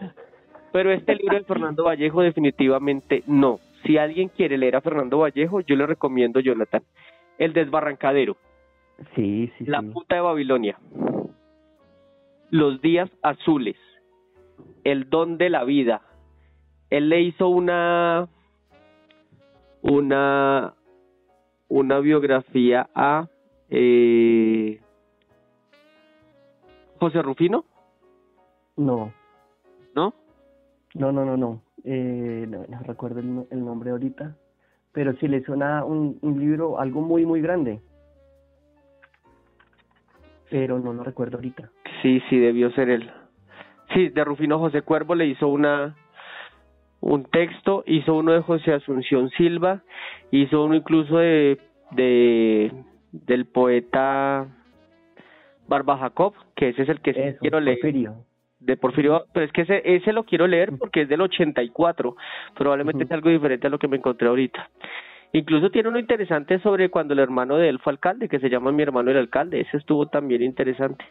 Pero 0.71 0.91
este 0.91 1.15
libro 1.15 1.37
de 1.37 1.43
Fernando 1.43 1.85
Vallejo 1.85 2.21
definitivamente 2.21 3.23
no. 3.27 3.59
Si 3.83 3.97
alguien 3.97 4.29
quiere 4.29 4.57
leer 4.57 4.75
a 4.75 4.81
Fernando 4.81 5.17
Vallejo, 5.17 5.61
yo 5.61 5.75
le 5.75 5.87
recomiendo, 5.87 6.39
Jonathan, 6.39 6.83
El 7.41 7.53
Desbarrancadero. 7.53 8.37
Sí, 9.15 9.51
sí, 9.57 9.65
La 9.65 9.81
puta 9.81 10.13
de 10.13 10.21
Babilonia. 10.21 10.77
Los 12.51 12.79
días 12.83 13.09
azules. 13.23 13.77
El 14.83 15.09
don 15.09 15.39
de 15.39 15.49
la 15.49 15.63
vida. 15.63 16.03
Él 16.91 17.09
le 17.09 17.21
hizo 17.21 17.47
una 17.47 18.29
una 19.81 20.75
una 21.67 21.99
biografía 21.99 22.91
a 22.93 23.27
eh, 23.71 24.79
José 26.99 27.23
Rufino. 27.23 27.65
No. 28.77 29.11
¿No? 29.95 30.13
No, 30.93 31.11
no, 31.11 31.25
no, 31.25 31.37
no. 31.37 31.63
Eh, 31.85 32.45
no, 32.47 32.67
recuerdo 32.83 33.19
el, 33.19 33.65
nombre 33.65 33.89
ahorita. 33.89 34.37
Pero 34.93 35.13
sí 35.13 35.27
le 35.27 35.41
suena 35.43 35.85
un, 35.85 36.17
un 36.21 36.39
libro, 36.39 36.79
algo 36.79 37.01
muy, 37.01 37.25
muy 37.25 37.41
grande. 37.41 37.79
Pero 40.49 40.79
no 40.79 40.91
lo 40.93 41.03
recuerdo 41.03 41.37
ahorita. 41.37 41.71
Sí, 42.01 42.21
sí, 42.29 42.37
debió 42.37 42.71
ser 42.71 42.89
él. 42.89 43.09
Sí, 43.93 44.09
de 44.09 44.23
Rufino 44.23 44.59
José 44.59 44.81
Cuervo 44.81 45.15
le 45.15 45.27
hizo 45.27 45.47
una 45.47 45.95
un 47.01 47.25
texto, 47.25 47.83
hizo 47.87 48.15
uno 48.15 48.31
de 48.31 48.41
José 48.41 48.73
Asunción 48.73 49.29
Silva, 49.31 49.81
hizo 50.29 50.63
uno 50.63 50.75
incluso 50.75 51.17
de, 51.17 51.59
de 51.91 52.71
del 53.11 53.45
poeta 53.47 54.47
Barba 55.67 55.97
Jacob, 55.97 56.33
que 56.55 56.69
ese 56.69 56.83
es 56.83 56.89
el 56.89 57.01
que 57.01 57.37
quiero 57.39 57.59
leer. 57.59 57.79
Porfirio. 57.79 58.15
De 58.61 58.77
Porfirio, 58.77 59.25
pero 59.33 59.45
es 59.45 59.51
que 59.51 59.61
ese, 59.61 59.81
ese 59.83 60.13
lo 60.13 60.23
quiero 60.23 60.47
leer 60.47 60.71
porque 60.77 61.01
es 61.01 61.09
del 61.09 61.21
84, 61.21 62.15
probablemente 62.55 63.03
es 63.03 63.11
algo 63.11 63.29
diferente 63.29 63.67
a 63.67 63.71
lo 63.71 63.79
que 63.79 63.87
me 63.87 63.97
encontré 63.97 64.27
ahorita. 64.27 64.69
Incluso 65.33 65.71
tiene 65.71 65.89
uno 65.89 65.97
interesante 65.97 66.59
sobre 66.59 66.89
cuando 66.89 67.13
el 67.13 67.19
hermano 67.19 67.57
de 67.57 67.69
él 67.69 67.79
fue 67.79 67.93
alcalde, 67.93 68.29
que 68.29 68.39
se 68.39 68.49
llama 68.49 68.71
Mi 68.71 68.83
hermano 68.83 69.11
el 69.11 69.17
alcalde, 69.17 69.61
ese 69.61 69.77
estuvo 69.77 70.07
también 70.07 70.43
interesante 70.43 71.05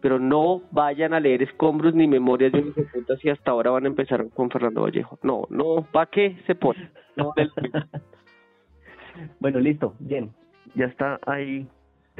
pero 0.00 0.18
no 0.18 0.62
vayan 0.70 1.14
a 1.14 1.20
leer 1.20 1.42
escombros 1.42 1.94
ni 1.94 2.08
memorias 2.08 2.52
de 2.52 2.62
mis 2.62 2.74
putas 2.74 3.22
y 3.24 3.30
hasta 3.30 3.50
ahora 3.50 3.70
van 3.70 3.84
a 3.84 3.88
empezar 3.88 4.28
con 4.30 4.50
Fernando 4.50 4.82
Vallejo. 4.82 5.18
No, 5.22 5.46
no, 5.50 5.86
¿para 5.92 6.06
qué 6.06 6.36
se 6.46 6.54
pone? 6.54 6.90
bueno, 9.40 9.60
listo, 9.60 9.94
bien, 9.98 10.30
ya 10.74 10.86
está 10.86 11.18
ahí 11.26 11.66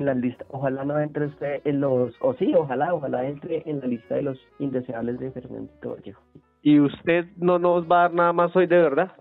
en 0.01 0.07
la 0.07 0.15
lista. 0.15 0.45
Ojalá 0.49 0.85
no 0.85 0.99
entre 0.99 1.27
usted 1.27 1.61
en 1.65 1.81
los, 1.81 2.15
o 2.21 2.35
sí, 2.35 2.53
ojalá, 2.55 2.93
ojalá 2.93 3.27
entre 3.27 3.63
en 3.67 3.81
la 3.81 3.87
lista 3.87 4.17
de 4.17 4.23
los 4.23 4.39
indeseables 4.59 5.21
de 5.21 5.31
Fernando 5.31 5.71
Vallejo. 5.95 6.23
¿Y 6.63 6.81
usted 6.81 7.27
no 7.37 7.59
nos 7.59 7.85
va 7.85 8.01
a 8.01 8.03
dar 8.03 8.15
nada 8.15 8.33
más 8.33 8.55
hoy 8.57 8.67
de 8.67 8.77
verdad? 8.77 9.13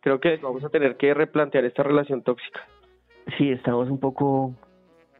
Creo 0.00 0.20
que 0.20 0.36
vamos 0.36 0.62
a 0.64 0.68
tener 0.68 0.96
que 0.96 1.14
replantear 1.14 1.64
esta 1.64 1.82
relación 1.82 2.22
tóxica. 2.22 2.60
Sí, 3.38 3.50
estamos 3.50 3.88
un 3.88 3.98
poco 3.98 4.54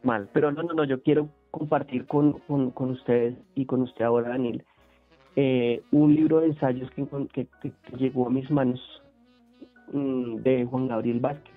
mal, 0.03 0.29
pero 0.31 0.51
no, 0.51 0.61
no, 0.61 0.73
no, 0.73 0.83
yo 0.83 1.01
quiero 1.01 1.27
compartir 1.49 2.05
con, 2.05 2.33
con, 2.43 2.89
ustedes 2.91 3.35
y 3.55 3.65
con 3.65 3.81
usted 3.81 4.05
ahora, 4.05 4.29
Daniel, 4.29 4.63
eh, 5.35 5.81
un 5.91 6.13
libro 6.13 6.41
de 6.41 6.47
ensayos 6.47 6.89
que, 6.91 7.05
que, 7.33 7.47
llegó 7.97 8.27
a 8.27 8.29
mis 8.29 8.49
manos 8.51 8.79
mm, 9.91 10.35
de 10.37 10.65
Juan 10.65 10.87
Gabriel 10.87 11.19
Vázquez. 11.19 11.54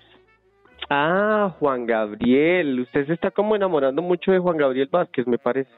Ah, 0.91 1.55
Juan 1.59 1.85
Gabriel, 1.85 2.81
usted 2.81 3.07
se 3.07 3.13
está 3.13 3.31
como 3.31 3.55
enamorando 3.55 4.01
mucho 4.01 4.33
de 4.33 4.39
Juan 4.39 4.57
Gabriel 4.57 4.89
Vázquez, 4.91 5.27
me 5.27 5.37
parece. 5.37 5.71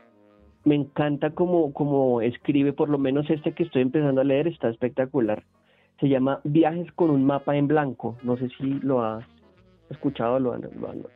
Me 0.65 0.77
encanta 0.77 1.31
como, 1.31 1.73
como 1.73 2.21
escribe, 2.21 2.73
por 2.73 2.89
lo 2.89 2.99
menos 2.99 3.29
este 3.29 3.53
que 3.53 3.65
estoy 3.65 3.83
empezando 3.83 4.21
a 4.21 4.25
leer 4.25 4.47
está 4.47 4.69
espectacular. 4.69 5.43
Se 5.99 6.09
llama 6.09 6.41
Viajes 6.45 6.93
con 6.93 7.11
un 7.11 7.25
mapa 7.25 7.57
en 7.57 7.67
blanco. 7.67 8.17
No 8.23 8.37
sé 8.37 8.49
si 8.59 8.75
lo 8.81 9.03
ha 9.03 9.27
escuchado, 9.91 10.39
lo, 10.39 10.57
lo, 10.57 10.69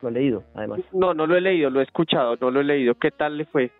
lo, 0.03 0.09
ha 0.09 0.11
leído, 0.11 0.42
además. 0.55 0.80
No, 0.92 1.14
no 1.14 1.26
lo 1.26 1.36
he 1.36 1.40
leído, 1.40 1.70
lo 1.70 1.80
he 1.80 1.84
escuchado, 1.84 2.36
no 2.40 2.51
lo 2.51 2.61
he 2.61 2.64
leído. 2.64 2.97
¿Qué 2.97 3.12
tal 3.12 3.36
le 3.36 3.45
fue? 3.45 3.70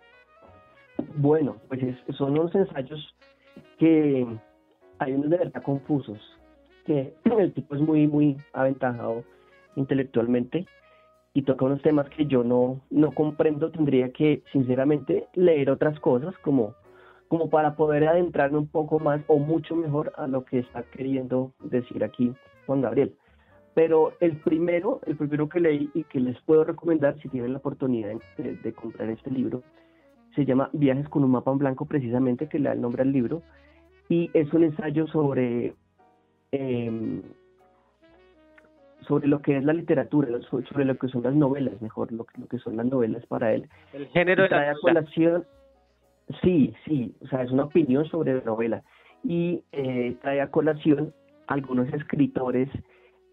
Bueno, 1.17 1.57
pues 1.67 1.81
son 2.15 2.39
unos 2.39 2.55
ensayos 2.55 3.13
que 3.77 4.25
hay 4.99 5.13
unos 5.13 5.29
de 5.29 5.37
verdad 5.37 5.61
confusos, 5.61 6.19
que 6.85 7.13
el 7.37 7.53
tipo 7.53 7.75
es 7.75 7.81
muy, 7.81 8.07
muy 8.07 8.37
aventajado 8.53 9.23
intelectualmente 9.75 10.65
y 11.33 11.41
toca 11.41 11.65
unos 11.65 11.81
temas 11.81 12.09
que 12.09 12.25
yo 12.25 12.43
no, 12.43 12.81
no 12.89 13.11
comprendo, 13.11 13.69
tendría 13.69 14.11
que 14.11 14.41
sinceramente 14.53 15.27
leer 15.33 15.69
otras 15.69 15.99
cosas 15.99 16.33
como, 16.39 16.73
como 17.27 17.49
para 17.49 17.75
poder 17.75 18.07
adentrarme 18.07 18.57
un 18.57 18.67
poco 18.67 18.99
más 18.99 19.21
o 19.27 19.37
mucho 19.37 19.75
mejor 19.75 20.13
a 20.15 20.27
lo 20.27 20.45
que 20.45 20.59
está 20.59 20.83
queriendo 20.83 21.51
decir 21.59 22.03
aquí 22.03 22.33
Juan 22.65 22.81
Gabriel. 22.81 23.15
Pero 23.73 24.13
el 24.21 24.37
primero, 24.37 25.01
el 25.05 25.17
primero 25.17 25.49
que 25.49 25.59
leí 25.59 25.89
y 25.93 26.05
que 26.05 26.21
les 26.21 26.39
puedo 26.43 26.63
recomendar 26.63 27.19
si 27.21 27.27
tienen 27.27 27.51
la 27.51 27.59
oportunidad 27.59 28.13
de, 28.37 28.73
comprar 28.73 29.09
este 29.09 29.29
libro, 29.29 29.61
se 30.33 30.45
llama 30.45 30.69
Viajes 30.71 31.09
con 31.09 31.25
un 31.25 31.31
mapa 31.31 31.51
en 31.51 31.57
blanco, 31.57 31.85
precisamente, 31.85 32.47
que 32.47 32.57
le 32.57 32.69
da 32.69 32.73
el 32.75 32.81
nombre 32.81 33.01
al 33.01 33.11
libro, 33.11 33.41
y 34.07 34.29
es 34.33 34.51
un 34.53 34.63
ensayo 34.63 35.07
sobre, 35.07 35.75
em, 36.51 37.21
sobre 39.07 39.27
lo 39.27 39.41
que 39.41 39.57
es 39.57 39.63
la 39.63 39.73
literatura, 39.73 40.29
sobre 40.49 40.85
lo 40.85 40.95
que 40.97 41.07
son 41.07 41.23
las 41.23 41.35
novelas, 41.35 41.81
mejor, 41.81 42.11
lo, 42.11 42.25
lo 42.37 42.47
que 42.47 42.57
son 42.59 42.77
las 42.77 42.85
novelas 42.85 43.25
para 43.27 43.53
él. 43.53 43.67
El 43.93 44.07
género 44.07 44.43
de 44.43 44.49
la 44.49 44.75
colación, 44.81 45.45
sí, 46.41 46.73
sí, 46.85 47.15
o 47.21 47.27
sea, 47.27 47.43
es 47.43 47.51
una 47.51 47.65
opinión 47.65 48.05
sobre 48.05 48.33
la 48.33 48.41
novela, 48.41 48.83
y 49.23 49.63
eh, 49.71 50.15
trae 50.21 50.41
a 50.41 50.51
colación 50.51 51.13
algunos 51.47 51.91
escritores 51.93 52.69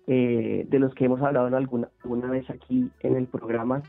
eh, 0.07 0.66
de 0.68 0.79
los 0.79 0.95
que 0.95 1.05
hemos 1.05 1.20
hablado 1.23 1.49
en 1.49 1.55
alguna, 1.55 1.89
alguna 2.03 2.29
vez 2.29 2.49
aquí 2.51 2.91
en 3.01 3.16
el 3.16 3.27
programa, 3.27 3.83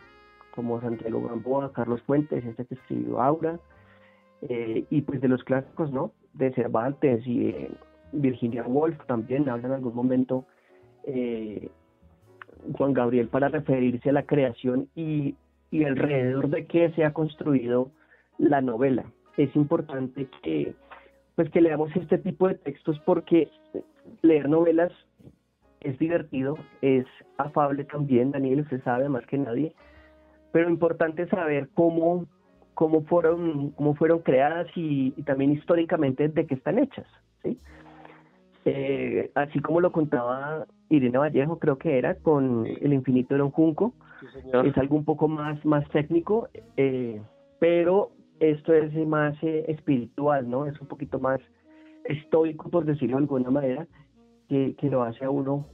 como 0.54 0.80
Santiago 0.82 1.22
Gamboa, 1.28 1.74
Carlos 1.74 2.02
Fuentes, 2.04 2.46
este 2.46 2.66
que 2.66 2.76
escribió 2.76 3.22
Aura, 3.22 3.60
eh, 4.42 4.86
y 4.90 5.02
pues 5.02 5.22
de 5.22 5.28
los 5.28 5.44
clásicos, 5.44 5.92
¿no? 5.92 6.12
De 6.34 6.54
Cervantes 6.54 7.26
y 7.26 7.48
eh, 7.48 7.72
Virginia 8.12 8.64
Woolf 8.64 8.98
también 9.08 9.50
habla 9.50 9.68
en 9.70 9.74
algún 9.74 9.96
momento 9.96 10.46
Juan 11.06 12.94
Gabriel 12.94 13.28
para 13.28 13.50
referirse 13.50 14.10
a 14.10 14.14
la 14.14 14.24
creación 14.24 14.88
y, 14.96 15.36
y 15.72 15.84
alrededor 15.84 16.50
de 16.50 16.66
qué 16.66 16.92
se 16.92 17.04
ha 17.04 17.14
construido 17.14 17.92
la 18.38 18.62
novela. 18.62 19.06
Es 19.38 19.56
importante 19.56 20.28
que 20.42 20.74
pues 21.36 21.50
que 21.50 21.62
leamos 21.62 21.90
este 21.96 22.18
tipo 22.18 22.48
de 22.48 22.56
textos 22.56 23.00
porque 23.06 23.50
leer 24.22 24.48
novelas 24.50 24.92
es 25.82 25.98
divertido, 26.00 26.58
es 26.82 27.06
afable 27.38 27.84
también, 27.84 28.32
Daniel, 28.32 28.62
usted 28.62 28.84
sabe 28.84 29.10
más 29.10 29.26
que 29.26 29.38
nadie, 29.38 29.74
pero 30.52 30.70
importante 30.70 31.28
saber 31.28 31.70
cómo, 31.74 32.26
cómo, 32.74 33.04
fueron, 33.04 33.72
cómo 33.72 33.96
fueron 33.96 34.20
creadas 34.20 34.68
y, 34.76 35.12
también 35.24 35.52
históricamente 35.52 36.30
de 36.30 36.46
qué 36.46 36.56
están 36.56 36.80
hechas. 36.80 37.08
¿sí? 37.42 37.58
Eh, 38.66 39.32
así 39.36 39.60
como 39.60 39.82
lo 39.82 39.92
contaba 39.92 40.66
Irene 40.90 41.18
Vallejo, 41.18 41.60
creo 41.60 41.78
que 41.78 41.98
era, 41.98 42.16
con 42.16 42.66
El 42.66 42.94
infinito 42.94 43.36
de 43.36 43.42
un 43.42 43.52
junco, 43.52 43.94
es 44.64 44.78
algo 44.78 44.96
un 44.96 45.06
poco 45.06 45.28
más, 45.28 45.64
más 45.66 45.88
técnico, 45.90 46.48
eh, 46.78 47.22
pero 47.60 48.12
esto 48.40 48.74
es 48.74 48.94
más 49.08 49.36
eh, 49.44 49.66
espiritual, 49.68 50.50
¿no? 50.50 50.66
Es 50.66 50.80
un 50.80 50.88
poquito 50.88 51.20
más 51.20 51.42
estoico, 52.06 52.70
por 52.70 52.86
decirlo 52.86 53.18
de 53.18 53.24
alguna 53.24 53.50
manera, 53.52 53.88
que, 54.48 54.76
que 54.78 54.90
lo 54.90 55.04
hace 55.04 55.26
a 55.26 55.30
uno 55.30 55.66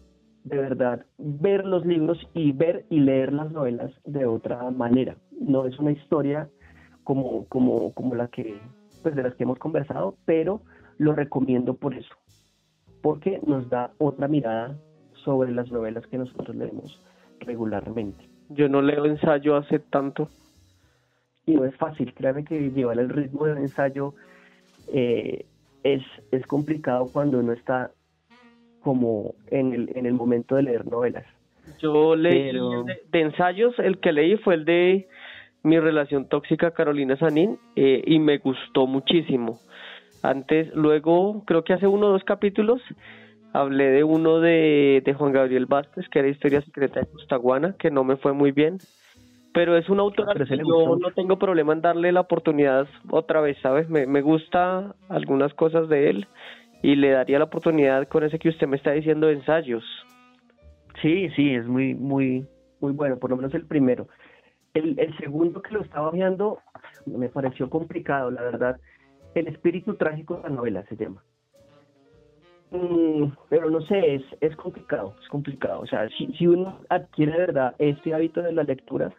de 0.43 0.57
verdad 0.57 1.05
ver 1.17 1.65
los 1.65 1.85
libros 1.85 2.17
y 2.33 2.51
ver 2.51 2.85
y 2.89 2.99
leer 2.99 3.33
las 3.33 3.51
novelas 3.51 3.91
de 4.05 4.25
otra 4.25 4.69
manera. 4.71 5.15
No 5.39 5.65
es 5.65 5.77
una 5.79 5.91
historia 5.91 6.49
como, 7.03 7.45
como, 7.47 7.93
como 7.93 8.15
la 8.15 8.27
que, 8.27 8.59
pues 9.03 9.15
de 9.15 9.23
las 9.23 9.35
que 9.35 9.43
hemos 9.43 9.59
conversado, 9.59 10.15
pero 10.25 10.61
lo 10.97 11.13
recomiendo 11.13 11.75
por 11.75 11.93
eso, 11.93 12.13
porque 13.01 13.39
nos 13.45 13.69
da 13.69 13.91
otra 13.97 14.27
mirada 14.27 14.77
sobre 15.23 15.51
las 15.51 15.71
novelas 15.71 16.05
que 16.07 16.17
nosotros 16.17 16.55
leemos 16.55 17.01
regularmente. 17.39 18.29
Yo 18.49 18.67
no 18.67 18.81
leo 18.81 19.05
ensayo 19.05 19.55
hace 19.55 19.79
tanto. 19.79 20.29
Y 21.45 21.55
no 21.55 21.65
es 21.65 21.75
fácil, 21.75 22.13
créame 22.13 22.43
que 22.43 22.69
llevar 22.71 22.99
el 22.99 23.09
ritmo 23.09 23.45
de 23.45 23.59
ensayo 23.59 24.13
eh, 24.93 25.45
es, 25.83 26.03
es 26.31 26.45
complicado 26.45 27.09
cuando 27.11 27.39
uno 27.39 27.53
está 27.53 27.91
como 28.81 29.33
en 29.47 29.73
el, 29.73 29.91
en 29.95 30.05
el 30.05 30.13
momento 30.13 30.55
de 30.55 30.63
leer 30.63 30.85
novelas. 30.87 31.25
Yo 31.79 32.15
leí 32.15 32.51
de, 33.11 33.21
ensayos, 33.21 33.77
el 33.79 33.99
que 33.99 34.11
leí 34.11 34.37
fue 34.37 34.55
el 34.55 34.65
de 34.65 35.07
mi 35.63 35.79
relación 35.79 36.27
tóxica 36.27 36.71
Carolina 36.71 37.17
Sanín 37.17 37.59
eh, 37.75 38.01
y 38.05 38.19
me 38.19 38.37
gustó 38.37 38.87
muchísimo. 38.87 39.59
Antes, 40.21 40.73
luego, 40.75 41.43
creo 41.45 41.63
que 41.63 41.73
hace 41.73 41.87
uno 41.87 42.07
o 42.07 42.11
dos 42.11 42.23
capítulos, 42.23 42.81
Hablé 43.51 43.89
de 43.89 44.03
uno 44.03 44.39
de, 44.39 45.01
de 45.03 45.13
Juan 45.13 45.31
Gabriel 45.31 45.65
Vázquez, 45.65 46.07
que 46.09 46.19
era 46.19 46.27
Historia 46.27 46.61
Secreta 46.61 46.99
de 46.99 47.07
Costaguana, 47.07 47.75
que 47.79 47.89
no 47.89 48.03
me 48.03 48.15
fue 48.17 48.33
muy 48.33 48.51
bien. 48.51 48.77
Pero 49.53 49.75
es 49.75 49.89
un 49.89 49.99
autor 49.99 50.29
al 50.29 50.47
que 50.47 50.57
yo 50.57 50.95
no 50.97 51.11
tengo 51.15 51.39
problema 51.39 51.73
en 51.73 51.81
darle 51.81 52.11
la 52.11 52.21
oportunidad 52.21 52.87
otra 53.09 53.41
vez, 53.41 53.57
¿sabes? 53.63 53.89
Me, 53.89 54.05
me 54.05 54.21
gusta 54.21 54.93
algunas 55.09 55.51
cosas 55.55 55.89
de 55.89 56.11
él 56.11 56.27
y 56.83 56.95
le 56.95 57.09
daría 57.09 57.39
la 57.39 57.45
oportunidad 57.45 58.07
con 58.07 58.23
ese 58.23 58.37
que 58.37 58.49
usted 58.49 58.67
me 58.67 58.77
está 58.77 58.91
diciendo 58.91 59.25
de 59.25 59.33
ensayos. 59.33 59.83
Sí, 61.01 61.29
sí, 61.35 61.55
es 61.55 61.65
muy, 61.65 61.95
muy, 61.95 62.45
muy 62.79 62.91
bueno, 62.91 63.17
por 63.17 63.31
lo 63.31 63.37
menos 63.37 63.53
el 63.55 63.65
primero. 63.65 64.07
El, 64.75 64.99
el 64.99 65.17
segundo 65.17 65.63
que 65.63 65.73
lo 65.73 65.81
estaba 65.81 66.11
viendo 66.11 66.59
me 67.07 67.29
pareció 67.29 67.67
complicado, 67.67 68.29
la 68.29 68.43
verdad. 68.43 68.79
El 69.35 69.47
espíritu 69.47 69.95
trágico 69.95 70.37
de 70.37 70.43
la 70.43 70.49
novela 70.49 70.85
se 70.85 70.95
llama. 70.95 71.23
Mm, 72.71 73.31
pero 73.49 73.69
no 73.69 73.81
sé, 73.81 74.15
es, 74.15 74.23
es 74.41 74.55
complicado, 74.55 75.15
es 75.21 75.27
complicado. 75.29 75.81
O 75.81 75.87
sea, 75.87 76.07
si, 76.09 76.27
si 76.33 76.47
uno 76.47 76.79
adquiere 76.89 77.31
de 77.33 77.39
verdad 77.39 77.75
este 77.79 78.13
hábito 78.13 78.41
de 78.41 78.51
la 78.51 78.63
lectura, 78.63 79.11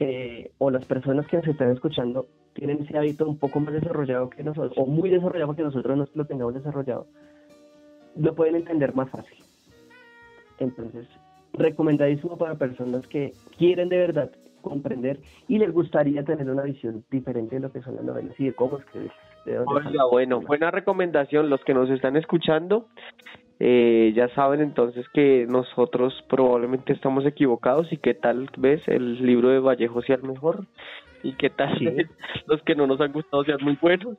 eh, 0.00 0.52
o 0.58 0.70
las 0.70 0.84
personas 0.84 1.26
que 1.26 1.38
nos 1.38 1.48
están 1.48 1.72
escuchando 1.72 2.28
tienen 2.54 2.82
ese 2.82 2.96
hábito 2.96 3.28
un 3.28 3.38
poco 3.38 3.58
más 3.60 3.74
desarrollado 3.74 4.30
que 4.30 4.42
nosotros, 4.42 4.72
o 4.76 4.86
muy 4.86 5.10
desarrollado 5.10 5.54
que 5.54 5.62
nosotros 5.62 5.96
no 5.96 6.06
lo 6.12 6.24
tengamos 6.24 6.54
desarrollado, 6.54 7.06
lo 8.16 8.34
pueden 8.34 8.56
entender 8.56 8.94
más 8.94 9.10
fácil. 9.10 9.38
Entonces, 10.58 11.06
recomendadísimo 11.52 12.36
para 12.36 12.54
personas 12.56 13.06
que 13.06 13.32
quieren 13.56 13.88
de 13.88 13.98
verdad 13.98 14.30
comprender 14.62 15.20
y 15.46 15.58
les 15.58 15.72
gustaría 15.72 16.24
tener 16.24 16.50
una 16.50 16.62
visión 16.62 17.04
diferente 17.10 17.56
de 17.56 17.60
lo 17.60 17.72
que 17.72 17.82
son 17.82 17.96
las 17.96 18.04
novelas 18.04 18.38
y 18.38 18.46
de 18.46 18.52
cómo 18.52 18.78
escribir. 18.78 19.12
Bueno, 20.10 20.40
buena 20.40 20.70
recomendación. 20.70 21.50
Los 21.50 21.62
que 21.64 21.74
nos 21.74 21.90
están 21.90 22.16
escuchando, 22.16 22.86
eh, 23.60 24.12
ya 24.14 24.28
saben 24.34 24.60
entonces 24.60 25.06
que 25.12 25.46
nosotros 25.48 26.14
probablemente 26.28 26.92
estamos 26.92 27.26
equivocados 27.26 27.92
y 27.92 27.96
qué 27.96 28.14
tal 28.14 28.48
ves 28.56 28.80
el 28.86 29.24
libro 29.24 29.48
de 29.48 29.58
Vallejo 29.58 30.02
sea 30.02 30.16
el 30.16 30.22
mejor 30.22 30.64
y 31.22 31.32
qué 31.34 31.50
tal 31.50 31.76
los 32.46 32.62
que 32.62 32.76
no 32.76 32.86
nos 32.86 33.00
han 33.00 33.12
gustado 33.12 33.42
sean 33.44 33.58
muy 33.62 33.76
buenos, 33.80 34.16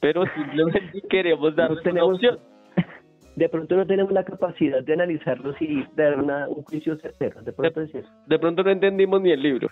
pero 0.00 0.24
simplemente 0.34 1.02
queremos 1.08 1.54
dar 1.54 1.70
una 1.72 2.04
opción. 2.04 2.38
De 3.36 3.48
pronto 3.48 3.76
no 3.76 3.86
tenemos 3.86 4.10
la 4.10 4.24
capacidad 4.24 4.82
de 4.82 4.92
analizarlos 4.92 5.54
y 5.60 5.84
dar 5.94 6.18
una, 6.18 6.48
un 6.48 6.64
juicio 6.64 6.96
certero, 6.96 7.40
de 7.40 7.52
pronto 7.52 7.82
es 7.82 7.94
eso. 7.94 8.08
De 8.26 8.36
pronto 8.36 8.64
no 8.64 8.70
entendimos 8.70 9.22
ni 9.22 9.30
el 9.30 9.40
libro. 9.40 9.68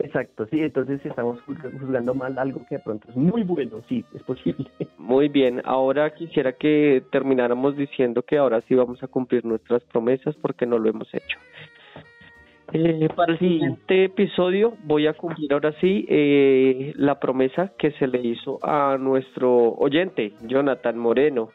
Exacto, 0.00 0.46
sí, 0.46 0.60
entonces 0.60 1.04
estamos 1.04 1.40
juzgando 1.42 2.14
mal 2.14 2.38
algo 2.38 2.64
que 2.68 2.76
de 2.76 2.82
pronto 2.82 3.08
es 3.08 3.16
muy 3.16 3.42
bueno, 3.42 3.82
sí, 3.88 4.04
es 4.14 4.22
posible. 4.22 4.70
Muy 4.98 5.28
bien, 5.28 5.60
ahora 5.64 6.14
quisiera 6.14 6.52
que 6.52 7.02
termináramos 7.10 7.76
diciendo 7.76 8.22
que 8.22 8.36
ahora 8.36 8.60
sí 8.68 8.74
vamos 8.74 9.02
a 9.02 9.08
cumplir 9.08 9.44
nuestras 9.44 9.82
promesas 9.84 10.36
porque 10.36 10.66
no 10.66 10.78
lo 10.78 10.90
hemos 10.90 11.12
hecho. 11.14 11.38
Eh, 12.72 13.08
para 13.16 13.32
el 13.32 13.38
siguiente 13.38 14.04
episodio 14.04 14.74
voy 14.84 15.06
a 15.06 15.14
cumplir 15.14 15.52
ahora 15.54 15.72
sí 15.80 16.04
eh, 16.06 16.92
la 16.96 17.18
promesa 17.18 17.72
que 17.78 17.92
se 17.92 18.06
le 18.06 18.20
hizo 18.20 18.58
a 18.62 18.98
nuestro 18.98 19.72
oyente, 19.72 20.34
Jonathan 20.42 20.98
Moreno, 20.98 21.48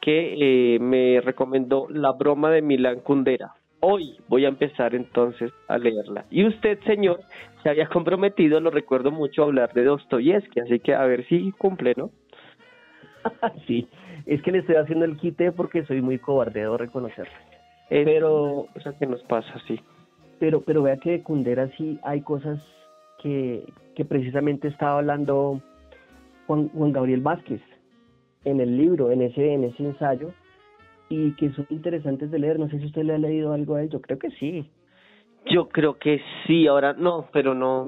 que 0.00 0.36
eh, 0.74 0.78
me 0.78 1.20
recomendó 1.20 1.88
La 1.90 2.12
broma 2.12 2.50
de 2.50 2.62
Milán 2.62 3.00
Kundera. 3.00 3.52
Hoy 3.80 4.18
voy 4.28 4.44
a 4.44 4.48
empezar 4.48 4.94
entonces 4.94 5.52
a 5.66 5.78
leerla. 5.78 6.26
Y 6.30 6.46
usted, 6.46 6.78
señor, 6.84 7.20
se 7.62 7.70
había 7.70 7.88
comprometido, 7.88 8.60
lo 8.60 8.70
recuerdo 8.70 9.10
mucho, 9.10 9.42
a 9.42 9.46
hablar 9.46 9.72
de 9.72 9.84
Dostoyevsky, 9.84 10.60
así 10.60 10.80
que 10.80 10.94
a 10.94 11.04
ver 11.04 11.26
si 11.26 11.50
cumple, 11.52 11.94
¿no? 11.96 12.10
sí, 13.66 13.88
es 14.26 14.42
que 14.42 14.52
le 14.52 14.58
estoy 14.58 14.76
haciendo 14.76 15.04
el 15.04 15.16
quite 15.16 15.52
porque 15.52 15.84
soy 15.86 16.02
muy 16.02 16.18
cobarde, 16.18 16.60
debo 16.60 16.76
reconocerlo. 16.76 17.32
pero, 17.88 18.66
cosa 18.74 18.96
que 18.98 19.06
nos 19.06 19.22
pasa, 19.22 19.52
sí. 19.66 19.80
Pero, 20.38 20.60
pero 20.62 20.82
vea 20.82 20.96
que 20.98 21.12
de 21.12 21.22
Kundera 21.22 21.68
sí 21.76 21.98
hay 22.02 22.20
cosas 22.22 22.62
que, 23.22 23.64
que 23.94 24.04
precisamente 24.04 24.68
estaba 24.68 24.98
hablando 24.98 25.60
Juan, 26.46 26.68
Juan 26.70 26.92
Gabriel 26.92 27.20
Vázquez 27.20 27.60
en 28.44 28.60
el 28.60 28.76
libro, 28.76 29.10
en 29.10 29.22
ese, 29.22 29.52
en 29.52 29.64
ese 29.64 29.84
ensayo, 29.84 30.32
y 31.10 31.32
que 31.32 31.50
son 31.50 31.66
interesantes 31.68 32.30
de 32.30 32.38
leer. 32.38 32.58
No 32.58 32.70
sé 32.70 32.78
si 32.78 32.86
usted 32.86 33.02
le 33.02 33.14
ha 33.14 33.18
leído 33.18 33.52
algo 33.52 33.74
a 33.74 33.82
él, 33.82 33.90
yo 33.90 34.00
creo 34.00 34.18
que 34.18 34.30
sí. 34.30 34.70
Yo 35.50 35.68
creo 35.68 35.98
que 35.98 36.22
sí, 36.46 36.66
ahora 36.66 36.94
no, 36.94 37.28
pero 37.32 37.54
no. 37.54 37.86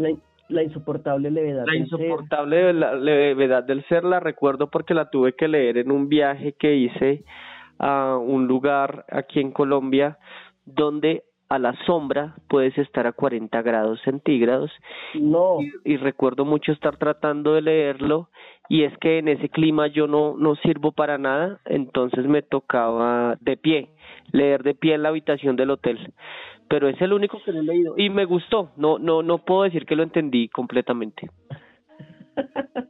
La, 0.48 0.62
insoportable 0.62 1.30
levedad 1.30 1.64
la 1.66 1.76
insoportable 1.76 2.74
levedad 2.74 3.64
del 3.64 3.82
ser 3.86 4.04
la 4.04 4.20
recuerdo 4.20 4.68
porque 4.68 4.92
la 4.92 5.08
tuve 5.08 5.32
que 5.34 5.48
leer 5.48 5.78
en 5.78 5.90
un 5.90 6.10
viaje 6.10 6.52
que 6.52 6.74
hice 6.74 7.24
a 7.78 8.18
un 8.18 8.46
lugar 8.48 9.06
aquí 9.08 9.40
en 9.40 9.52
Colombia 9.52 10.18
donde 10.66 11.24
a 11.52 11.58
la 11.58 11.74
sombra 11.84 12.34
puedes 12.48 12.76
estar 12.78 13.06
a 13.06 13.12
40 13.12 13.60
grados 13.60 14.00
centígrados. 14.04 14.70
No. 15.14 15.58
Y, 15.60 15.92
y, 15.92 15.96
recuerdo 15.98 16.46
mucho 16.46 16.72
estar 16.72 16.96
tratando 16.96 17.52
de 17.52 17.60
leerlo 17.60 18.30
y 18.70 18.84
es 18.84 18.96
que 18.98 19.18
en 19.18 19.28
ese 19.28 19.50
clima 19.50 19.86
yo 19.88 20.06
no, 20.06 20.34
no 20.38 20.54
sirvo 20.56 20.92
para 20.92 21.18
nada, 21.18 21.60
entonces 21.66 22.24
me 22.26 22.40
tocaba 22.40 23.36
de 23.40 23.58
pie, 23.58 23.90
leer 24.32 24.62
de 24.62 24.74
pie 24.74 24.94
en 24.94 25.02
la 25.02 25.10
habitación 25.10 25.54
del 25.56 25.70
hotel. 25.70 26.14
Pero 26.68 26.88
es 26.88 26.98
el 27.02 27.12
único 27.12 27.38
que 27.44 27.52
no 27.52 27.60
he 27.60 27.64
leído 27.64 27.94
y 27.98 28.08
me 28.08 28.24
gustó, 28.24 28.70
no, 28.78 28.98
no, 28.98 29.22
no 29.22 29.44
puedo 29.44 29.64
decir 29.64 29.84
que 29.84 29.94
lo 29.94 30.04
entendí 30.04 30.48
completamente. 30.48 31.28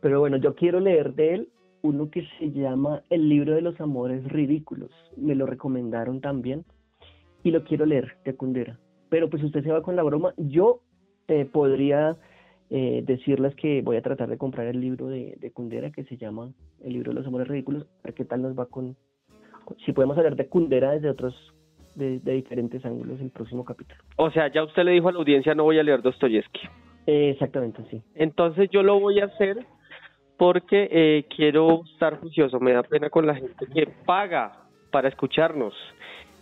Pero 0.00 0.20
bueno, 0.20 0.36
yo 0.36 0.54
quiero 0.54 0.78
leer 0.78 1.14
de 1.14 1.34
él 1.34 1.48
uno 1.82 2.10
que 2.10 2.24
se 2.38 2.52
llama 2.52 3.02
El 3.10 3.28
libro 3.28 3.54
de 3.54 3.60
los 3.62 3.80
amores 3.80 4.22
ridículos. 4.28 4.92
Me 5.16 5.34
lo 5.34 5.46
recomendaron 5.46 6.20
también 6.20 6.64
y 7.44 7.52
lo 7.52 7.62
quiero 7.62 7.86
leer 7.86 8.16
de 8.24 8.34
Kundera. 8.34 8.78
Pero 9.10 9.30
pues 9.30 9.44
usted 9.44 9.62
se 9.62 9.70
va 9.70 9.82
con 9.82 9.94
la 9.94 10.02
broma. 10.02 10.34
Yo 10.36 10.80
eh, 11.28 11.44
podría 11.44 12.16
eh, 12.70 13.02
decirles 13.06 13.54
que 13.54 13.82
voy 13.82 13.96
a 13.96 14.02
tratar 14.02 14.28
de 14.28 14.38
comprar 14.38 14.66
el 14.66 14.80
libro 14.80 15.08
de, 15.08 15.36
de 15.38 15.52
Kundera 15.52 15.92
que 15.92 16.02
se 16.04 16.16
llama 16.16 16.50
El 16.82 16.94
libro 16.94 17.12
de 17.12 17.16
los 17.16 17.26
amores 17.26 17.46
ridículos, 17.46 17.84
a 17.84 18.06
ver 18.08 18.14
qué 18.14 18.24
tal 18.24 18.42
nos 18.42 18.58
va 18.58 18.66
con, 18.66 18.96
si 19.84 19.92
podemos 19.92 20.16
hablar 20.16 20.36
de 20.36 20.48
Kundera 20.48 20.92
desde 20.92 21.10
otros, 21.10 21.34
de, 21.94 22.18
diferentes 22.18 22.84
ángulos 22.84 23.20
el 23.20 23.30
próximo 23.30 23.64
capítulo. 23.64 24.02
O 24.16 24.30
sea, 24.30 24.50
ya 24.52 24.64
usted 24.64 24.82
le 24.84 24.92
dijo 24.92 25.08
a 25.08 25.12
la 25.12 25.18
audiencia 25.18 25.54
no 25.54 25.64
voy 25.64 25.78
a 25.78 25.82
leer 25.82 26.02
Dostoyevsky. 26.02 26.60
Eh, 27.06 27.30
exactamente, 27.30 27.84
sí. 27.90 28.02
Entonces 28.14 28.68
yo 28.70 28.82
lo 28.82 28.98
voy 28.98 29.20
a 29.20 29.26
hacer 29.26 29.64
porque 30.36 30.88
eh, 30.90 31.26
quiero 31.34 31.82
estar 31.92 32.18
juicioso, 32.18 32.58
me 32.58 32.72
da 32.72 32.82
pena 32.82 33.10
con 33.10 33.26
la 33.26 33.34
gente 33.36 33.66
que 33.72 33.86
paga 34.04 34.64
para 34.90 35.08
escucharnos 35.08 35.74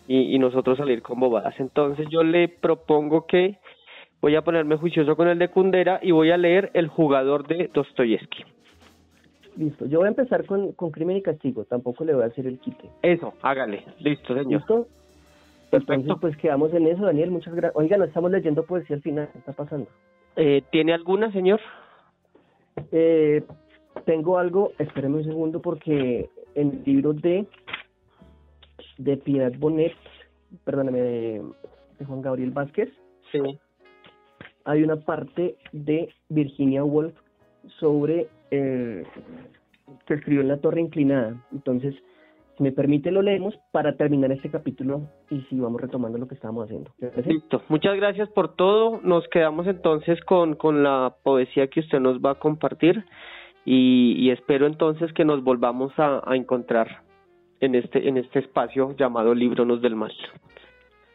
y, 0.07 0.35
y 0.35 0.39
nosotros 0.39 0.79
salir 0.79 1.03
con 1.03 1.21
bobadas. 1.21 1.59
Entonces 1.59 2.07
yo 2.11 2.23
le 2.23 2.49
propongo 2.49 3.27
que 3.27 3.59
voy 4.21 4.37
a 4.37 4.43
ponerme 4.43 4.77
juicioso 4.77 5.17
con 5.17 5.29
el 5.29 5.39
de 5.39 5.49
Kundera 5.49 6.01
y 6.03 6.13
voy 6.13 6.31
a 6.31 6.37
leer 6.37 6.71
El 6.75 6.89
jugador 6.89 7.47
de 7.47 7.69
Dostoyevsky. 7.73 8.45
Listo, 9.57 9.87
yo 9.87 9.99
voy 9.99 10.07
a 10.07 10.11
empezar 10.11 10.47
con, 10.47 10.73
con 10.73 10.91
Crimen 10.91 11.19
y 11.19 11.23
Castigo, 11.23 11.65
tampoco 11.65 12.05
le 12.05 12.15
voy 12.15 12.23
a 12.23 12.27
hacer 12.27 12.47
el 12.47 12.59
quite. 12.59 12.89
Eso, 13.03 13.35
hágale, 13.43 13.85
listo, 13.99 14.35
señor. 14.35 14.61
¿Listo? 14.61 14.87
Perfecto. 15.71 16.19
pues 16.21 16.37
quedamos 16.37 16.73
en 16.75 16.87
eso, 16.87 17.05
Daniel, 17.05 17.31
muchas 17.31 17.55
gracias. 17.55 17.75
Oiga, 17.77 17.97
no 17.97 18.05
estamos 18.05 18.31
leyendo 18.31 18.65
poesía 18.65 18.97
al 18.97 19.03
final, 19.03 19.29
¿qué 19.33 19.39
está 19.39 19.53
pasando? 19.53 19.89
Eh, 20.37 20.63
¿Tiene 20.71 20.93
alguna, 20.93 21.33
señor? 21.33 21.61
Eh, 22.91 23.43
tengo 24.05 24.39
algo, 24.39 24.73
espéreme 24.79 25.17
un 25.17 25.25
segundo 25.25 25.61
porque 25.61 26.29
en 26.55 26.71
el 26.71 26.83
libro 26.85 27.13
de, 27.13 27.47
de 28.99 29.17
Piedad 29.17 29.53
Bonet, 29.59 29.95
perdóname, 30.65 31.01
de, 31.01 31.43
de 31.99 32.05
Juan 32.05 32.23
Gabriel 32.23 32.51
Vázquez, 32.51 32.89
sí 33.31 33.41
hay 34.65 34.83
una 34.83 34.97
parte 34.97 35.57
de 35.73 36.09
Virginia 36.29 36.85
Woolf 36.85 37.15
sobre 37.79 38.29
eh, 38.51 39.05
que 40.07 40.15
escribió 40.15 40.43
en 40.43 40.49
la 40.49 40.59
torre 40.59 40.81
inclinada. 40.81 41.35
Entonces, 41.53 41.95
si 42.57 42.63
me 42.63 42.73
permite, 42.73 43.11
lo 43.11 43.23
leemos 43.23 43.59
para 43.71 43.97
terminar 43.97 44.31
este 44.33 44.51
capítulo 44.51 45.03
y 45.31 45.41
si 45.43 45.59
vamos 45.59 45.81
retomando 45.81 46.19
lo 46.19 46.29
que 46.29 46.35
estábamos 46.35 46.67
haciendo. 46.67 46.91
Listo. 47.27 47.63
Muchas 47.69 47.97
gracias 47.97 48.29
por 48.31 48.55
todo. 48.57 49.01
Nos 49.03 49.27
quedamos 49.29 49.67
entonces 49.67 50.21
con, 50.25 50.55
con 50.55 50.83
la 50.83 51.17
poesía 51.23 51.69
que 51.69 51.81
usted 51.81 52.01
nos 52.01 52.21
va 52.21 52.33
a 52.33 52.39
compartir 52.39 53.05
y, 53.65 54.15
y 54.19 54.31
espero 54.31 54.67
entonces 54.67 55.13
que 55.13 55.25
nos 55.25 55.43
volvamos 55.43 55.93
a, 55.99 56.21
a 56.25 56.37
encontrar 56.37 57.03
en 57.63 57.77
este, 57.77 58.09
en 58.09 58.17
este 58.17 58.41
espacio 58.41 58.95
llamado 58.97 59.35
del 59.35 59.97
Mal. 59.97 60.13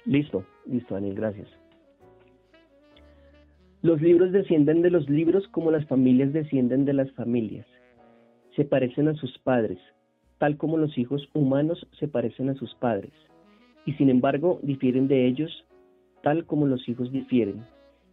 Listo, 0.06 0.46
listo, 0.66 0.96
Daniel, 0.96 1.16
gracias. 1.16 1.50
Los 3.82 4.02
libros 4.02 4.32
descienden 4.32 4.82
de 4.82 4.90
los 4.90 5.10
libros 5.10 5.46
como 5.50 5.72
las 5.72 5.86
familias 5.88 6.32
descienden 6.32 6.86
de 6.86 6.94
las 6.94 7.12
familias. 7.12 7.68
Se 8.56 8.64
parecen 8.64 9.10
a 9.10 9.14
sus 9.16 9.38
padres, 9.40 9.78
tal 10.38 10.56
como 10.56 10.78
los 10.78 10.98
hijos 10.98 11.30
humanos 11.34 11.86
se 12.00 12.08
parecen 12.08 12.50
a 12.50 12.56
sus 12.56 12.74
padres, 12.76 13.12
y 13.86 13.94
sin 13.94 14.10
embargo 14.10 14.60
difieren 14.64 15.10
de 15.10 15.28
ellos, 15.28 15.66
tal 16.24 16.46
como 16.46 16.66
los 16.66 16.88
hijos 16.88 17.12
difieren, 17.12 17.66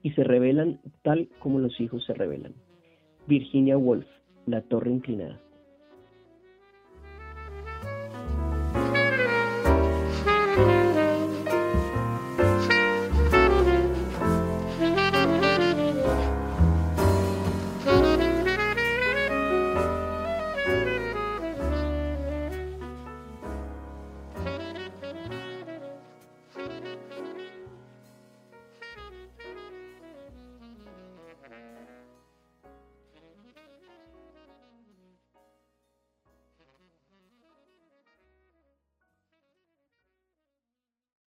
y 0.02 0.10
se 0.10 0.24
revelan 0.24 0.80
tal 1.02 1.28
como 1.38 1.60
los 1.60 1.80
hijos 1.80 2.04
se 2.04 2.14
revelan. 2.14 2.52
Virginia 3.28 3.78
Woolf, 3.78 4.06
La 4.44 4.60
Torre 4.60 4.90
Inclinada. 4.90 5.40